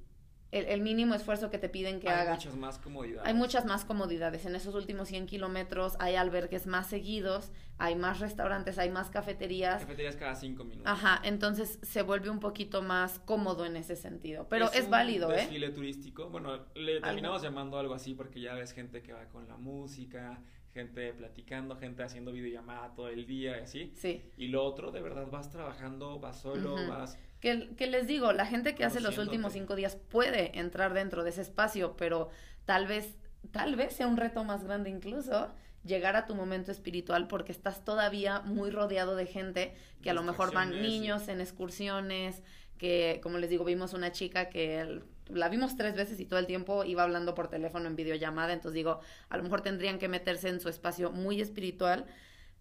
el, 0.51 0.81
mínimo 0.81 1.15
esfuerzo 1.15 1.49
que 1.49 1.57
te 1.57 1.69
piden 1.69 1.99
que 1.99 2.09
hagas. 2.09 2.27
Hay 2.27 2.35
muchas 2.35 2.55
más 2.55 2.79
comodidades. 2.79 3.27
Hay 3.27 3.33
muchas 3.33 3.65
más 3.65 3.83
comodidades. 3.83 4.45
En 4.45 4.55
esos 4.55 4.73
últimos 4.75 5.09
100 5.09 5.25
kilómetros 5.25 5.95
hay 5.99 6.15
albergues 6.15 6.65
más 6.65 6.87
seguidos, 6.87 7.51
hay 7.77 7.95
más 7.95 8.19
restaurantes, 8.19 8.77
hay 8.77 8.89
más 8.89 9.09
cafeterías. 9.09 9.81
Cafeterías 9.81 10.15
cada 10.15 10.35
cinco 10.35 10.63
minutos. 10.63 10.91
Ajá, 10.91 11.19
entonces 11.23 11.79
se 11.81 12.01
vuelve 12.03 12.29
un 12.29 12.39
poquito 12.39 12.81
más 12.81 13.19
cómodo 13.19 13.65
en 13.65 13.75
ese 13.75 13.95
sentido. 13.95 14.47
Pero 14.49 14.65
es, 14.65 14.75
es 14.75 14.89
válido, 14.89 15.31
¿eh? 15.31 15.37
desfile 15.37 15.69
turístico. 15.69 16.29
Bueno, 16.29 16.65
le 16.75 17.01
terminamos 17.01 17.41
llamando 17.41 17.77
algo 17.77 17.93
así 17.93 18.13
porque 18.13 18.39
ya 18.39 18.53
ves 18.53 18.71
gente 18.71 19.01
que 19.01 19.13
va 19.13 19.25
con 19.25 19.47
la 19.47 19.57
música, 19.57 20.41
gente 20.75 21.13
platicando, 21.13 21.77
gente 21.77 22.03
haciendo 22.03 22.33
videollamada 22.33 22.93
todo 22.93 23.07
el 23.07 23.25
día 23.25 23.57
y 23.57 23.61
así. 23.61 23.93
Sí. 23.95 24.29
Y 24.35 24.49
lo 24.49 24.61
otro, 24.61 24.91
de 24.91 25.01
verdad, 25.01 25.25
vas 25.31 25.49
trabajando, 25.49 26.19
vas 26.19 26.41
solo, 26.41 26.75
vas... 26.89 27.17
Que, 27.39 27.69
que, 27.77 27.87
les 27.87 28.07
digo, 28.07 28.33
la 28.33 28.45
gente 28.45 28.75
que 28.75 28.83
hace 28.83 28.99
los 28.99 29.17
últimos 29.17 29.53
cinco 29.53 29.77
días 29.77 29.95
puede 29.95 30.59
entrar 30.59 30.93
dentro 30.93 31.23
de 31.23 31.29
ese 31.29 31.41
espacio, 31.41 31.95
pero 31.95 32.29
tal 32.65 32.87
vez, 32.87 33.15
tal 33.51 33.77
vez 33.77 33.95
sea 33.95 34.07
un 34.07 34.17
reto 34.17 34.43
más 34.43 34.65
grande 34.65 34.89
incluso 34.89 35.49
llegar 35.85 36.17
a 36.17 36.25
tu 36.25 36.35
momento 36.35 36.71
espiritual 36.71 37.27
porque 37.27 37.53
estás 37.53 37.85
todavía 37.85 38.41
muy 38.41 38.69
rodeado 38.69 39.15
de 39.15 39.27
gente 39.27 39.75
que 40.01 40.09
a 40.09 40.13
lo 40.13 40.23
mejor 40.23 40.53
van 40.53 40.81
niños 40.81 41.29
en 41.29 41.39
excursiones, 41.39 42.43
que 42.77 43.21
como 43.23 43.37
les 43.37 43.49
digo, 43.49 43.63
vimos 43.63 43.93
una 43.93 44.11
chica 44.11 44.49
que 44.49 45.01
la 45.29 45.49
vimos 45.49 45.75
tres 45.75 45.95
veces 45.95 46.19
y 46.19 46.25
todo 46.25 46.39
el 46.39 46.45
tiempo 46.45 46.83
iba 46.83 47.03
hablando 47.03 47.33
por 47.33 47.47
teléfono 47.47 47.87
en 47.87 47.95
videollamada, 47.95 48.53
entonces 48.53 48.75
digo, 48.75 48.99
a 49.29 49.37
lo 49.37 49.43
mejor 49.43 49.61
tendrían 49.61 49.99
que 49.99 50.07
meterse 50.07 50.49
en 50.49 50.59
su 50.59 50.69
espacio 50.69 51.11
muy 51.11 51.41
espiritual 51.41 52.05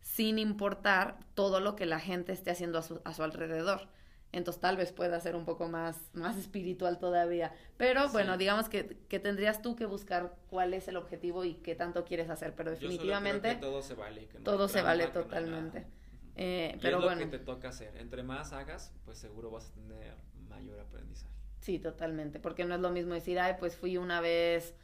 sin 0.01 0.39
importar 0.39 1.19
todo 1.35 1.61
lo 1.61 1.77
que 1.77 1.87
la 1.87 1.99
gente 1.99 2.33
esté 2.33 2.51
haciendo 2.51 2.79
a 2.79 2.83
su, 2.83 3.01
a 3.05 3.15
su 3.15 3.23
alrededor. 3.23 3.89
Entonces 4.33 4.61
tal 4.61 4.77
vez 4.77 4.93
pueda 4.93 5.21
ser 5.21 5.37
un 5.37 5.45
poco 5.45 5.69
más, 5.69 6.11
más 6.12 6.37
espiritual 6.37 6.99
todavía. 6.99 7.55
Pero 7.77 8.09
bueno, 8.09 8.37
digamos 8.37 8.69
que, 8.69 8.99
que, 9.09 9.21
tendrías 9.21 9.62
tú 9.62 9.77
que 9.77 9.87
buscar 9.87 10.35
cuál 10.51 10.75
es 10.75 10.89
el 10.89 10.97
objetivo 10.97 11.45
y 11.45 11.55
qué 11.55 11.77
tanto 11.77 12.05
quieres 12.05 12.29
hacer. 12.29 12.53
Pero 12.55 12.73
definitivamente... 12.73 13.55
todo 13.55 13.81
se 13.81 13.95
vale. 13.95 14.29
todo 14.43 14.69
se 14.69 14.83
vale 14.83 15.07
totalmente. 15.07 15.87
eh, 16.35 16.77
pero 16.83 16.99
es 16.99 17.05
bueno. 17.05 17.21
lo 17.21 17.31
que 17.31 17.39
te 17.39 17.45
toca 17.45 17.69
hacer. 17.69 17.97
Entre 17.97 18.25
más 18.25 18.53
hagas, 18.53 18.93
pues 19.05 19.19
seguro 19.19 19.53
vas 19.53 19.71
a 19.71 19.75
tener 19.75 20.17
mayor 20.49 20.81
aprendizaje. 20.81 21.34
Sí, 21.65 21.79
totalmente, 21.79 22.41
porque 22.41 22.67
no 22.67 22.75
es 22.75 22.81
lo 22.83 22.91
mismo 22.91 23.15
decir, 23.15 23.39
ay, 23.39 23.55
pues 23.59 23.75
fui 23.75 23.97
una 23.97 24.21
vez 24.21 24.75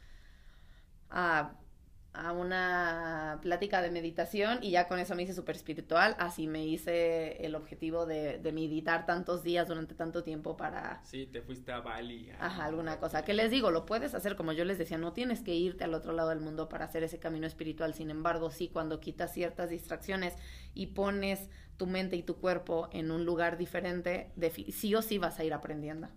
a, 1.11 1.53
a 2.11 2.31
una 2.31 3.37
plática 3.43 3.83
de 3.83 3.91
meditación 3.91 4.57
y 4.63 4.71
ya 4.71 4.87
con 4.87 4.97
eso 4.97 5.13
me 5.13 5.21
hice 5.21 5.35
súper 5.35 5.57
espiritual, 5.57 6.15
así 6.17 6.47
me 6.47 6.65
hice 6.65 7.45
el 7.45 7.53
objetivo 7.53 8.07
de, 8.07 8.39
de, 8.39 8.51
meditar 8.51 9.05
tantos 9.05 9.43
días 9.43 9.67
durante 9.67 9.93
tanto 9.93 10.23
tiempo 10.23 10.57
para... 10.57 11.03
Sí, 11.03 11.27
te 11.27 11.43
fuiste 11.43 11.71
a 11.71 11.81
Bali. 11.81 12.31
Ajá, 12.39 12.65
alguna 12.65 12.99
cosa. 12.99 13.23
Que 13.23 13.35
les 13.35 13.51
digo, 13.51 13.69
lo 13.69 13.85
puedes 13.85 14.15
hacer 14.15 14.35
como 14.35 14.51
yo 14.51 14.65
les 14.65 14.79
decía, 14.79 14.97
no 14.97 15.13
tienes 15.13 15.41
que 15.41 15.53
irte 15.53 15.83
al 15.83 15.93
otro 15.93 16.13
lado 16.13 16.29
del 16.29 16.39
mundo 16.39 16.67
para 16.67 16.85
hacer 16.85 17.03
ese 17.03 17.19
camino 17.19 17.45
espiritual, 17.45 17.93
sin 17.93 18.09
embargo, 18.09 18.49
sí, 18.49 18.69
cuando 18.69 18.99
quitas 18.99 19.31
ciertas 19.31 19.69
distracciones 19.69 20.33
y 20.73 20.87
pones 20.87 21.47
tu 21.77 21.85
mente 21.85 22.15
y 22.15 22.23
tu 22.23 22.37
cuerpo 22.37 22.89
en 22.91 23.11
un 23.11 23.23
lugar 23.23 23.59
diferente, 23.59 24.31
de, 24.35 24.49
sí 24.49 24.95
o 24.95 25.03
sí 25.03 25.19
vas 25.19 25.37
a 25.37 25.43
ir 25.43 25.53
aprendiendo. 25.53 26.09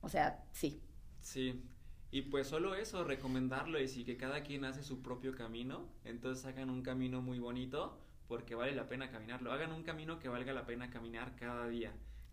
O 0.00 0.08
sea, 0.08 0.44
sí. 0.52 0.82
Sí. 1.20 1.64
Y 2.10 2.22
pues 2.22 2.46
solo 2.46 2.74
eso, 2.74 3.04
recomendarlo 3.04 3.80
y 3.80 3.88
si 3.88 4.04
que 4.04 4.16
cada 4.16 4.42
quien 4.42 4.64
hace 4.64 4.82
su 4.82 5.02
propio 5.02 5.34
camino, 5.34 5.88
entonces 6.04 6.46
hagan 6.46 6.70
un 6.70 6.82
camino 6.82 7.20
muy 7.20 7.38
bonito 7.38 7.98
porque 8.28 8.54
vale 8.54 8.74
la 8.74 8.88
pena 8.88 9.10
caminarlo. 9.10 9.52
Hagan 9.52 9.72
un 9.72 9.82
camino 9.82 10.18
que 10.18 10.28
valga 10.28 10.52
la 10.52 10.66
pena 10.66 10.90
caminar 10.90 11.34
cada 11.36 11.68
día. 11.68 11.92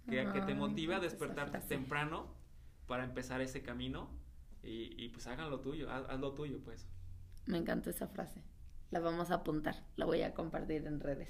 Que, 0.09 0.29
que 0.31 0.41
te 0.41 0.53
motiva 0.53 0.97
a 0.97 0.99
despertarte 0.99 1.59
temprano 1.61 2.27
para 2.85 3.03
empezar 3.03 3.41
ese 3.41 3.63
camino 3.63 4.07
y, 4.61 4.93
y 5.03 5.09
pues 5.09 5.25
hagan 5.25 5.49
lo 5.49 5.61
tuyo, 5.61 5.89
haz, 5.89 6.19
lo 6.19 6.33
tuyo 6.33 6.59
pues. 6.63 6.87
Me 7.45 7.57
encanta 7.57 7.89
esa 7.89 8.07
frase. 8.07 8.43
La 8.91 8.99
vamos 8.99 9.31
a 9.31 9.35
apuntar, 9.35 9.83
la 9.95 10.05
voy 10.05 10.21
a 10.21 10.33
compartir 10.33 10.85
en 10.85 10.99
redes. 10.99 11.29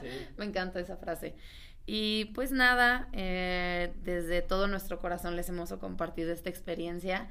Sí. 0.00 0.08
Me 0.38 0.44
encanta 0.44 0.80
esa 0.80 0.96
frase. 0.96 1.36
Y 1.86 2.26
pues 2.26 2.52
nada, 2.52 3.08
eh, 3.12 3.92
desde 4.04 4.42
todo 4.42 4.68
nuestro 4.68 5.00
corazón 5.00 5.36
les 5.36 5.48
hemos 5.48 5.72
compartido 5.74 6.32
esta 6.32 6.48
experiencia, 6.48 7.28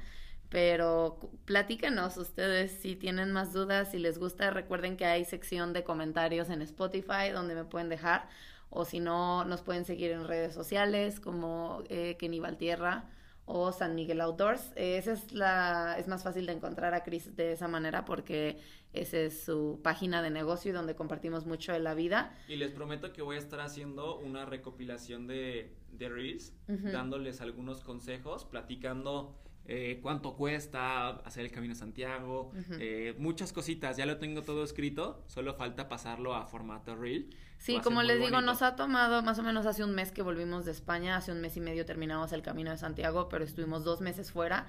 pero 0.50 1.18
platíquenos 1.46 2.18
ustedes 2.18 2.70
si 2.72 2.94
tienen 2.94 3.32
más 3.32 3.54
dudas, 3.54 3.90
si 3.90 3.98
les 3.98 4.18
gusta, 4.18 4.50
recuerden 4.50 4.96
que 4.98 5.06
hay 5.06 5.24
sección 5.24 5.72
de 5.72 5.84
comentarios 5.84 6.50
en 6.50 6.60
Spotify 6.60 7.30
donde 7.32 7.54
me 7.54 7.64
pueden 7.64 7.88
dejar, 7.88 8.28
o 8.68 8.84
si 8.84 9.00
no, 9.00 9.44
nos 9.44 9.62
pueden 9.62 9.84
seguir 9.86 10.10
en 10.10 10.28
redes 10.28 10.54
sociales 10.54 11.20
como 11.20 11.82
eh, 11.88 12.16
Kenny 12.18 12.40
Valtierra 12.40 13.04
o 13.46 13.72
San 13.72 13.94
Miguel 13.94 14.20
Outdoors. 14.20 14.72
esa 14.76 15.12
es 15.12 15.32
la 15.32 15.96
es 15.98 16.08
más 16.08 16.22
fácil 16.22 16.46
de 16.46 16.52
encontrar 16.52 16.94
a 16.94 17.02
Chris 17.02 17.34
de 17.36 17.52
esa 17.52 17.68
manera 17.68 18.04
porque 18.04 18.58
esa 18.92 19.18
es 19.18 19.44
su 19.44 19.80
página 19.82 20.22
de 20.22 20.30
negocio 20.30 20.70
y 20.70 20.74
donde 20.74 20.94
compartimos 20.94 21.46
mucho 21.46 21.72
de 21.72 21.80
la 21.80 21.94
vida. 21.94 22.36
Y 22.48 22.56
les 22.56 22.70
prometo 22.72 23.12
que 23.12 23.22
voy 23.22 23.36
a 23.36 23.38
estar 23.38 23.60
haciendo 23.60 24.18
una 24.18 24.44
recopilación 24.44 25.26
de, 25.26 25.74
de 25.92 26.08
Reels, 26.08 26.54
dándoles 26.66 27.40
algunos 27.40 27.82
consejos, 27.82 28.44
platicando 28.44 29.38
eh, 29.64 30.00
cuánto 30.02 30.34
cuesta 30.34 31.08
hacer 31.08 31.44
el 31.44 31.52
Camino 31.52 31.74
Santiago, 31.74 32.50
eh, 32.80 33.14
muchas 33.18 33.52
cositas, 33.52 33.96
ya 33.96 34.06
lo 34.06 34.18
tengo 34.18 34.42
todo 34.42 34.64
escrito, 34.64 35.22
solo 35.28 35.54
falta 35.54 35.88
pasarlo 35.88 36.34
a 36.34 36.46
formato 36.46 36.96
Reel. 36.96 37.30
Sí, 37.58 37.78
como 37.78 38.02
les 38.02 38.18
digo, 38.18 38.40
nos 38.40 38.60
ha 38.60 38.74
tomado 38.74 39.22
más 39.22 39.38
o 39.38 39.42
menos 39.44 39.64
hace 39.66 39.84
un 39.84 39.94
mes 39.94 40.10
que 40.10 40.22
volvimos 40.22 40.64
de 40.64 40.72
España, 40.72 41.16
hace 41.16 41.30
un 41.30 41.40
mes 41.40 41.56
y 41.56 41.60
medio 41.60 41.86
terminamos 41.86 42.32
el 42.32 42.42
Camino 42.42 42.72
de 42.72 42.76
Santiago, 42.76 43.28
pero 43.28 43.44
estuvimos 43.44 43.84
dos 43.84 44.00
meses 44.00 44.32
fuera, 44.32 44.66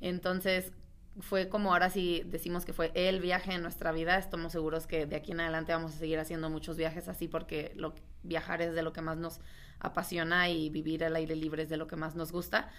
entonces 0.00 0.72
fue 1.20 1.48
como 1.48 1.72
ahora 1.72 1.90
sí 1.90 2.22
decimos 2.26 2.64
que 2.64 2.72
fue 2.72 2.92
el 2.94 3.20
viaje 3.20 3.52
en 3.52 3.62
nuestra 3.62 3.92
vida, 3.92 4.18
estamos 4.18 4.52
seguros 4.52 4.86
que 4.86 5.06
de 5.06 5.16
aquí 5.16 5.32
en 5.32 5.40
adelante 5.40 5.72
vamos 5.72 5.94
a 5.94 5.98
seguir 5.98 6.18
haciendo 6.18 6.50
muchos 6.50 6.76
viajes 6.76 7.08
así 7.08 7.28
porque 7.28 7.72
lo, 7.74 7.94
viajar 8.22 8.62
es 8.62 8.74
de 8.74 8.82
lo 8.82 8.92
que 8.92 9.00
más 9.00 9.18
nos 9.18 9.40
apasiona 9.80 10.48
y 10.48 10.70
vivir 10.70 11.04
al 11.04 11.16
aire 11.16 11.36
libre 11.36 11.64
es 11.64 11.68
de 11.68 11.76
lo 11.76 11.86
que 11.86 11.96
más 11.96 12.14
nos 12.14 12.32
gusta. 12.32 12.70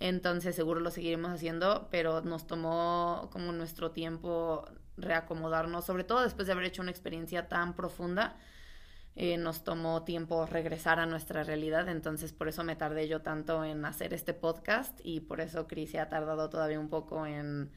Entonces 0.00 0.56
seguro 0.56 0.80
lo 0.80 0.90
seguiremos 0.90 1.30
haciendo, 1.30 1.88
pero 1.90 2.22
nos 2.22 2.46
tomó 2.46 3.28
como 3.30 3.52
nuestro 3.52 3.92
tiempo 3.92 4.64
reacomodarnos, 4.96 5.84
sobre 5.84 6.04
todo 6.04 6.22
después 6.22 6.46
de 6.46 6.52
haber 6.52 6.66
hecho 6.66 6.82
una 6.82 6.90
experiencia 6.90 7.48
tan 7.48 7.74
profunda. 7.74 8.36
Eh, 9.14 9.36
nos 9.36 9.62
tomó 9.62 10.04
tiempo 10.04 10.46
regresar 10.46 10.98
a 10.98 11.04
nuestra 11.04 11.44
realidad, 11.44 11.88
entonces 11.90 12.32
por 12.32 12.48
eso 12.48 12.64
me 12.64 12.76
tardé 12.76 13.08
yo 13.08 13.20
tanto 13.20 13.62
en 13.62 13.84
hacer 13.84 14.14
este 14.14 14.32
podcast 14.32 14.98
y 15.04 15.20
por 15.20 15.42
eso 15.42 15.66
Cris 15.66 15.90
se 15.90 16.00
ha 16.00 16.08
tardado 16.08 16.48
todavía 16.48 16.80
un 16.80 16.88
poco 16.88 17.26
en, 17.26 17.70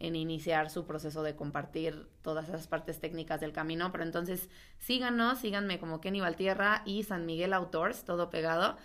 en 0.00 0.16
iniciar 0.16 0.68
su 0.68 0.86
proceso 0.86 1.22
de 1.22 1.36
compartir 1.36 2.08
todas 2.22 2.48
esas 2.48 2.66
partes 2.66 2.98
técnicas 2.98 3.40
del 3.40 3.52
camino. 3.52 3.92
Pero 3.92 4.02
entonces 4.02 4.48
síganos, 4.78 5.38
síganme 5.38 5.78
como 5.78 6.00
Kenny 6.00 6.20
Valtierra 6.20 6.82
y 6.84 7.04
San 7.04 7.24
Miguel 7.24 7.52
Outdoors, 7.52 8.04
todo 8.04 8.30
pegado. 8.30 8.76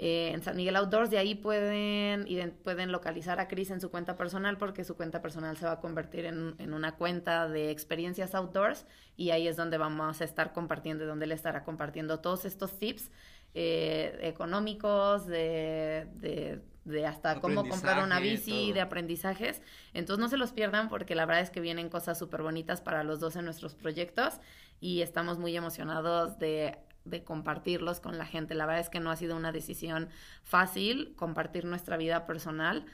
Eh, 0.00 0.30
en 0.32 0.42
San 0.42 0.54
Miguel 0.54 0.76
Outdoors, 0.76 1.10
de 1.10 1.18
ahí 1.18 1.34
pueden, 1.34 2.24
pueden 2.62 2.92
localizar 2.92 3.40
a 3.40 3.48
Cris 3.48 3.72
en 3.72 3.80
su 3.80 3.90
cuenta 3.90 4.16
personal 4.16 4.56
porque 4.56 4.84
su 4.84 4.96
cuenta 4.96 5.20
personal 5.20 5.56
se 5.56 5.66
va 5.66 5.72
a 5.72 5.80
convertir 5.80 6.24
en, 6.24 6.54
en, 6.58 6.72
una 6.72 6.94
cuenta 6.94 7.48
de 7.48 7.72
experiencias 7.72 8.36
outdoors 8.36 8.86
y 9.16 9.30
ahí 9.30 9.48
es 9.48 9.56
donde 9.56 9.76
vamos 9.76 10.20
a 10.20 10.24
estar 10.24 10.52
compartiendo, 10.52 11.04
donde 11.04 11.24
él 11.24 11.32
estará 11.32 11.64
compartiendo 11.64 12.20
todos 12.20 12.44
estos 12.44 12.78
tips 12.78 13.10
eh, 13.54 14.16
económicos, 14.22 15.26
de, 15.26 16.06
de, 16.14 16.60
de 16.84 17.06
hasta 17.06 17.40
cómo 17.40 17.68
comprar 17.68 18.04
una 18.04 18.20
bici, 18.20 18.72
de 18.72 18.80
aprendizajes. 18.80 19.62
Entonces 19.94 20.20
no 20.20 20.28
se 20.28 20.36
los 20.36 20.52
pierdan 20.52 20.88
porque 20.88 21.16
la 21.16 21.26
verdad 21.26 21.42
es 21.42 21.50
que 21.50 21.60
vienen 21.60 21.88
cosas 21.88 22.16
súper 22.16 22.42
bonitas 22.42 22.80
para 22.80 23.02
los 23.02 23.18
dos 23.18 23.34
en 23.34 23.44
nuestros 23.44 23.74
proyectos 23.74 24.34
y 24.80 25.02
estamos 25.02 25.38
muy 25.40 25.56
emocionados 25.56 26.38
de 26.38 26.78
de 27.10 27.24
compartirlos 27.24 28.00
con 28.00 28.18
la 28.18 28.26
gente. 28.26 28.54
La 28.54 28.66
verdad 28.66 28.80
es 28.80 28.90
que 28.90 29.00
no 29.00 29.10
ha 29.10 29.16
sido 29.16 29.36
una 29.36 29.52
decisión 29.52 30.08
fácil 30.42 31.14
compartir 31.16 31.64
nuestra 31.64 31.96
vida 31.96 32.26
personal 32.26 32.86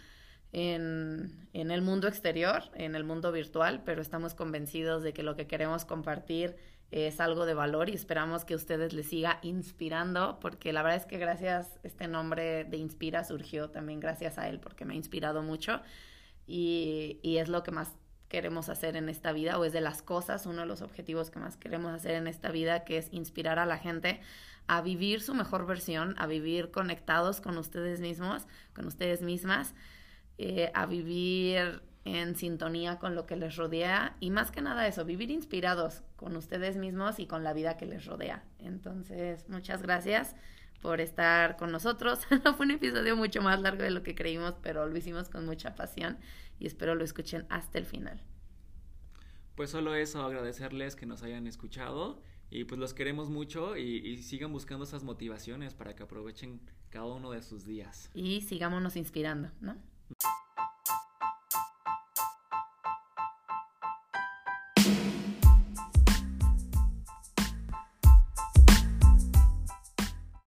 en, 0.52 1.48
en, 1.52 1.70
el 1.70 1.82
mundo 1.82 2.06
exterior, 2.06 2.62
en 2.74 2.94
el 2.94 3.04
mundo 3.04 3.32
virtual, 3.32 3.82
pero 3.84 4.00
estamos 4.00 4.34
convencidos 4.34 5.02
de 5.02 5.12
que 5.12 5.22
lo 5.22 5.34
que 5.34 5.46
queremos 5.46 5.84
compartir 5.84 6.56
es 6.90 7.18
algo 7.18 7.44
de 7.44 7.54
valor 7.54 7.88
y 7.88 7.94
esperamos 7.94 8.44
que 8.44 8.54
ustedes 8.54 8.92
les 8.92 9.08
siga 9.08 9.40
inspirando, 9.42 10.38
porque 10.40 10.72
la 10.72 10.82
verdad 10.82 11.00
es 11.00 11.06
que 11.06 11.18
gracias, 11.18 11.80
este 11.82 12.06
nombre 12.06 12.64
de 12.64 12.76
Inspira 12.76 13.24
surgió 13.24 13.68
también 13.70 13.98
gracias 13.98 14.38
a 14.38 14.48
él, 14.48 14.60
porque 14.60 14.84
me 14.84 14.94
ha 14.94 14.96
inspirado 14.96 15.42
mucho 15.42 15.80
y, 16.46 17.18
y 17.22 17.38
es 17.38 17.48
lo 17.48 17.64
que 17.64 17.72
más 17.72 17.92
queremos 18.34 18.68
hacer 18.68 18.96
en 18.96 19.08
esta 19.08 19.30
vida 19.30 19.60
o 19.60 19.64
es 19.64 19.72
de 19.72 19.80
las 19.80 20.02
cosas, 20.02 20.44
uno 20.44 20.62
de 20.62 20.66
los 20.66 20.82
objetivos 20.82 21.30
que 21.30 21.38
más 21.38 21.56
queremos 21.56 21.92
hacer 21.94 22.16
en 22.16 22.26
esta 22.26 22.50
vida, 22.50 22.84
que 22.84 22.98
es 22.98 23.06
inspirar 23.12 23.60
a 23.60 23.64
la 23.64 23.78
gente 23.78 24.20
a 24.66 24.82
vivir 24.82 25.20
su 25.20 25.34
mejor 25.34 25.66
versión, 25.66 26.16
a 26.18 26.26
vivir 26.26 26.72
conectados 26.72 27.40
con 27.40 27.56
ustedes 27.58 28.00
mismos, 28.00 28.48
con 28.74 28.88
ustedes 28.88 29.22
mismas, 29.22 29.76
eh, 30.38 30.72
a 30.74 30.86
vivir 30.86 31.80
en 32.04 32.34
sintonía 32.34 32.98
con 32.98 33.14
lo 33.14 33.24
que 33.24 33.36
les 33.36 33.54
rodea 33.54 34.16
y 34.18 34.30
más 34.30 34.50
que 34.50 34.62
nada 34.62 34.88
eso, 34.88 35.04
vivir 35.04 35.30
inspirados 35.30 36.02
con 36.16 36.34
ustedes 36.34 36.76
mismos 36.76 37.20
y 37.20 37.26
con 37.26 37.44
la 37.44 37.52
vida 37.52 37.76
que 37.76 37.86
les 37.86 38.04
rodea. 38.04 38.42
Entonces, 38.58 39.48
muchas 39.48 39.80
gracias 39.80 40.34
por 40.82 41.00
estar 41.00 41.56
con 41.56 41.70
nosotros. 41.70 42.26
Fue 42.56 42.66
un 42.66 42.72
episodio 42.72 43.14
mucho 43.14 43.42
más 43.42 43.60
largo 43.60 43.84
de 43.84 43.92
lo 43.92 44.02
que 44.02 44.16
creímos, 44.16 44.56
pero 44.60 44.88
lo 44.88 44.96
hicimos 44.98 45.28
con 45.28 45.46
mucha 45.46 45.76
pasión 45.76 46.18
y 46.58 46.66
espero 46.66 46.94
lo 46.94 47.04
escuchen 47.04 47.46
hasta 47.48 47.78
el 47.78 47.86
final. 47.86 48.22
Pues 49.54 49.70
solo 49.70 49.94
eso, 49.94 50.22
agradecerles 50.22 50.96
que 50.96 51.06
nos 51.06 51.22
hayan 51.22 51.46
escuchado 51.46 52.20
y 52.50 52.64
pues 52.64 52.78
los 52.78 52.94
queremos 52.94 53.30
mucho 53.30 53.76
y, 53.76 53.98
y, 53.98 54.22
sigan 54.22 54.52
buscando 54.52 54.84
esas 54.84 55.04
motivaciones 55.04 55.74
para 55.74 55.94
que 55.94 56.02
aprovechen 56.02 56.60
cada 56.90 57.06
uno 57.06 57.30
de 57.30 57.42
sus 57.42 57.64
días. 57.64 58.10
Y 58.14 58.42
sigámonos 58.42 58.96
inspirando, 58.96 59.50
¿no? 59.60 59.76